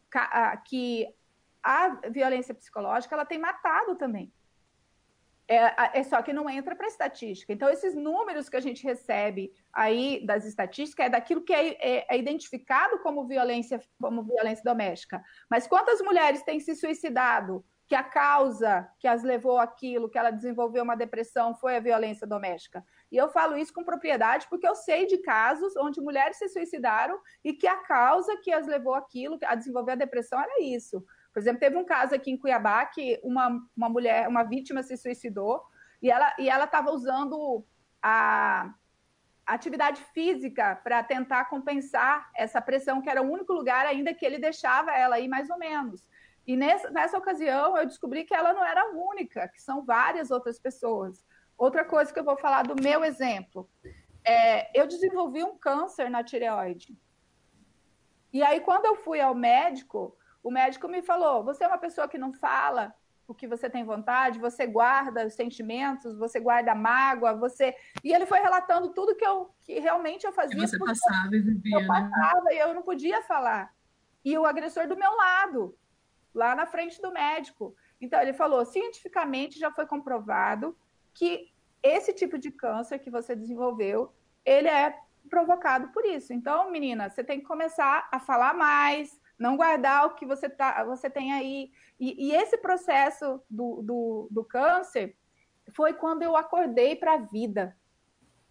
que 0.66 1.08
a 1.62 1.90
violência 2.10 2.56
psicológica 2.56 3.14
ela 3.14 3.26
tem 3.26 3.38
matado 3.38 3.96
também. 3.96 4.34
É, 5.52 6.00
é 6.00 6.04
só 6.04 6.22
que 6.22 6.32
não 6.32 6.50
entra 6.50 6.74
para 6.74 6.88
estatística. 6.88 7.52
Então, 7.52 7.70
esses 7.70 7.94
números 7.94 8.48
que 8.48 8.56
a 8.56 8.62
gente 8.62 8.86
recebe 8.86 9.52
aí 9.74 10.26
das 10.26 10.46
estatísticas 10.46 11.08
é 11.08 11.10
daquilo 11.10 11.44
que 11.44 11.52
é, 11.52 11.72
é, 11.74 12.06
é, 12.10 12.18
identificado 12.18 13.00
como 13.00 13.28
violência, 13.28 13.82
como 14.00 14.24
violência 14.24 14.64
doméstica. 14.64 15.22
Mas 15.50 15.68
quantas 15.68 16.00
mulheres 16.02 16.42
têm 16.44 16.62
se 16.62 16.74
suicidado 16.74 17.66
que 17.86 17.94
a 17.94 18.02
causa 18.02 18.90
que 18.98 19.06
as 19.06 19.24
levou 19.24 19.58
aquilo, 19.58 20.10
que 20.10 20.18
ela 20.18 20.32
desenvolveu 20.32 20.84
uma 20.84 20.96
depressão, 20.96 21.54
foi 21.54 21.76
a 21.76 21.82
violência 21.82 22.26
doméstica? 22.26 22.82
E 23.12 23.18
eu 23.18 23.28
falo 23.28 23.58
isso 23.58 23.74
com 23.74 23.84
propriedade 23.84 24.48
porque 24.50 24.66
eu 24.66 24.76
sei 24.76 25.06
de 25.06 25.18
casos 25.18 25.76
onde 25.76 26.00
mulheres 26.00 26.38
se 26.38 26.48
suicidaram 26.48 27.20
e 27.44 27.52
que 27.52 27.68
a 27.68 27.76
causa 27.76 28.38
que 28.38 28.54
as 28.54 28.66
levou 28.66 28.94
aquilo, 28.94 29.38
a 29.44 29.56
desenvolver 29.56 29.92
a 29.92 29.96
depressão, 29.96 30.40
era 30.40 30.62
isso 30.62 31.04
por 31.34 31.40
exemplo, 31.40 31.60
teve 31.60 31.78
um 31.78 31.86
caso 31.86 32.14
aqui 32.16 32.32
em 32.32 32.38
Cuiabá 32.38 32.86
que 32.86 33.20
uma, 33.24 33.60
uma 33.76 33.90
mulher, 33.90 34.28
uma 34.28 34.44
vítima 34.44 34.84
se 34.84 34.98
suicidou 34.98 35.64
e 36.02 36.10
ela 36.10 36.34
e 36.38 36.50
ela 36.50 36.66
estava 36.66 36.92
usando 36.92 37.66
a, 38.02 38.74
atividade 39.46 40.02
física 40.14 40.76
para 40.84 41.04
tentar 41.04 41.46
compensar 41.46 42.30
essa 42.36 42.62
pressão, 42.62 43.02
que 43.02 43.10
era 43.10 43.22
o 43.22 43.30
único 43.30 43.54
lugar 43.54 43.86
ainda 43.86 44.14
que 44.14 44.26
ele 44.26 44.38
deixava 44.38 44.92
ela 44.92 45.20
ir 45.20 45.28
mais 45.28 45.50
ou 45.50 45.58
menos. 45.58 46.08
E 46.46 46.56
nessa, 46.56 46.90
nessa 46.90 47.18
ocasião 47.18 47.78
eu 47.78 47.86
descobri 47.86 48.24
que 48.24 48.34
ela 48.34 48.54
não 48.54 48.66
era 48.66 48.82
a 48.82 48.92
única, 48.92 49.48
que 49.50 49.62
são 49.62 49.84
várias 49.84 50.32
outras 50.32 50.60
pessoas. 50.60 51.26
Outra 51.58 51.86
coisa 51.86 52.12
que 52.12 52.20
eu 52.20 52.24
vou 52.24 52.38
falar 52.38 52.64
do 52.64 52.82
meu 52.82 53.04
exemplo. 53.04 53.70
É, 54.24 54.80
eu 54.80 54.88
desenvolvi 54.88 55.44
um 55.44 55.58
câncer 55.58 56.10
na 56.10 56.24
tireoide. 56.24 56.98
E 58.34 58.42
aí, 58.42 58.62
quando 58.62 58.86
eu 58.86 58.96
fui 58.96 59.20
ao 59.20 59.36
médico, 59.36 60.18
o 60.44 60.52
médico 60.52 60.88
me 60.88 61.02
falou: 61.02 61.44
você 61.44 61.64
é 61.64 61.68
uma 61.68 61.78
pessoa 61.78 62.08
que 62.08 62.18
não 62.18 62.34
fala 62.34 62.94
o 63.28 63.34
que 63.34 63.48
você 63.48 63.70
tem 63.70 63.86
vontade, 63.86 64.40
você 64.40 64.68
guarda 64.68 65.26
os 65.26 65.34
sentimentos, 65.34 66.18
você 66.18 66.40
guarda 66.40 66.74
a 66.74 66.76
mágoa, 66.76 67.34
você. 67.34 67.74
E 68.04 68.14
ele 68.14 68.26
foi 68.26 68.40
relatando 68.40 68.90
tudo 68.90 69.16
que 69.16 69.26
eu 69.26 69.50
que 69.64 69.80
realmente 69.80 70.26
eu 70.26 70.34
fazia. 70.34 70.68
Você 70.68 70.78
passava 70.78 71.36
e 71.36 71.40
vivia. 71.40 71.78
Eu 71.78 71.82
né? 71.82 71.88
passava 71.88 72.44
né? 72.44 72.56
e 72.56 72.60
eu 72.60 72.74
não 72.74 72.82
podia 72.82 73.22
falar. 73.22 73.74
E 74.24 74.38
o 74.38 74.46
agressor 74.46 74.88
do 74.88 74.98
meu 74.98 75.16
lado, 75.16 75.78
lá 76.34 76.56
na 76.56 76.66
frente 76.66 77.02
do 77.02 77.12
médico. 77.12 77.76
Então 78.02 78.22
ele 78.22 78.34
falou: 78.34 78.66
cientificamente 78.66 79.58
já 79.58 79.72
foi 79.72 79.86
comprovado 79.86 80.78
que 81.14 81.52
esse 81.82 82.14
tipo 82.14 82.38
de 82.38 82.52
câncer 82.52 83.00
que 83.00 83.10
você 83.10 83.36
desenvolveu, 83.36 84.14
ele 84.46 84.68
é 84.68 84.98
provocado 85.30 85.90
por 85.90 86.06
isso. 86.06 86.34
Então, 86.34 86.70
menina, 86.72 87.10
você 87.10 87.24
tem 87.24 87.40
que 87.40 87.46
começar 87.46 88.08
a 88.12 88.20
falar 88.20 88.54
mais, 88.54 89.21
não 89.42 89.58
guardar 89.58 90.06
o 90.06 90.14
que 90.14 90.26
você, 90.26 90.48
tá, 90.48 90.84
você 90.84 91.10
tem 91.10 91.34
aí. 91.34 91.72
E, 92.00 92.28
e 92.28 92.36
esse 92.36 92.58
processo 92.58 93.42
do, 93.50 93.82
do, 93.82 94.28
do 94.30 94.44
câncer 94.46 95.18
foi 95.74 95.94
quando 95.94 96.22
eu 96.22 96.38
acordei 96.38 96.96
para 96.96 97.14
a 97.14 97.18
vida, 97.18 97.76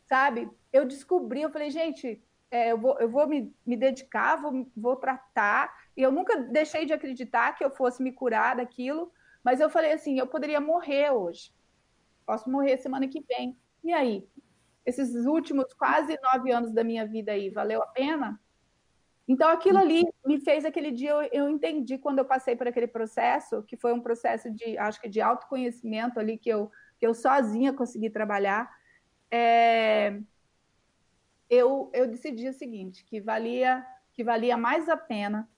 sabe? 0.05 0.51
Eu 0.73 0.85
descobri, 0.85 1.43
eu 1.43 1.51
falei, 1.51 1.71
gente, 1.71 2.21
é, 2.51 2.73
eu 2.73 2.79
vou, 2.79 2.99
eu 2.99 3.09
vou 3.09 3.29
me, 3.29 3.55
me 3.65 3.77
dedicar, 3.77 4.37
vou, 4.37 4.67
vou 4.77 4.97
tratar. 4.97 5.73
E 5.97 6.03
eu 6.03 6.11
nunca 6.11 6.37
deixei 6.37 6.85
de 6.85 6.93
acreditar 6.93 7.55
que 7.55 7.65
eu 7.65 7.71
fosse 7.71 8.03
me 8.03 8.11
curar 8.11 8.57
daquilo, 8.57 9.13
mas 9.45 9.61
eu 9.61 9.71
falei 9.71 9.93
assim, 9.93 10.19
eu 10.19 10.27
poderia 10.27 10.61
morrer 10.61 11.13
hoje. 11.13 11.55
Posso 12.27 12.51
morrer 12.51 12.77
semana 12.79 13.07
que 13.07 13.21
vem. 13.21 13.57
E 13.85 13.93
aí? 13.93 14.29
Esses 14.85 15.25
últimos 15.25 15.73
quase 15.75 16.19
nove 16.21 16.51
anos 16.51 16.73
da 16.73 16.83
minha 16.83 17.07
vida 17.07 17.31
aí, 17.31 17.49
valeu 17.49 17.81
a 17.81 17.87
pena? 17.87 18.41
Então, 19.33 19.49
aquilo 19.49 19.79
ali 19.79 20.03
me 20.27 20.41
fez 20.41 20.65
aquele 20.65 20.91
dia, 20.91 21.11
eu, 21.11 21.23
eu, 21.33 21.49
entendi 21.49 21.97
quando 21.97 22.19
eu 22.19 22.25
passei 22.25 22.57
por 22.57 22.67
aquele 22.67 22.89
processo, 22.89 23.63
que 23.63 23.77
foi 23.77 23.93
um 23.93 24.01
processo 24.01 24.51
de, 24.51 24.77
acho 24.77 25.01
que 25.01 25.09
de 25.09 25.21
autoconhecimento 25.21 26.19
ali, 26.19 26.37
que 26.37 26.49
eu, 26.49 26.69
que 26.99 27.07
eu 27.07 27.15
sozinha 27.15 27.73
consegui 27.73 28.11
trabalhar. 28.11 28.69
É, 29.31 30.19
eu, 31.49 31.93
eu 31.95 32.09
decidi 32.09 32.49
o 32.49 32.53
seguinte, 32.53 33.05
que 33.05 33.21
valia, 33.21 33.87
que 34.13 34.25
valia 34.25 34.57
mais 34.57 34.89
a 34.89 34.97
pena 34.97 35.49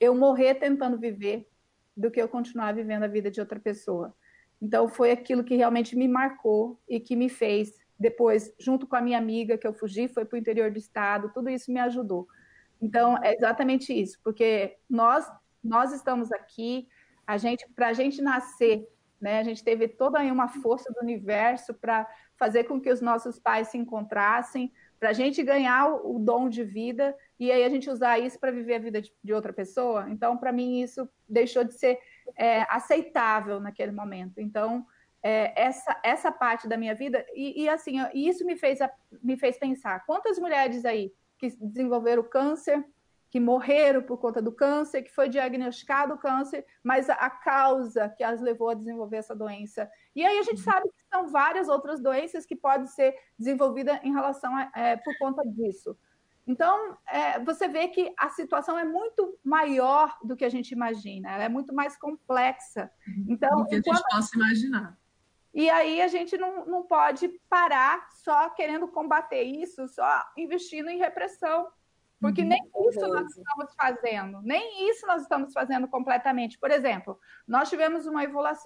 eu 0.00 0.12
morrer 0.12 0.56
tentando 0.56 0.98
viver 0.98 1.48
do 1.96 2.10
que 2.10 2.20
eu 2.20 2.28
continuar 2.28 2.74
vivendo 2.74 3.04
a 3.04 3.08
vida 3.08 3.30
de 3.30 3.38
outra 3.38 3.60
pessoa. 3.60 4.12
Então, 4.60 4.88
foi 4.88 5.12
aquilo 5.12 5.44
que 5.44 5.54
realmente 5.54 5.94
me 5.94 6.08
marcou 6.08 6.76
e 6.88 6.98
que 6.98 7.14
me 7.14 7.28
fez. 7.28 7.78
Depois, 7.96 8.52
junto 8.58 8.88
com 8.88 8.96
a 8.96 9.00
minha 9.00 9.18
amiga, 9.18 9.56
que 9.56 9.68
eu 9.68 9.72
fugi, 9.72 10.08
foi 10.08 10.24
para 10.24 10.34
o 10.34 10.40
interior 10.40 10.68
do 10.72 10.78
estado, 10.78 11.30
tudo 11.32 11.48
isso 11.48 11.72
me 11.72 11.78
ajudou. 11.78 12.26
Então, 12.80 13.18
é 13.22 13.34
exatamente 13.34 13.92
isso, 13.92 14.18
porque 14.22 14.76
nós, 14.88 15.30
nós 15.62 15.92
estamos 15.92 16.30
aqui, 16.32 16.88
a 17.26 17.36
gente, 17.36 17.66
para 17.74 17.88
a 17.88 17.92
gente 17.92 18.22
nascer, 18.22 18.88
né, 19.20 19.40
a 19.40 19.42
gente 19.42 19.64
teve 19.64 19.88
toda 19.88 20.18
aí 20.18 20.30
uma 20.30 20.48
força 20.48 20.92
do 20.92 21.00
universo 21.00 21.74
para 21.74 22.06
fazer 22.36 22.64
com 22.64 22.80
que 22.80 22.90
os 22.90 23.00
nossos 23.00 23.38
pais 23.38 23.68
se 23.68 23.76
encontrassem, 23.76 24.72
para 24.98 25.10
a 25.10 25.12
gente 25.12 25.42
ganhar 25.42 25.88
o, 25.88 26.16
o, 26.16 26.18
dom 26.18 26.48
de 26.48 26.64
vida 26.64 27.16
e 27.38 27.52
aí 27.52 27.64
a 27.64 27.68
gente 27.68 27.88
usar 27.90 28.18
isso 28.18 28.38
para 28.38 28.50
viver 28.50 28.76
a 28.76 28.80
vida 28.80 29.00
de, 29.00 29.12
de 29.22 29.32
outra 29.32 29.52
pessoa. 29.52 30.06
Então, 30.10 30.36
para 30.36 30.52
mim, 30.52 30.80
isso 30.80 31.08
deixou 31.28 31.64
de 31.64 31.74
ser 31.74 31.98
é, 32.36 32.62
aceitável 32.68 33.60
naquele 33.60 33.92
momento. 33.92 34.40
Então, 34.40 34.84
é, 35.22 35.52
essa, 35.60 36.00
essa 36.02 36.32
parte 36.32 36.68
da 36.68 36.76
minha 36.76 36.94
vida, 36.94 37.24
e, 37.34 37.62
e 37.62 37.68
assim, 37.68 37.96
isso 38.14 38.44
me 38.44 38.56
fez, 38.56 38.78
me 39.22 39.36
fez 39.36 39.58
pensar: 39.58 40.04
quantas 40.04 40.38
mulheres 40.38 40.84
aí 40.84 41.12
que 41.38 41.50
desenvolveram 41.60 42.22
câncer, 42.22 42.84
que 43.30 43.38
morreram 43.38 44.02
por 44.02 44.18
conta 44.18 44.40
do 44.40 44.52
câncer, 44.52 45.02
que 45.02 45.14
foi 45.14 45.28
diagnosticado 45.28 46.14
o 46.14 46.18
câncer, 46.18 46.64
mas 46.82 47.10
a, 47.10 47.30
causa 47.30 48.08
que 48.08 48.24
as 48.24 48.40
levou 48.40 48.70
a 48.70 48.74
desenvolver 48.74 49.18
essa 49.18 49.36
doença. 49.36 49.90
E 50.16 50.24
aí 50.24 50.38
a 50.38 50.42
gente 50.42 50.60
sabe 50.60 50.88
que 50.88 51.04
são 51.12 51.28
várias 51.28 51.68
outras 51.68 52.00
doenças 52.00 52.46
que 52.46 52.56
podem 52.56 52.86
ser 52.86 53.14
desenvolvidas 53.38 53.98
em 54.02 54.12
relação 54.12 54.54
a, 54.56 54.70
é, 54.74 54.96
por 54.96 55.16
conta 55.18 55.42
disso. 55.46 55.96
Então, 56.46 56.96
é, 57.06 57.38
você 57.44 57.68
vê 57.68 57.88
que 57.88 58.14
a 58.18 58.30
situação 58.30 58.78
é 58.78 58.84
muito 58.84 59.38
maior 59.44 60.16
do 60.24 60.34
que 60.34 60.46
a 60.46 60.48
gente 60.48 60.70
imagina, 60.70 61.30
ela 61.30 61.44
é 61.44 61.48
muito 61.48 61.74
mais 61.74 61.94
complexa. 61.98 62.90
Então, 63.28 63.64
do 63.64 63.66
que 63.66 63.74
a 63.74 63.82
gente 63.82 64.02
possa 64.10 64.34
imaginar. 64.34 64.98
E 65.58 65.68
aí 65.68 66.00
a 66.00 66.06
gente 66.06 66.38
não, 66.38 66.64
não 66.66 66.84
pode 66.84 67.28
parar 67.50 68.06
só 68.22 68.48
querendo 68.50 68.86
combater 68.86 69.42
isso, 69.42 69.88
só 69.88 70.24
investindo 70.36 70.88
em 70.88 70.98
repressão. 70.98 71.66
Porque 72.20 72.42
uhum. 72.42 72.48
nem 72.48 72.60
isso 72.88 73.00
nós 73.08 73.26
estamos 73.28 73.74
fazendo, 73.74 74.40
nem 74.42 74.88
isso 74.88 75.04
nós 75.04 75.22
estamos 75.22 75.52
fazendo 75.52 75.88
completamente. 75.88 76.56
Por 76.60 76.70
exemplo, 76.70 77.18
nós 77.46 77.68
tivemos 77.68 78.06
uma 78.06 78.22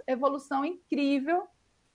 evolução 0.06 0.66
incrível 0.66 1.48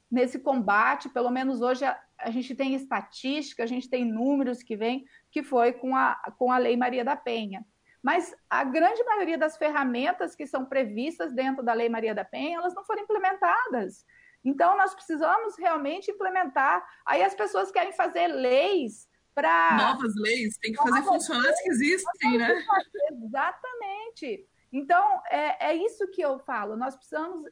nesse 0.10 0.40
combate, 0.40 1.10
pelo 1.10 1.30
menos 1.30 1.62
hoje 1.62 1.86
a, 1.86 2.00
a, 2.18 2.32
gente 2.32 2.56
tem 2.56 2.74
estatística, 2.74 3.62
a 3.62 3.68
gente 3.68 3.88
tem 3.88 4.04
números 4.04 4.64
que 4.64 4.76
vêm, 4.76 5.06
que 5.30 5.44
foi 5.44 5.74
com 5.74 5.96
a, 5.96 6.16
com 6.40 6.52
a 6.52 6.58
Lei 6.58 6.76
Maria 6.76 7.06
da 7.06 7.16
Penha. 7.16 7.64
Mas 8.02 8.36
a 8.50 8.64
grande 8.64 9.04
maioria 9.04 9.38
das 9.38 9.58
ferramentas 9.58 10.36
que 10.36 10.48
são 10.48 10.66
previstas 10.66 11.34
dentro 11.34 11.64
da 11.64 11.74
Lei 11.74 11.88
Maria 11.88 12.16
da 12.16 12.26
Penha, 12.26 12.58
elas 12.58 12.74
não 12.74 12.84
foram 12.84 13.04
implementadas. 13.04 14.04
Então, 14.48 14.78
nós 14.78 14.96
precisamos 14.96 15.58
realmente 15.58 16.10
implementar. 16.10 16.82
Aí 17.06 17.22
as 17.22 17.36
pessoas 17.36 17.70
querem 17.70 17.92
fazer 17.92 18.28
leis 18.28 19.06
para. 19.36 19.76
Novas 19.76 20.14
leis, 20.16 20.58
tem 20.58 20.72
que 20.72 20.78
fazer 20.78 21.04
funcionar 21.04 21.50
as 21.50 21.62
que 21.62 21.70
existem, 21.70 22.38
né? 22.38 22.66
Exatamente. 23.12 24.48
Então, 24.72 25.22
é, 25.30 25.72
é 25.72 25.76
isso 25.76 26.10
que 26.12 26.22
eu 26.22 26.40
falo. 26.40 26.78
Nós 26.78 26.96
precisamos 26.96 27.50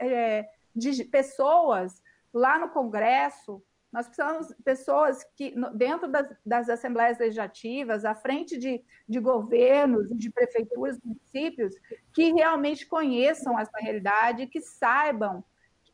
é, 0.00 0.48
de 0.76 1.04
pessoas 1.06 2.00
lá 2.32 2.56
no 2.56 2.68
Congresso, 2.68 3.60
nós 3.92 4.06
precisamos 4.06 4.46
de 4.46 4.62
pessoas 4.62 5.24
que, 5.34 5.52
dentro 5.74 6.06
das, 6.06 6.36
das 6.46 6.68
assembleias 6.68 7.18
legislativas, 7.18 8.04
à 8.04 8.14
frente 8.14 8.56
de, 8.56 8.80
de 9.08 9.18
governos, 9.18 10.08
de 10.10 10.30
prefeituras, 10.30 11.00
municípios, 11.02 11.74
que 12.12 12.32
realmente 12.32 12.86
conheçam 12.86 13.58
essa 13.58 13.76
realidade, 13.78 14.46
que 14.46 14.60
saibam, 14.60 15.42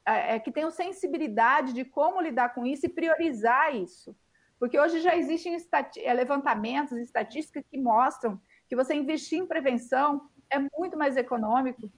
é, 0.06 0.34
é, 0.34 0.38
que 0.38 0.52
tenham 0.52 0.70
sensibilidade 0.70 1.72
de 1.72 1.84
como 1.84 2.20
lidar 2.20 2.54
com 2.54 2.66
isso 2.66 2.86
e 2.86 2.88
priorizar 2.88 3.74
isso. 3.74 4.16
Porque 4.58 4.78
hoje 4.78 5.00
já 5.00 5.16
existem 5.16 5.56
é, 5.98 6.12
levantamentos, 6.12 6.98
estatísticas 6.98 7.64
que 7.70 7.78
mostram 7.78 8.40
que 8.68 8.76
você 8.76 8.94
investir 8.94 9.38
em 9.38 9.46
prevenção 9.46 10.28
é 10.50 10.58
muito 10.76 10.96
mais 10.96 11.16
econômico. 11.16 11.90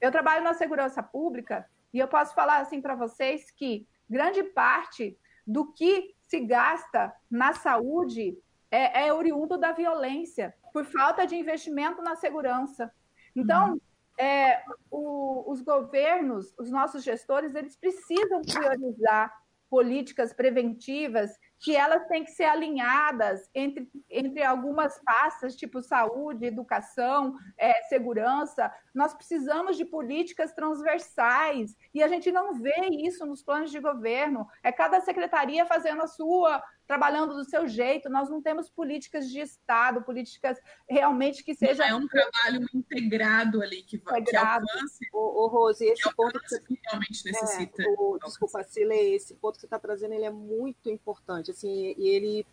Eu 0.00 0.10
trabalho 0.10 0.44
na 0.44 0.54
segurança 0.54 1.02
pública 1.02 1.68
e 1.92 1.98
eu 1.98 2.08
posso 2.08 2.34
falar 2.34 2.58
assim 2.58 2.80
para 2.80 2.94
vocês 2.94 3.50
que 3.50 3.86
grande 4.08 4.42
parte 4.42 5.18
do 5.46 5.72
que 5.72 6.14
se 6.20 6.40
gasta 6.40 7.12
na 7.30 7.52
saúde 7.52 8.38
é, 8.70 9.06
é 9.06 9.12
oriundo 9.12 9.58
da 9.58 9.72
violência, 9.72 10.54
por 10.72 10.84
falta 10.84 11.26
de 11.26 11.36
investimento 11.36 12.00
na 12.02 12.16
segurança. 12.16 12.92
Então, 13.36 13.72
uhum. 13.72 13.80
É, 14.18 14.62
o, 14.90 15.50
os 15.50 15.60
governos, 15.60 16.54
os 16.58 16.70
nossos 16.70 17.02
gestores, 17.02 17.54
eles 17.54 17.76
precisam 17.76 18.42
priorizar 18.42 19.32
políticas 19.72 20.34
preventivas 20.34 21.30
que 21.58 21.74
elas 21.74 22.06
têm 22.06 22.24
que 22.24 22.30
ser 22.32 22.44
alinhadas 22.44 23.48
entre, 23.54 23.88
entre 24.10 24.42
algumas 24.42 24.98
pastas, 25.02 25.56
tipo 25.56 25.80
saúde, 25.80 26.44
educação, 26.44 27.34
é, 27.56 27.80
segurança. 27.84 28.70
Nós 28.94 29.14
precisamos 29.14 29.78
de 29.78 29.86
políticas 29.86 30.52
transversais 30.52 31.74
e 31.94 32.02
a 32.02 32.08
gente 32.08 32.30
não 32.30 32.52
vê 32.52 32.86
isso 32.90 33.24
nos 33.24 33.42
planos 33.42 33.70
de 33.70 33.80
governo. 33.80 34.46
É 34.62 34.70
cada 34.70 35.00
secretaria 35.00 35.64
fazendo 35.64 36.02
a 36.02 36.06
sua, 36.06 36.62
trabalhando 36.86 37.34
do 37.34 37.44
seu 37.44 37.66
jeito. 37.66 38.08
Nós 38.08 38.28
não 38.28 38.42
temos 38.42 38.68
políticas 38.68 39.30
de 39.30 39.40
Estado, 39.40 40.02
políticas 40.02 40.58
realmente 40.88 41.42
que 41.42 41.54
sejam. 41.54 41.86
É 41.86 41.94
um 41.94 42.06
trabalho 42.06 42.66
integrado 42.74 43.62
ali 43.62 43.82
que, 43.82 43.98
vai, 43.98 44.20
integrado. 44.20 44.66
que 44.66 44.72
alcance. 44.72 45.08
O, 45.12 45.44
o 45.44 45.46
Rose, 45.46 45.84
esse 45.84 46.02
que 46.02 46.14
ponto 46.14 46.38
que 46.40 46.48
você 46.48 46.62
realmente 46.86 47.28
é, 47.28 47.32
necessita. 47.32 47.82
É, 47.82 47.86
o, 47.88 48.18
desculpa, 48.24 48.62
Cile, 48.64 49.14
esse 49.14 49.34
ponto 49.34 49.54
que 49.54 49.60
você 49.60 49.66
está 49.66 49.78
trazendo 49.78 50.14
ele 50.14 50.24
é 50.24 50.30
muito 50.30 50.90
importante. 50.90 51.50
Assim, 51.50 51.94
e 51.96 52.08
ele, 52.08 52.46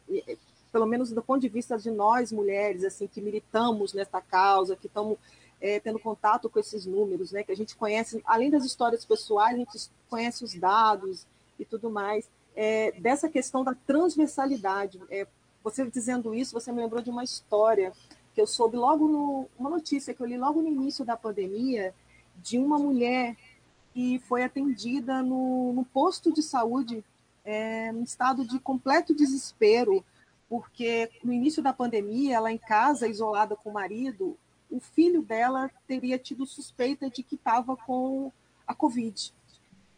pelo 0.72 0.86
menos 0.86 1.12
do 1.12 1.22
ponto 1.22 1.42
de 1.42 1.50
vista 1.50 1.78
de 1.78 1.92
nós 1.92 2.32
mulheres, 2.32 2.84
assim, 2.84 3.08
que 3.08 3.22
militamos 3.22 3.94
nessa 3.94 4.22
causa, 4.22 4.76
que 4.76 4.88
estamos 4.88 5.18
é, 5.62 5.80
tendo 5.80 6.00
contato 6.00 6.50
com 6.50 6.60
esses 6.60 6.86
números, 6.86 7.32
né, 7.32 7.44
que 7.44 7.52
a 7.52 7.56
gente 7.56 7.76
conhece, 7.76 8.22
além 8.26 8.50
das 8.50 8.64
histórias 8.64 9.04
pessoais, 9.04 9.56
a 9.56 9.60
gente 9.60 9.92
conhece 10.10 10.44
os 10.44 10.54
dados 10.54 11.28
e 11.60 11.66
tudo 11.66 11.90
mais 11.90 12.30
é, 12.62 12.91
dessa 12.99 13.30
questão 13.30 13.64
da 13.64 13.74
transversalidade. 13.74 14.99
É, 15.10 15.26
você 15.64 15.89
dizendo 15.89 16.36
isso, 16.36 16.51
você 16.51 16.74
me 16.74 16.82
lembrou 16.82 17.01
de 17.01 17.10
uma 17.10 17.24
história 17.24 17.93
que 18.36 18.41
eu 18.41 18.45
soube 18.45 18.76
logo 18.76 19.07
no, 19.07 19.47
uma 19.57 19.70
notícia 19.70 20.14
que 20.14 20.22
eu 20.22 20.28
li 20.28 20.38
logo 20.38 20.62
no 20.62 20.68
início 20.68 21.05
da 21.05 21.16
pandemia 21.16 21.95
de 22.36 22.60
uma 22.60 22.78
mulher 22.78 23.38
que 23.93 24.20
foi 24.28 24.43
atendida 24.43 25.24
no, 25.24 25.72
no 25.72 25.86
posto 25.86 26.34
de 26.34 26.43
saúde 26.43 27.01
é, 27.45 27.91
em 27.93 28.03
estado 28.03 28.45
de 28.45 28.60
completo 28.60 29.16
desespero, 29.16 30.03
porque 30.49 31.10
no 31.24 31.32
início 31.32 31.64
da 31.64 31.72
pandemia, 31.72 32.36
ela 32.36 32.51
em 32.51 32.57
casa, 32.57 33.07
isolada 33.07 33.55
com 33.55 33.70
o 33.70 33.74
marido, 33.74 34.38
o 34.70 34.82
filho 34.82 35.22
dela 35.22 35.72
teria 35.88 36.20
tido 36.20 36.45
suspeita 36.45 37.10
de 37.10 37.24
que 37.24 37.36
estava 37.36 37.78
com 37.78 38.34
a 38.68 38.76
Covid. 38.76 39.34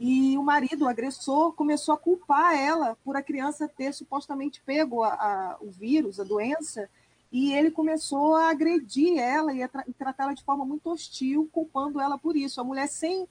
E 0.04 0.36
o 0.36 0.42
marido, 0.42 0.86
o 0.86 0.88
agressor, 0.88 1.54
começou 1.54 1.94
a 1.94 1.98
culpar 1.98 2.56
ela 2.56 2.98
por 3.06 3.16
a 3.16 3.22
criança 3.22 3.68
ter 3.68 3.94
supostamente 3.94 4.60
pego 4.66 5.04
a, 5.04 5.10
a, 5.10 5.58
o 5.62 5.70
vírus, 5.70 6.20
a 6.20 6.24
doença, 6.24 6.90
e 7.32 7.54
ele 7.54 7.70
começou 7.70 8.36
a 8.36 8.50
agredir 8.50 9.20
ela 9.20 9.54
e 9.54 9.62
a 9.62 9.68
tra 9.68 9.86
tratá-la 10.00 10.34
de 10.34 10.44
forma 10.44 10.66
muito 10.66 10.90
hostil, 10.90 11.48
culpando 11.52 12.02
ela 12.02 12.18
por 12.18 12.36
isso. 12.36 12.60
A 12.60 12.64
mulher 12.64 12.88
sem, 12.88 13.28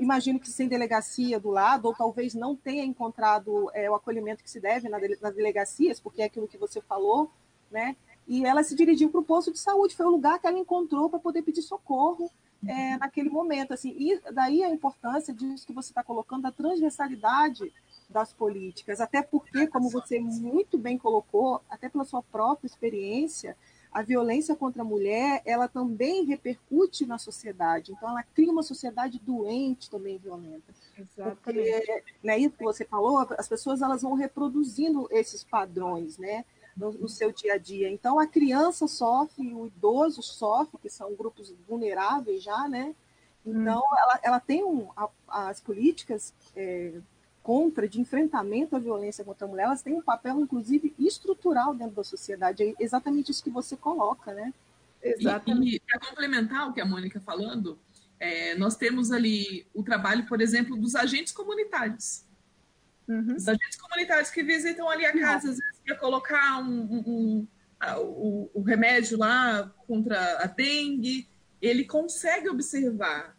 imagino 0.00 0.40
que 0.40 0.50
sem 0.50 0.66
delegacia 0.66 1.38
do 1.38 1.48
lado, 1.48 1.86
ou 1.86 1.94
talvez 1.94 2.34
não 2.34 2.56
tenha 2.56 2.84
encontrado 2.84 3.70
é, 3.72 3.88
o 3.88 3.94
acolhimento 3.94 4.42
que 4.42 4.50
se 4.50 4.58
deve 4.58 4.88
na 4.88 4.98
nas 4.98 5.36
delegacias, 5.36 6.00
porque 6.00 6.22
é 6.22 6.24
aquilo 6.24 6.48
que 6.48 6.58
você 6.58 6.80
falou, 6.80 7.30
né? 7.70 7.94
E 8.26 8.44
ela 8.44 8.64
se 8.64 8.74
dirigiu 8.74 9.10
para 9.10 9.20
o 9.20 9.24
posto 9.24 9.52
de 9.52 9.60
saúde, 9.60 9.94
foi 9.94 10.06
o 10.06 10.10
lugar 10.10 10.40
que 10.40 10.48
ela 10.48 10.58
encontrou 10.58 11.08
para 11.08 11.20
poder 11.20 11.42
pedir 11.42 11.62
socorro 11.62 12.28
é, 12.66 12.96
naquele 12.98 13.30
momento. 13.30 13.72
Assim, 13.72 13.94
e 13.98 14.20
daí 14.32 14.62
a 14.62 14.70
importância 14.70 15.32
disso 15.32 15.66
que 15.66 15.72
você 15.72 15.90
está 15.90 16.02
colocando, 16.02 16.42
da 16.42 16.52
transversalidade 16.52 17.72
das 18.08 18.32
políticas, 18.32 19.00
até 19.00 19.22
porque, 19.22 19.66
como 19.68 19.88
você 19.88 20.18
muito 20.18 20.76
bem 20.76 20.98
colocou, 20.98 21.62
até 21.70 21.88
pela 21.88 22.04
sua 22.04 22.22
própria 22.22 22.66
experiência, 22.66 23.56
a 23.92 24.02
violência 24.02 24.54
contra 24.54 24.82
a 24.82 24.84
mulher, 24.84 25.42
ela 25.44 25.66
também 25.66 26.24
repercute 26.24 27.04
na 27.04 27.18
sociedade. 27.18 27.92
Então, 27.92 28.08
ela 28.08 28.22
cria 28.22 28.50
uma 28.50 28.62
sociedade 28.62 29.18
doente 29.18 29.90
também 29.90 30.16
violenta. 30.18 30.72
Exatamente. 30.96 31.38
Porque, 31.42 32.04
né, 32.22 32.38
isso 32.38 32.56
que 32.56 32.62
você 32.62 32.84
falou, 32.84 33.26
as 33.36 33.48
pessoas 33.48 33.82
elas 33.82 34.02
vão 34.02 34.14
reproduzindo 34.14 35.08
esses 35.10 35.42
padrões, 35.42 36.18
né? 36.18 36.44
No, 36.76 36.92
no, 36.92 37.08
seu 37.08 37.32
dia 37.32 37.54
a 37.54 37.58
dia. 37.58 37.90
Então, 37.90 38.18
a 38.18 38.26
criança 38.26 38.86
sofre, 38.86 39.52
o 39.52 39.66
idoso 39.66 40.22
sofre, 40.22 40.78
que 40.80 40.88
são 40.88 41.14
grupos 41.14 41.54
vulneráveis 41.68 42.42
já, 42.42 42.68
né? 42.68 42.94
Então, 43.44 43.80
hum. 43.80 43.98
ela, 43.98 44.20
ela 44.22 44.40
tem 44.40 44.64
um, 44.64 44.88
a, 44.96 45.08
as 45.28 45.60
políticas 45.60 46.34
é, 46.54 46.92
contra, 47.42 47.88
de 47.88 48.00
enfrentamento 48.00 48.76
à 48.76 48.78
violência 48.78 49.24
contra 49.24 49.46
a 49.46 49.48
mulher, 49.48 49.64
elas 49.64 49.82
têm 49.82 49.94
um 49.94 50.02
papel, 50.02 50.40
inclusive, 50.40 50.94
estrutural 50.98 51.74
dentro 51.74 51.96
da 51.96 52.04
sociedade. 52.04 52.62
É 52.62 52.74
exatamente 52.78 53.30
isso 53.30 53.42
que 53.42 53.50
você 53.50 53.76
coloca, 53.76 54.32
né? 54.32 54.52
Exatamente. 55.02 55.72
E, 55.72 55.76
e 55.76 55.80
para 55.80 56.00
complementar 56.00 56.68
o 56.68 56.72
que 56.72 56.80
a 56.80 56.84
Mônica 56.84 57.20
falando, 57.20 57.78
É, 58.22 58.54
nós 58.58 58.76
temos 58.76 59.10
ali 59.10 59.66
o 59.72 59.82
trabalho, 59.82 60.26
por 60.26 60.42
exemplo, 60.42 60.76
dos 60.76 60.94
agentes 60.94 61.32
comunitários. 61.32 62.22
Uhum. 63.08 63.34
Os 63.34 63.48
agentes 63.48 63.80
comunitários 63.80 64.28
que 64.28 64.42
visitam 64.42 64.90
ali 64.90 65.06
a 65.06 65.12
casa, 65.18 65.48
às 65.50 65.56
vezes, 65.56 65.79
para 65.90 65.98
colocar 65.98 66.62
um, 66.62 66.82
um, 66.82 67.02
um 67.06 67.48
o, 67.98 68.50
o 68.54 68.62
remédio 68.62 69.18
lá 69.18 69.72
contra 69.86 70.38
a 70.38 70.46
dengue, 70.46 71.28
ele 71.60 71.84
consegue 71.84 72.48
observar 72.48 73.36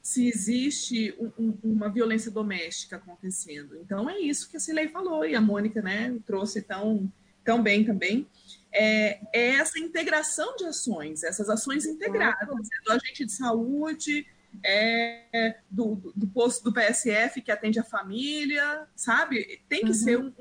se 0.00 0.26
existe 0.26 1.14
um, 1.18 1.30
um, 1.38 1.58
uma 1.62 1.88
violência 1.88 2.30
doméstica 2.30 2.96
acontecendo. 2.96 3.76
Então 3.76 4.10
é 4.10 4.18
isso 4.18 4.50
que 4.50 4.56
a 4.56 4.60
Cilei 4.60 4.88
falou 4.88 5.24
e 5.24 5.36
a 5.36 5.40
Mônica, 5.40 5.80
né, 5.80 6.16
trouxe 6.26 6.62
tão, 6.62 7.10
tão 7.44 7.62
bem 7.62 7.84
também. 7.84 8.26
É, 8.72 9.20
é 9.32 9.48
essa 9.56 9.78
integração 9.78 10.56
de 10.56 10.64
ações, 10.64 11.22
essas 11.22 11.48
ações 11.48 11.84
integradas, 11.86 12.48
é 12.48 12.84
do 12.84 12.92
agente 12.92 13.26
de 13.26 13.32
saúde, 13.32 14.26
é, 14.64 15.60
do, 15.70 15.94
do, 15.94 16.12
do, 16.16 16.26
posto 16.26 16.64
do 16.64 16.72
PSF 16.72 17.40
que 17.40 17.52
atende 17.52 17.78
a 17.78 17.84
família, 17.84 18.86
sabe? 18.96 19.62
Tem 19.68 19.80
que 19.80 19.88
uhum. 19.88 19.94
ser 19.94 20.18
um, 20.18 20.32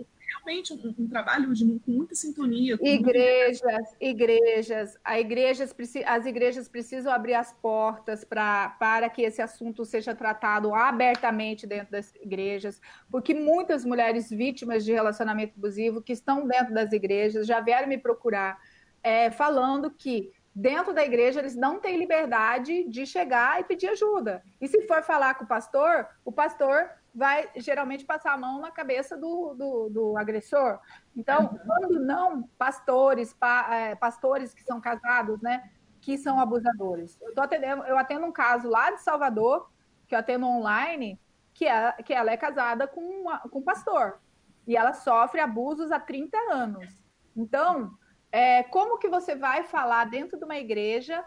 realmente 0.43 0.73
um, 0.73 0.95
um 0.97 1.07
trabalho 1.07 1.53
de, 1.53 1.79
com 1.79 1.91
muita 1.91 2.15
sintonia. 2.15 2.77
Com 2.77 2.85
igrejas, 2.85 3.61
muita... 3.61 3.97
igrejas, 3.99 4.97
a 5.03 5.19
igrejas, 5.19 5.75
as 6.05 6.25
igrejas 6.25 6.67
precisam 6.67 7.13
abrir 7.13 7.35
as 7.35 7.53
portas 7.53 8.23
pra, 8.23 8.69
para 8.79 9.09
que 9.09 9.21
esse 9.21 9.41
assunto 9.41 9.85
seja 9.85 10.15
tratado 10.15 10.73
abertamente 10.73 11.65
dentro 11.67 11.91
das 11.91 12.13
igrejas, 12.15 12.81
porque 13.09 13.33
muitas 13.33 13.85
mulheres 13.85 14.29
vítimas 14.29 14.83
de 14.83 14.91
relacionamento 14.91 15.53
abusivo 15.57 16.01
que 16.01 16.13
estão 16.13 16.47
dentro 16.47 16.73
das 16.73 16.91
igrejas 16.91 17.47
já 17.47 17.59
vieram 17.59 17.87
me 17.87 17.97
procurar 17.97 18.59
é, 19.03 19.31
falando 19.31 19.89
que 19.89 20.31
dentro 20.53 20.93
da 20.93 21.03
igreja 21.03 21.39
eles 21.39 21.55
não 21.55 21.79
têm 21.79 21.97
liberdade 21.97 22.83
de 22.89 23.05
chegar 23.05 23.59
e 23.61 23.63
pedir 23.63 23.87
ajuda. 23.87 24.43
E 24.59 24.67
se 24.67 24.85
for 24.85 25.01
falar 25.01 25.35
com 25.35 25.45
o 25.45 25.47
pastor, 25.47 26.07
o 26.25 26.31
pastor 26.31 26.89
vai 27.13 27.49
geralmente 27.57 28.05
passar 28.05 28.33
a 28.33 28.37
mão 28.37 28.59
na 28.59 28.71
cabeça 28.71 29.17
do, 29.17 29.53
do, 29.53 29.89
do 29.89 30.17
agressor. 30.17 30.79
Então, 31.15 31.59
quando 31.65 31.99
não, 31.99 32.43
pastores, 32.57 33.33
pa, 33.33 33.75
é, 33.75 33.95
pastores 33.95 34.53
que 34.53 34.63
são 34.63 34.79
casados, 34.79 35.41
né, 35.41 35.69
que 35.99 36.17
são 36.17 36.39
abusadores. 36.39 37.19
Eu, 37.21 37.33
tô 37.35 37.41
atendendo, 37.41 37.83
eu 37.83 37.97
atendo 37.97 38.25
um 38.25 38.31
caso 38.31 38.69
lá 38.69 38.91
de 38.91 39.01
Salvador, 39.01 39.69
que 40.07 40.15
eu 40.15 40.19
atendo 40.19 40.45
online, 40.45 41.19
que, 41.53 41.67
é, 41.67 41.91
que 42.03 42.13
ela 42.13 42.31
é 42.31 42.37
casada 42.37 42.87
com, 42.87 43.01
uma, 43.01 43.39
com 43.39 43.59
um 43.59 43.63
pastor. 43.63 44.19
E 44.65 44.77
ela 44.77 44.93
sofre 44.93 45.41
abusos 45.41 45.91
há 45.91 45.99
30 45.99 46.37
anos. 46.51 47.03
Então, 47.35 47.91
é, 48.31 48.63
como 48.63 48.97
que 48.97 49.09
você 49.09 49.35
vai 49.35 49.63
falar 49.63 50.05
dentro 50.05 50.37
de 50.37 50.45
uma 50.45 50.57
igreja 50.57 51.25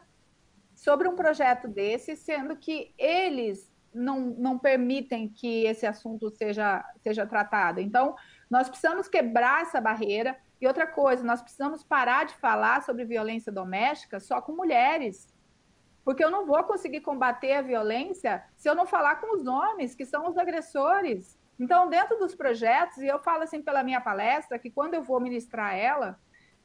sobre 0.75 1.07
um 1.07 1.15
projeto 1.15 1.69
desse, 1.69 2.17
sendo 2.17 2.57
que 2.57 2.95
eles 2.99 3.74
não, 3.95 4.21
não 4.21 4.59
permitem 4.59 5.29
que 5.29 5.65
esse 5.65 5.87
assunto 5.87 6.29
seja, 6.31 6.85
seja 7.03 7.27
tratado. 7.27 7.81
Então, 7.81 8.17
nós 8.51 8.69
precisamos 8.69 9.09
quebrar 9.09 9.63
essa 9.63 9.81
barreira. 9.81 10.37
E 10.61 10.67
outra 10.67 10.87
coisa, 10.87 11.23
nós 11.23 11.41
precisamos 11.41 11.85
parar 11.85 12.25
de 12.25 12.35
falar 12.35 12.83
sobre 12.83 13.05
violência 13.05 13.53
doméstica 13.53 14.19
só 14.19 14.41
com 14.41 14.53
mulheres. 14.53 15.29
Porque 16.05 16.25
eu 16.25 16.31
não 16.31 16.45
vou 16.45 16.63
conseguir 16.65 17.01
combater 17.01 17.53
a 17.55 17.63
violência 17.63 18.45
se 18.57 18.69
eu 18.69 18.75
não 18.75 18.87
falar 18.87 19.17
com 19.17 19.35
os 19.37 19.47
homens, 19.47 19.95
que 19.95 20.05
são 20.05 20.29
os 20.29 20.37
agressores. 20.37 21.39
Então, 21.59 21.89
dentro 21.89 22.19
dos 22.19 22.35
projetos, 22.35 22.99
e 22.99 23.07
eu 23.07 23.19
falo 23.21 23.45
assim 23.45 23.63
pela 23.63 23.83
minha 23.83 24.01
palestra, 24.01 24.59
que 24.59 24.71
quando 24.71 24.95
eu 24.95 25.03
vou 25.03 25.21
ministrar 25.21 25.75
ela, 25.75 26.19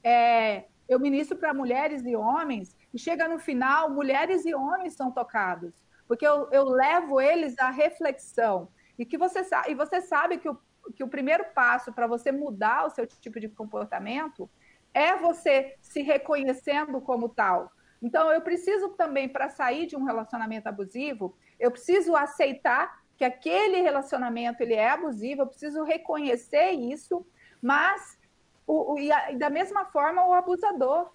é, 0.03 0.65
eu 0.87 0.99
ministro 0.99 1.37
para 1.37 1.53
mulheres 1.53 2.05
e 2.05 2.15
homens, 2.15 2.75
e 2.93 2.97
chega 2.97 3.27
no 3.27 3.37
final, 3.37 3.89
mulheres 3.91 4.45
e 4.45 4.55
homens 4.55 4.95
são 4.95 5.11
tocados 5.11 5.88
porque 6.09 6.25
eu, 6.25 6.49
eu 6.51 6.63
levo 6.65 7.21
eles 7.21 7.55
à 7.59 7.69
reflexão. 7.69 8.67
E 8.97 9.05
que 9.05 9.15
você 9.15 9.41
e 9.67 9.75
você 9.75 10.01
sabe 10.01 10.39
que 10.39 10.49
o, 10.49 10.57
que 10.95 11.03
o 11.03 11.07
primeiro 11.07 11.45
passo 11.53 11.93
para 11.93 12.07
você 12.07 12.31
mudar 12.31 12.87
o 12.87 12.89
seu 12.89 13.05
tipo 13.05 13.39
de 13.39 13.47
comportamento 13.47 14.49
é 14.91 15.15
você 15.15 15.75
se 15.79 16.01
reconhecendo 16.01 16.99
como 16.99 17.29
tal. 17.29 17.71
Então, 18.01 18.31
eu 18.31 18.41
preciso 18.41 18.89
também, 18.89 19.29
para 19.29 19.49
sair 19.49 19.85
de 19.85 19.95
um 19.95 20.03
relacionamento 20.03 20.67
abusivo, 20.67 21.37
eu 21.59 21.69
preciso 21.69 22.15
aceitar 22.15 23.03
que 23.15 23.23
aquele 23.23 23.81
relacionamento 23.81 24.63
ele 24.63 24.73
é 24.73 24.89
abusivo, 24.89 25.43
eu 25.43 25.47
preciso 25.47 25.83
reconhecer 25.83 26.71
isso, 26.71 27.23
mas 27.61 28.17
o, 28.65 28.93
o, 28.93 28.99
e, 28.99 29.11
a, 29.11 29.31
e 29.31 29.37
da 29.37 29.49
mesma 29.49 29.85
forma 29.85 30.25
o 30.25 30.33
abusador 30.33 31.11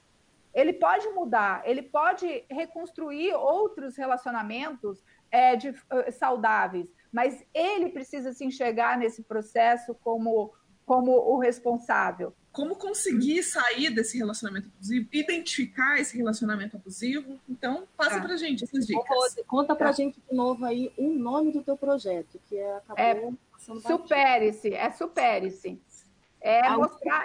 ele 0.55 0.73
pode 0.73 1.09
mudar, 1.11 1.63
ele 1.65 1.83
pode 1.83 2.45
reconstruir 2.49 3.35
outros 3.35 3.97
relacionamentos 3.97 5.03
é, 5.31 5.57
de, 5.57 5.71
uh, 5.71 6.13
saudáveis, 6.13 6.93
mas 7.13 7.45
ele 7.53 7.91
precisa 7.91 8.33
se 8.33 8.45
enxergar 8.45 8.97
nesse 8.97 9.23
processo 9.23 9.95
como, 9.97 10.53
como 10.87 11.11
o 11.11 11.39
responsável. 11.39 12.33
Como 12.53 12.77
conseguir 12.77 13.43
sair 13.43 13.91
desse 13.91 14.17
relacionamento 14.17 14.69
abusivo, 14.69 15.09
identificar 15.13 15.99
esse 15.99 16.17
relacionamento 16.17 16.77
abusivo? 16.77 17.41
Então, 17.49 17.89
passa 17.97 18.21
tá. 18.21 18.23
para 18.23 18.37
gente 18.37 18.63
essas 18.63 18.87
dicas. 18.87 19.35
Conta 19.45 19.75
para 19.75 19.89
tá. 19.89 19.93
gente 19.93 20.21
de 20.21 20.37
novo 20.37 20.65
aí 20.65 20.93
o 20.97 21.09
nome 21.09 21.51
do 21.51 21.65
teu 21.65 21.77
projeto, 21.77 22.41
que 22.49 22.57
é, 22.57 22.77
acabou 22.77 23.35
é, 23.35 23.35
Supere-se, 23.81 24.73
é 24.75 24.91
Supere-se. 24.93 25.81
É 26.47 26.61
ah, 26.67 26.77
mostrar 26.77 27.25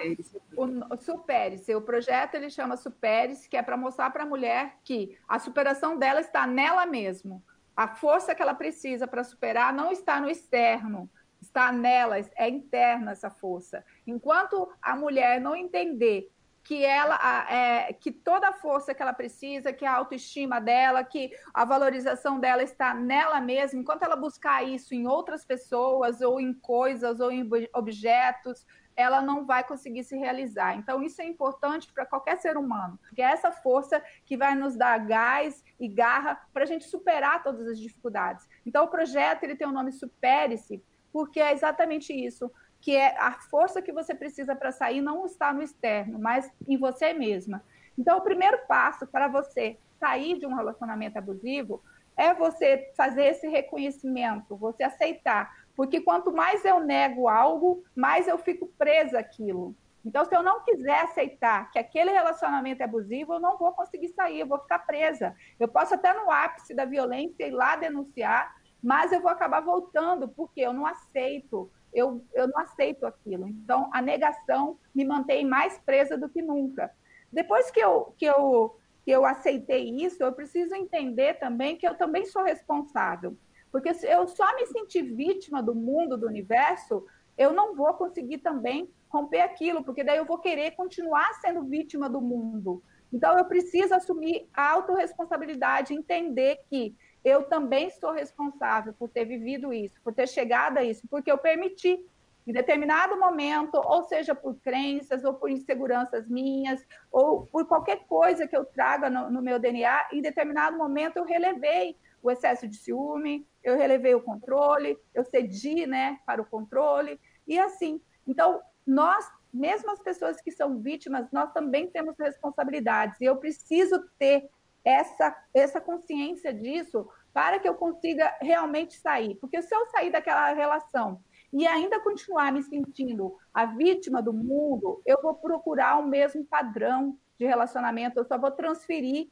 o 0.56 0.98
supere-se. 0.98 1.76
O 1.76 1.82
projeto 1.82 2.36
ele 2.36 2.50
chama 2.50 2.78
Supere-se, 2.78 3.50
que 3.50 3.58
é 3.58 3.62
para 3.62 3.76
mostrar 3.76 4.10
para 4.12 4.24
a 4.24 4.26
mulher 4.26 4.78
que 4.82 5.20
a 5.28 5.38
superação 5.38 5.98
dela 5.98 6.22
está 6.22 6.48
nela 6.48 6.86
mesmo. 6.86 7.44
A 7.76 7.86
força 7.86 8.34
que 8.34 8.42
ela 8.42 8.54
precisa 8.54 9.06
para 9.06 9.26
superar 9.26 9.74
não 9.74 9.92
está 9.92 10.22
no 10.22 10.30
externo, 10.30 11.10
está 11.42 11.70
nela, 11.70 12.16
é 12.18 12.48
interna 12.48 13.12
essa 13.12 13.30
força. 13.30 13.84
Enquanto 14.08 14.72
a 14.82 14.96
mulher 14.96 15.42
não 15.42 15.54
entender 15.54 16.32
que 16.64 16.86
ela 16.86 17.18
é, 17.52 17.92
que 17.92 18.12
toda 18.12 18.50
a 18.50 18.54
força 18.54 18.94
que 18.94 19.02
ela 19.02 19.12
precisa, 19.12 19.74
que 19.74 19.86
a 19.86 19.96
autoestima 19.96 20.62
dela, 20.62 21.04
que 21.04 21.32
a 21.54 21.66
valorização 21.66 22.40
dela 22.40 22.64
está 22.64 22.94
nela 22.94 23.42
mesma, 23.42 23.80
enquanto 23.80 24.04
ela 24.04 24.16
buscar 24.16 24.64
isso 24.64 24.94
em 24.94 25.08
outras 25.08 25.44
pessoas 25.44 26.22
ou 26.22 26.40
em 26.40 26.54
coisas 26.54 27.20
ou 27.20 27.32
em 27.32 27.50
objetos, 27.74 28.66
ela 29.00 29.22
não 29.22 29.46
vai 29.46 29.64
conseguir 29.64 30.04
se 30.04 30.18
realizar. 30.18 30.76
Então, 30.76 31.02
isso 31.02 31.22
é 31.22 31.26
importante 31.26 31.92
para 31.94 32.06
qualquer 32.06 32.38
ser 32.38 32.58
humano, 32.58 33.00
porque 33.02 33.22
é 33.22 33.32
essa 33.32 33.50
força 33.50 34.04
que 34.26 34.36
vai 34.36 34.54
nos 34.56 34.76
dar 34.76 34.98
gás 34.98 35.64
e 35.80 35.88
garra 35.88 36.36
para 36.52 36.64
a 36.64 36.66
gente 36.66 36.84
superar 36.84 37.42
todas 37.42 37.66
as 37.66 37.80
dificuldades. 37.80 38.46
Então, 38.66 38.84
o 38.84 38.90
projeto 38.90 39.44
ele 39.44 39.56
tem 39.56 39.66
o 39.66 39.72
nome 39.72 39.94
Supere-se, 39.94 40.84
porque 41.14 41.40
é 41.40 41.54
exatamente 41.54 42.14
isso, 42.14 42.52
que 42.82 42.94
é 42.94 43.18
a 43.18 43.32
força 43.32 43.82
que 43.82 43.94
você 43.94 44.14
precisa 44.14 44.54
para 44.54 44.72
sair 44.72 45.00
não 45.00 45.26
está 45.26 45.54
no 45.54 45.62
externo, 45.62 46.20
mas 46.20 46.52
em 46.68 46.78
você 46.78 47.14
mesma. 47.14 47.64
Então, 47.98 48.18
o 48.18 48.22
primeiro 48.22 48.58
passo 48.68 49.08
para 49.08 49.30
você 49.30 49.78
sair 49.98 50.38
de 50.38 50.46
um 50.46 50.56
relacionamento 50.56 51.18
abusivo 51.18 51.82
é 52.18 52.34
você 52.34 52.92
fazer 52.98 53.28
esse 53.28 53.48
reconhecimento, 53.48 54.58
você 54.58 54.84
aceitar 54.84 55.56
porque 55.80 56.02
quanto 56.02 56.30
mais 56.30 56.66
eu 56.66 56.82
nego 56.82 57.30
algo, 57.30 57.86
mais 57.96 58.28
eu 58.28 58.38
fico 58.38 58.68
presa 58.78 59.20
àquilo. 59.20 59.74
Então, 60.04 60.26
se 60.26 60.36
eu 60.36 60.44
não 60.44 60.62
quiser 60.62 61.04
aceitar 61.04 61.72
que 61.72 61.80
aquele 61.80 62.12
relacionamento 62.12 62.82
é 62.82 62.84
abusivo, 62.84 63.36
eu 63.36 63.40
não 63.40 63.58
vou 63.58 63.72
conseguir 63.72 64.10
sair, 64.10 64.42
eu 64.42 64.46
vou 64.46 64.60
ficar 64.60 64.80
presa. 64.80 65.34
Eu 65.58 65.70
posso 65.70 65.94
até 65.94 66.14
no 66.14 66.30
ápice 66.30 66.74
da 66.74 66.84
violência 66.84 67.48
ir 67.48 67.52
lá 67.52 67.78
denunciar, 67.78 68.54
mas 68.84 69.14
eu 69.14 69.22
vou 69.22 69.32
acabar 69.32 69.62
voltando, 69.62 70.28
porque 70.28 70.60
eu 70.60 70.74
não 70.74 70.86
aceito, 70.86 71.72
eu, 71.94 72.22
eu 72.34 72.50
não 72.50 72.60
aceito 72.60 73.06
aquilo. 73.06 73.48
Então, 73.48 73.90
a 73.94 74.02
negação 74.02 74.78
me 74.94 75.06
mantém 75.06 75.46
mais 75.46 75.78
presa 75.78 76.18
do 76.18 76.28
que 76.28 76.42
nunca. 76.42 76.92
Depois 77.32 77.72
que 77.72 77.80
eu, 77.80 78.14
que 78.18 78.26
eu, 78.26 78.78
que 79.06 79.12
eu 79.12 79.26
aceitei 79.26 79.92
isso, 79.92 80.22
eu 80.22 80.34
preciso 80.34 80.76
entender 80.76 81.36
também 81.36 81.78
que 81.78 81.88
eu 81.88 81.96
também 81.96 82.26
sou 82.26 82.44
responsável. 82.44 83.38
Porque 83.72 83.94
se 83.94 84.08
eu 84.08 84.28
só 84.28 84.56
me 84.56 84.66
sentir 84.68 85.04
vítima 85.04 85.62
do 85.62 85.76
mundo, 85.76 86.18
do 86.18 86.28
universo, 86.28 87.06
eu 87.38 87.54
não 87.54 87.76
vou 87.76 87.94
conseguir 87.94 88.40
também 88.40 88.90
romper 89.10 89.42
aquilo, 89.42 89.84
porque 89.84 90.04
daí 90.04 90.18
eu 90.18 90.26
vou 90.26 90.38
querer 90.38 90.72
continuar 90.72 91.34
sendo 91.42 91.64
vítima 91.64 92.10
do 92.10 92.22
mundo. 92.22 92.84
Então 93.12 93.38
eu 93.38 93.46
preciso 93.46 93.94
assumir 93.94 94.48
a 94.54 94.72
autorresponsabilidade, 94.72 95.94
entender 95.94 96.60
que 96.70 96.96
eu 97.24 97.44
também 97.44 97.90
sou 97.90 98.12
responsável 98.12 98.94
por 98.94 99.10
ter 99.10 99.26
vivido 99.26 99.74
isso, 99.74 100.00
por 100.04 100.14
ter 100.14 100.28
chegado 100.28 100.78
a 100.78 100.84
isso, 100.84 101.08
porque 101.10 101.32
eu 101.32 101.38
permiti 101.38 102.00
em 102.48 102.54
determinado 102.54 103.20
momento, 103.20 103.76
ou 103.76 104.04
seja 104.04 104.34
por 104.34 104.56
crenças, 104.56 105.24
ou 105.24 105.34
por 105.34 105.50
inseguranças 105.50 106.28
minhas, 106.28 106.84
ou 107.12 107.46
por 107.46 107.68
qualquer 107.68 108.06
coisa 108.08 108.48
que 108.48 108.58
eu 108.58 108.66
traga 108.66 109.10
no, 109.10 109.30
no 109.30 109.42
meu 109.42 109.60
DNA, 109.60 110.08
em 110.14 110.22
determinado 110.22 110.78
momento 110.78 111.18
eu 111.18 111.26
relevei 111.26 111.96
o 112.22 112.32
excesso 112.32 112.68
de 112.68 112.78
ciúme, 112.78 113.48
eu 113.64 113.78
relevei 113.78 114.16
o 114.16 114.22
controle, 114.22 114.98
eu 115.14 115.24
cedi 115.24 115.86
né, 115.86 116.20
para 116.26 116.42
o 116.42 116.46
controle, 116.46 117.20
e 117.48 117.58
assim. 117.58 118.02
Então, 118.28 118.62
nós, 118.86 119.26
mesmo 119.54 119.92
as 119.92 120.00
pessoas 120.02 120.42
que 120.42 120.52
são 120.52 120.80
vítimas, 120.80 121.32
nós 121.32 121.52
também 121.52 121.88
temos 121.88 122.16
responsabilidades, 122.18 123.20
e 123.20 123.26
eu 123.26 123.38
preciso 123.38 124.04
ter 124.18 124.50
essa, 124.84 125.36
essa 125.54 125.82
consciência 125.82 126.54
disso 126.54 127.08
para 127.34 127.60
que 127.60 127.68
eu 127.68 127.76
consiga 127.76 128.36
realmente 128.42 128.96
sair. 128.96 129.36
Porque 129.36 129.62
se 129.62 129.74
eu 129.74 129.86
sair 129.88 130.12
daquela 130.12 130.54
relação 130.54 131.22
e 131.52 131.66
ainda 131.68 132.00
continuar 132.00 132.52
me 132.52 132.64
sentindo 132.64 133.36
a 133.54 133.66
vítima 133.66 134.22
do 134.22 134.34
mundo, 134.34 135.02
eu 135.06 135.22
vou 135.22 135.36
procurar 135.36 135.98
o 135.98 136.08
mesmo 136.08 136.46
padrão 136.46 137.18
de 137.38 137.46
relacionamento, 137.46 138.20
eu 138.20 138.26
só 138.26 138.38
vou 138.38 138.52
transferir 138.52 139.30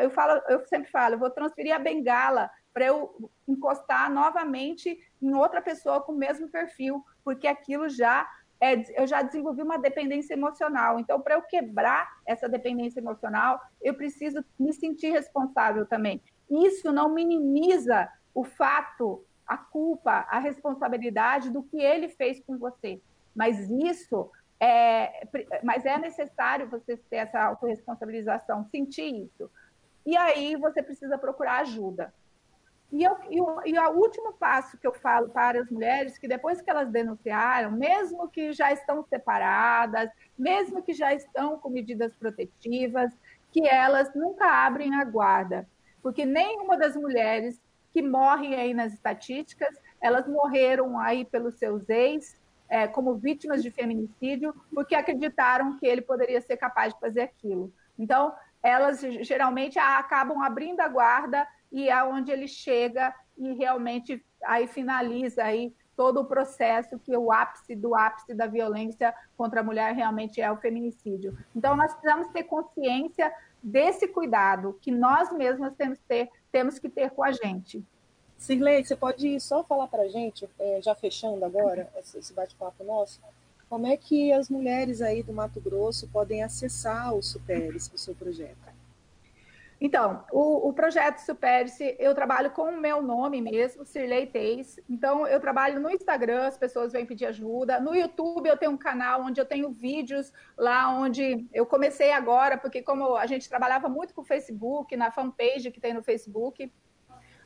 eu 0.00 0.10
falo, 0.10 0.40
eu 0.48 0.64
sempre 0.66 0.90
falo, 0.90 1.14
eu 1.14 1.18
vou 1.18 1.30
transferir 1.30 1.74
a 1.74 1.78
bengala 1.78 2.50
para 2.72 2.86
eu 2.86 3.30
encostar 3.46 4.10
novamente 4.10 4.98
em 5.20 5.34
outra 5.34 5.60
pessoa 5.60 6.00
com 6.00 6.12
o 6.12 6.18
mesmo 6.18 6.48
perfil, 6.48 7.04
porque 7.24 7.46
aquilo 7.46 7.88
já 7.88 8.28
é, 8.60 9.00
eu 9.00 9.06
já 9.06 9.22
desenvolvi 9.22 9.62
uma 9.62 9.78
dependência 9.78 10.34
emocional. 10.34 10.98
Então, 10.98 11.20
para 11.20 11.34
eu 11.34 11.42
quebrar 11.42 12.08
essa 12.26 12.48
dependência 12.48 13.00
emocional, 13.00 13.60
eu 13.80 13.94
preciso 13.94 14.44
me 14.58 14.72
sentir 14.72 15.10
responsável 15.10 15.86
também. 15.86 16.20
Isso 16.50 16.92
não 16.92 17.08
minimiza 17.08 18.08
o 18.34 18.44
fato, 18.44 19.24
a 19.46 19.56
culpa, 19.56 20.26
a 20.28 20.38
responsabilidade 20.38 21.50
do 21.50 21.62
que 21.62 21.80
ele 21.80 22.08
fez 22.08 22.40
com 22.44 22.58
você. 22.58 23.00
Mas 23.34 23.70
isso 23.70 24.30
é, 24.60 25.26
mas 25.62 25.84
é 25.84 25.96
necessário 25.98 26.68
você 26.68 26.96
ter 26.96 27.16
essa 27.16 27.40
autorresponsabilização, 27.40 28.66
sentir 28.70 29.14
isso. 29.14 29.50
E 30.04 30.16
aí 30.16 30.56
você 30.56 30.82
precisa 30.82 31.18
procurar 31.18 31.60
ajuda. 31.60 32.12
E, 32.90 33.04
eu, 33.04 33.16
e, 33.30 33.40
o, 33.40 33.60
e 33.66 33.78
o 33.78 33.90
último 33.92 34.32
passo 34.32 34.78
que 34.78 34.86
eu 34.86 34.94
falo 34.94 35.28
para 35.28 35.60
as 35.60 35.70
mulheres, 35.70 36.16
que 36.16 36.26
depois 36.26 36.62
que 36.62 36.70
elas 36.70 36.90
denunciaram, 36.90 37.70
mesmo 37.70 38.28
que 38.28 38.52
já 38.52 38.72
estão 38.72 39.04
separadas, 39.04 40.10
mesmo 40.38 40.82
que 40.82 40.94
já 40.94 41.12
estão 41.12 41.58
com 41.58 41.68
medidas 41.68 42.14
protetivas, 42.16 43.12
que 43.52 43.68
elas 43.68 44.12
nunca 44.14 44.46
abrem 44.46 44.94
a 44.94 45.04
guarda. 45.04 45.68
Porque 46.02 46.24
nenhuma 46.24 46.78
das 46.78 46.96
mulheres 46.96 47.60
que 47.92 48.00
morrem 48.00 48.54
aí 48.54 48.72
nas 48.72 48.94
estatísticas, 48.94 49.76
elas 50.00 50.26
morreram 50.26 50.98
aí 50.98 51.24
pelos 51.24 51.58
seus 51.58 51.88
ex, 51.88 52.37
é, 52.68 52.86
como 52.86 53.14
vítimas 53.14 53.62
de 53.62 53.70
feminicídio, 53.70 54.54
porque 54.74 54.94
acreditaram 54.94 55.76
que 55.78 55.86
ele 55.86 56.02
poderia 56.02 56.40
ser 56.40 56.56
capaz 56.56 56.92
de 56.92 57.00
fazer 57.00 57.22
aquilo. 57.22 57.72
Então, 57.98 58.34
elas 58.62 59.00
geralmente 59.22 59.78
acabam 59.78 60.42
abrindo 60.42 60.80
a 60.80 60.88
guarda 60.88 61.46
e 61.70 61.88
é 61.88 62.02
onde 62.02 62.30
ele 62.30 62.48
chega 62.48 63.14
e 63.36 63.52
realmente 63.54 64.24
aí 64.44 64.66
finaliza 64.66 65.44
aí 65.44 65.72
todo 65.96 66.20
o 66.20 66.24
processo 66.24 66.98
que 66.98 67.16
o 67.16 67.32
ápice 67.32 67.74
do 67.74 67.94
ápice 67.94 68.32
da 68.32 68.46
violência 68.46 69.12
contra 69.36 69.60
a 69.60 69.64
mulher 69.64 69.94
realmente 69.94 70.40
é 70.40 70.50
o 70.50 70.56
feminicídio. 70.56 71.36
Então 71.54 71.76
nós 71.76 71.92
precisamos 71.92 72.28
ter 72.28 72.44
consciência 72.44 73.32
desse 73.62 74.06
cuidado 74.06 74.78
que 74.80 74.90
nós 74.90 75.32
mesmas 75.32 75.74
temos, 75.74 75.98
ter, 76.00 76.30
temos 76.52 76.78
que 76.78 76.88
ter 76.88 77.10
com 77.10 77.24
a 77.24 77.32
gente. 77.32 77.84
Sirlei, 78.38 78.84
você 78.84 78.94
pode 78.94 79.38
só 79.40 79.64
falar 79.64 79.88
para 79.88 80.04
a 80.04 80.08
gente, 80.08 80.48
é, 80.58 80.80
já 80.80 80.94
fechando 80.94 81.44
agora 81.44 81.90
esse 81.98 82.32
bate-papo 82.32 82.84
nosso, 82.84 83.20
como 83.68 83.86
é 83.86 83.96
que 83.96 84.32
as 84.32 84.48
mulheres 84.48 85.02
aí 85.02 85.22
do 85.22 85.32
Mato 85.32 85.60
Grosso 85.60 86.08
podem 86.08 86.42
acessar 86.42 87.14
o 87.14 87.22
Superes, 87.22 87.90
o 87.92 87.98
seu 87.98 88.14
projeto? 88.14 88.56
Então, 89.80 90.24
o, 90.32 90.68
o 90.68 90.72
projeto 90.72 91.18
Superice, 91.18 91.94
eu 91.98 92.14
trabalho 92.14 92.50
com 92.50 92.62
o 92.62 92.80
meu 92.80 93.00
nome 93.00 93.40
mesmo, 93.40 93.84
Sirley 93.84 94.26
Teis. 94.26 94.80
Então, 94.90 95.26
eu 95.26 95.38
trabalho 95.38 95.78
no 95.78 95.90
Instagram, 95.90 96.46
as 96.46 96.58
pessoas 96.58 96.92
vêm 96.92 97.06
pedir 97.06 97.26
ajuda. 97.26 97.78
No 97.78 97.94
YouTube, 97.94 98.48
eu 98.48 98.56
tenho 98.56 98.72
um 98.72 98.76
canal 98.76 99.22
onde 99.22 99.40
eu 99.40 99.44
tenho 99.44 99.70
vídeos 99.70 100.32
lá 100.56 100.92
onde 100.92 101.46
eu 101.52 101.64
comecei 101.64 102.10
agora, 102.10 102.58
porque 102.58 102.82
como 102.82 103.16
a 103.16 103.26
gente 103.26 103.48
trabalhava 103.48 103.88
muito 103.88 104.14
com 104.14 104.22
o 104.22 104.24
Facebook, 104.24 104.96
na 104.96 105.12
fanpage 105.12 105.70
que 105.70 105.80
tem 105.80 105.94
no 105.94 106.02
Facebook, 106.02 106.72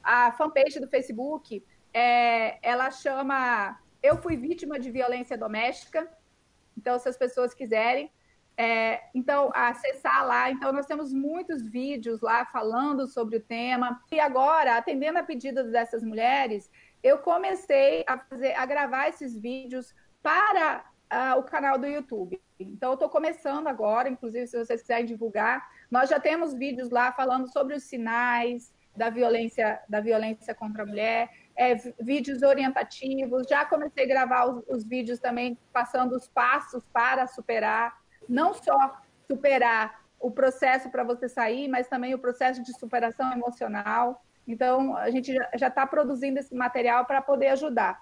a 0.03 0.33
fanpage 0.33 0.81
do 0.81 0.89
Facebook, 0.89 1.65
é, 1.93 2.59
ela 2.67 2.91
chama 2.91 3.79
Eu 4.03 4.17
Fui 4.17 4.37
Vítima 4.37 4.79
de 4.79 4.91
Violência 4.91 5.37
Doméstica. 5.37 6.09
Então, 6.77 6.99
se 6.99 7.09
as 7.09 7.17
pessoas 7.17 7.55
quiserem, 7.55 8.11
é, 8.57 9.03
então, 9.15 9.51
acessar 9.55 10.27
lá. 10.27 10.51
Então, 10.51 10.73
nós 10.73 10.87
temos 10.87 11.13
muitos 11.13 11.63
vídeos 11.63 12.21
lá 12.21 12.45
falando 12.47 13.07
sobre 13.07 13.37
o 13.37 13.41
tema. 13.41 14.01
E 14.11 14.21
agora, 14.21 14.77
atendendo 14.77 15.19
a 15.19 15.23
pedidos 15.23 15.71
dessas 15.71 16.03
mulheres, 16.03 16.71
eu 17.03 17.19
comecei 17.19 18.05
a, 18.07 18.19
fazer, 18.19 18.55
a 18.55 18.67
gravar 18.67 19.09
esses 19.09 19.37
vídeos 19.37 19.95
para 20.23 20.85
uh, 21.13 21.39
o 21.39 21.43
canal 21.43 21.79
do 21.79 21.87
YouTube. 21.87 22.41
Então, 22.59 22.91
eu 22.91 22.95
estou 22.95 23.09
começando 23.09 23.67
agora, 23.69 24.09
inclusive, 24.09 24.47
se 24.47 24.59
vocês 24.59 24.81
quiserem 24.81 25.07
divulgar. 25.07 25.69
Nós 25.91 26.09
já 26.09 26.21
temos 26.21 26.55
vídeos 26.55 26.91
lá 26.91 27.13
falando 27.13 27.51
sobre 27.53 27.75
os 27.75 27.83
sinais 27.85 28.72
da 28.97 29.11
violência, 29.11 29.81
da 29.89 30.01
violência 30.01 30.55
contra 30.55 30.83
a 30.83 30.87
mulher. 30.87 31.31
É, 31.57 31.75
vídeos 32.01 32.43
orientativos, 32.43 33.47
já 33.49 33.65
comecei 33.65 34.05
a 34.05 34.09
gravar 34.09 34.47
os, 34.47 34.65
os 34.69 34.85
vídeos 34.85 35.19
também 35.19 35.59
passando 35.73 36.17
os 36.17 36.27
passos 36.27 36.83
para 36.93 37.27
superar 37.27 38.03
não 38.29 38.55
só 38.55 39.03
superar 39.31 40.03
o 40.19 40.31
processo 40.31 40.91
para 40.91 41.05
você 41.05 41.29
sair, 41.29 41.69
mas 41.69 41.89
também 41.89 42.15
o 42.15 42.19
processo 42.19 42.63
de 42.63 42.73
superação 42.79 43.33
emocional. 43.33 44.25
Então, 44.47 44.97
a 44.97 45.11
gente 45.11 45.35
já 45.57 45.69
está 45.69 45.87
produzindo 45.87 46.39
esse 46.39 46.55
material 46.55 47.05
para 47.05 47.21
poder 47.21 47.49
ajudar. 47.49 48.01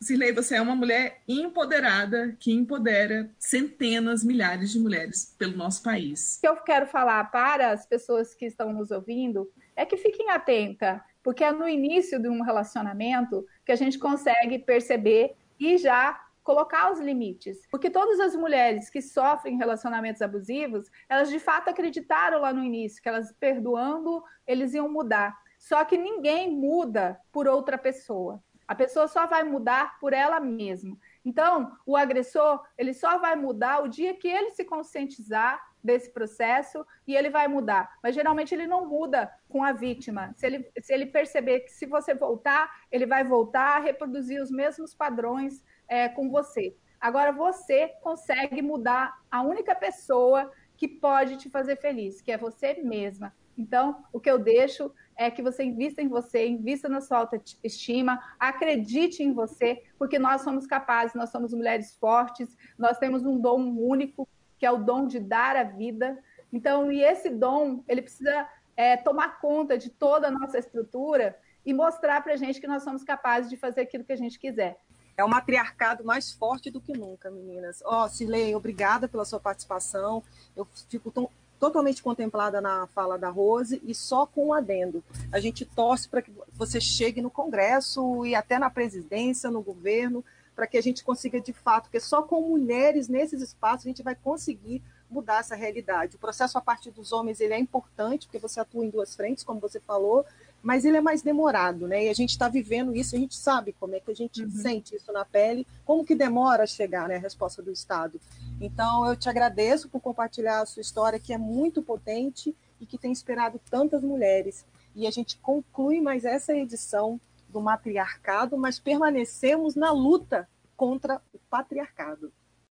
Cirlei, 0.00 0.32
você 0.32 0.56
é 0.56 0.60
uma 0.60 0.76
mulher 0.76 1.20
empoderada 1.26 2.34
que 2.38 2.52
empodera 2.52 3.28
centenas, 3.38 4.22
milhares 4.22 4.70
de 4.70 4.78
mulheres 4.78 5.34
pelo 5.38 5.56
nosso 5.56 5.82
país. 5.82 6.36
O 6.36 6.40
que 6.40 6.48
eu 6.48 6.56
quero 6.56 6.86
falar 6.86 7.30
para 7.30 7.72
as 7.72 7.84
pessoas 7.84 8.34
que 8.34 8.46
estão 8.46 8.72
nos 8.72 8.90
ouvindo 8.90 9.50
é 9.80 9.86
que 9.86 9.96
fiquem 9.96 10.28
atentas, 10.28 11.00
porque 11.22 11.42
é 11.42 11.50
no 11.50 11.66
início 11.66 12.20
de 12.20 12.28
um 12.28 12.42
relacionamento 12.42 13.46
que 13.64 13.72
a 13.72 13.76
gente 13.76 13.98
consegue 13.98 14.58
perceber 14.58 15.34
e 15.58 15.78
já 15.78 16.20
colocar 16.42 16.92
os 16.92 17.00
limites. 17.00 17.66
Porque 17.70 17.88
todas 17.88 18.20
as 18.20 18.36
mulheres 18.36 18.90
que 18.90 19.00
sofrem 19.00 19.56
relacionamentos 19.56 20.20
abusivos, 20.20 20.90
elas 21.08 21.30
de 21.30 21.38
fato 21.38 21.70
acreditaram 21.70 22.42
lá 22.42 22.52
no 22.52 22.62
início 22.62 23.02
que 23.02 23.08
elas 23.08 23.32
perdoando, 23.40 24.22
eles 24.46 24.74
iam 24.74 24.90
mudar. 24.92 25.34
Só 25.58 25.82
que 25.82 25.96
ninguém 25.96 26.50
muda 26.50 27.18
por 27.32 27.48
outra 27.48 27.78
pessoa. 27.78 28.42
A 28.68 28.74
pessoa 28.74 29.08
só 29.08 29.26
vai 29.26 29.44
mudar 29.44 29.98
por 29.98 30.12
ela 30.12 30.40
mesma. 30.40 30.94
Então, 31.24 31.74
o 31.86 31.96
agressor, 31.96 32.62
ele 32.76 32.92
só 32.92 33.16
vai 33.16 33.34
mudar 33.34 33.82
o 33.82 33.88
dia 33.88 34.14
que 34.14 34.28
ele 34.28 34.50
se 34.50 34.64
conscientizar 34.64 35.58
desse 35.82 36.10
processo 36.10 36.86
e 37.06 37.16
ele 37.16 37.30
vai 37.30 37.48
mudar. 37.48 37.90
Mas 38.02 38.14
geralmente 38.14 38.54
ele 38.54 38.66
não 38.66 38.86
muda 38.86 39.32
com 39.48 39.62
a 39.62 39.72
vítima. 39.72 40.32
Se 40.36 40.46
ele, 40.46 40.70
se 40.80 40.92
ele 40.92 41.06
perceber 41.06 41.60
que 41.60 41.72
se 41.72 41.86
você 41.86 42.14
voltar, 42.14 42.70
ele 42.90 43.06
vai 43.06 43.24
voltar 43.24 43.76
a 43.76 43.80
reproduzir 43.80 44.42
os 44.42 44.50
mesmos 44.50 44.94
padrões 44.94 45.64
é, 45.88 46.08
com 46.08 46.30
você. 46.30 46.76
Agora 47.00 47.32
você 47.32 47.88
consegue 48.02 48.60
mudar 48.60 49.18
a 49.30 49.42
única 49.42 49.74
pessoa 49.74 50.52
que 50.76 50.86
pode 50.86 51.36
te 51.36 51.48
fazer 51.48 51.76
feliz, 51.76 52.20
que 52.20 52.32
é 52.32 52.38
você 52.38 52.74
mesma. 52.82 53.34
Então, 53.56 54.02
o 54.12 54.18
que 54.18 54.30
eu 54.30 54.38
deixo 54.38 54.90
é 55.16 55.30
que 55.30 55.42
você 55.42 55.62
invista 55.62 56.00
em 56.00 56.08
você, 56.08 56.46
invista 56.46 56.88
na 56.88 57.02
sua 57.02 57.18
autoestima, 57.18 58.18
acredite 58.38 59.22
em 59.22 59.34
você, 59.34 59.82
porque 59.98 60.18
nós 60.18 60.40
somos 60.40 60.66
capazes, 60.66 61.14
nós 61.14 61.28
somos 61.28 61.52
mulheres 61.52 61.94
fortes, 61.96 62.56
nós 62.78 62.98
temos 62.98 63.22
um 63.26 63.38
dom 63.38 63.60
único, 63.76 64.26
que 64.60 64.66
é 64.66 64.70
o 64.70 64.76
dom 64.76 65.06
de 65.06 65.18
dar 65.18 65.56
a 65.56 65.64
vida. 65.64 66.22
Então, 66.52 66.92
e 66.92 67.02
esse 67.02 67.30
dom, 67.30 67.82
ele 67.88 68.02
precisa 68.02 68.46
é, 68.76 68.94
tomar 68.94 69.40
conta 69.40 69.78
de 69.78 69.88
toda 69.88 70.28
a 70.28 70.30
nossa 70.30 70.58
estrutura 70.58 71.36
e 71.64 71.72
mostrar 71.72 72.22
para 72.22 72.34
a 72.34 72.36
gente 72.36 72.60
que 72.60 72.66
nós 72.66 72.82
somos 72.82 73.02
capazes 73.02 73.48
de 73.48 73.56
fazer 73.56 73.80
aquilo 73.80 74.04
que 74.04 74.12
a 74.12 74.16
gente 74.16 74.38
quiser. 74.38 74.78
É 75.16 75.24
o 75.24 75.28
matriarcado 75.28 76.04
mais 76.04 76.30
forte 76.30 76.70
do 76.70 76.80
que 76.80 76.92
nunca, 76.92 77.30
meninas. 77.30 77.82
Ó, 77.86 78.04
oh, 78.04 78.08
Cirlei, 78.08 78.54
obrigada 78.54 79.08
pela 79.08 79.24
sua 79.24 79.40
participação. 79.40 80.22
Eu 80.54 80.68
fico 80.88 81.10
tão, 81.10 81.30
totalmente 81.58 82.02
contemplada 82.02 82.60
na 82.60 82.86
fala 82.88 83.18
da 83.18 83.30
Rose 83.30 83.80
e 83.84 83.94
só 83.94 84.26
com 84.26 84.48
um 84.48 84.52
adendo. 84.52 85.02
A 85.32 85.40
gente 85.40 85.64
torce 85.64 86.06
para 86.06 86.20
que 86.20 86.32
você 86.52 86.80
chegue 86.80 87.22
no 87.22 87.30
Congresso 87.30 88.26
e 88.26 88.34
até 88.34 88.58
na 88.58 88.68
presidência, 88.68 89.50
no 89.50 89.62
governo, 89.62 90.22
para 90.60 90.66
que 90.66 90.76
a 90.76 90.82
gente 90.82 91.02
consiga 91.02 91.40
de 91.40 91.54
fato, 91.54 91.84
porque 91.84 91.98
só 91.98 92.20
com 92.22 92.42
mulheres 92.42 93.08
nesses 93.08 93.40
espaços 93.40 93.86
a 93.86 93.88
gente 93.88 94.02
vai 94.02 94.14
conseguir 94.14 94.82
mudar 95.10 95.40
essa 95.40 95.56
realidade. 95.56 96.16
O 96.16 96.18
processo 96.18 96.58
a 96.58 96.60
partir 96.60 96.90
dos 96.90 97.12
homens 97.12 97.40
ele 97.40 97.54
é 97.54 97.58
importante, 97.58 98.26
porque 98.26 98.38
você 98.38 98.60
atua 98.60 98.84
em 98.84 98.90
duas 98.90 99.16
frentes, 99.16 99.42
como 99.42 99.58
você 99.58 99.80
falou, 99.80 100.22
mas 100.62 100.84
ele 100.84 100.98
é 100.98 101.00
mais 101.00 101.22
demorado, 101.22 101.88
né? 101.88 102.04
E 102.04 102.08
a 102.10 102.12
gente 102.12 102.32
está 102.32 102.46
vivendo 102.46 102.94
isso, 102.94 103.16
a 103.16 103.18
gente 103.18 103.34
sabe 103.34 103.74
como 103.80 103.94
é 103.94 104.00
que 104.00 104.10
a 104.10 104.14
gente 104.14 104.42
uhum. 104.42 104.50
sente 104.50 104.94
isso 104.94 105.10
na 105.10 105.24
pele, 105.24 105.66
como 105.82 106.04
que 106.04 106.14
demora 106.14 106.64
a 106.64 106.66
chegar, 106.66 107.08
né, 107.08 107.16
a 107.16 107.20
resposta 107.20 107.62
do 107.62 107.72
Estado. 107.72 108.20
Então, 108.60 109.06
eu 109.06 109.16
te 109.16 109.30
agradeço 109.30 109.88
por 109.88 110.02
compartilhar 110.02 110.60
a 110.60 110.66
sua 110.66 110.82
história, 110.82 111.18
que 111.18 111.32
é 111.32 111.38
muito 111.38 111.80
potente 111.80 112.54
e 112.78 112.84
que 112.84 112.98
tem 112.98 113.12
inspirado 113.12 113.58
tantas 113.70 114.02
mulheres. 114.02 114.66
E 114.94 115.06
a 115.06 115.10
gente 115.10 115.38
conclui 115.38 116.02
mais 116.02 116.26
essa 116.26 116.54
edição 116.54 117.18
do 117.50 117.60
matriarcado, 117.60 118.56
mas 118.56 118.78
permanecemos 118.78 119.74
na 119.74 119.90
luta 119.92 120.48
contra 120.76 121.20
o 121.32 121.38
patriarcado. 121.50 122.32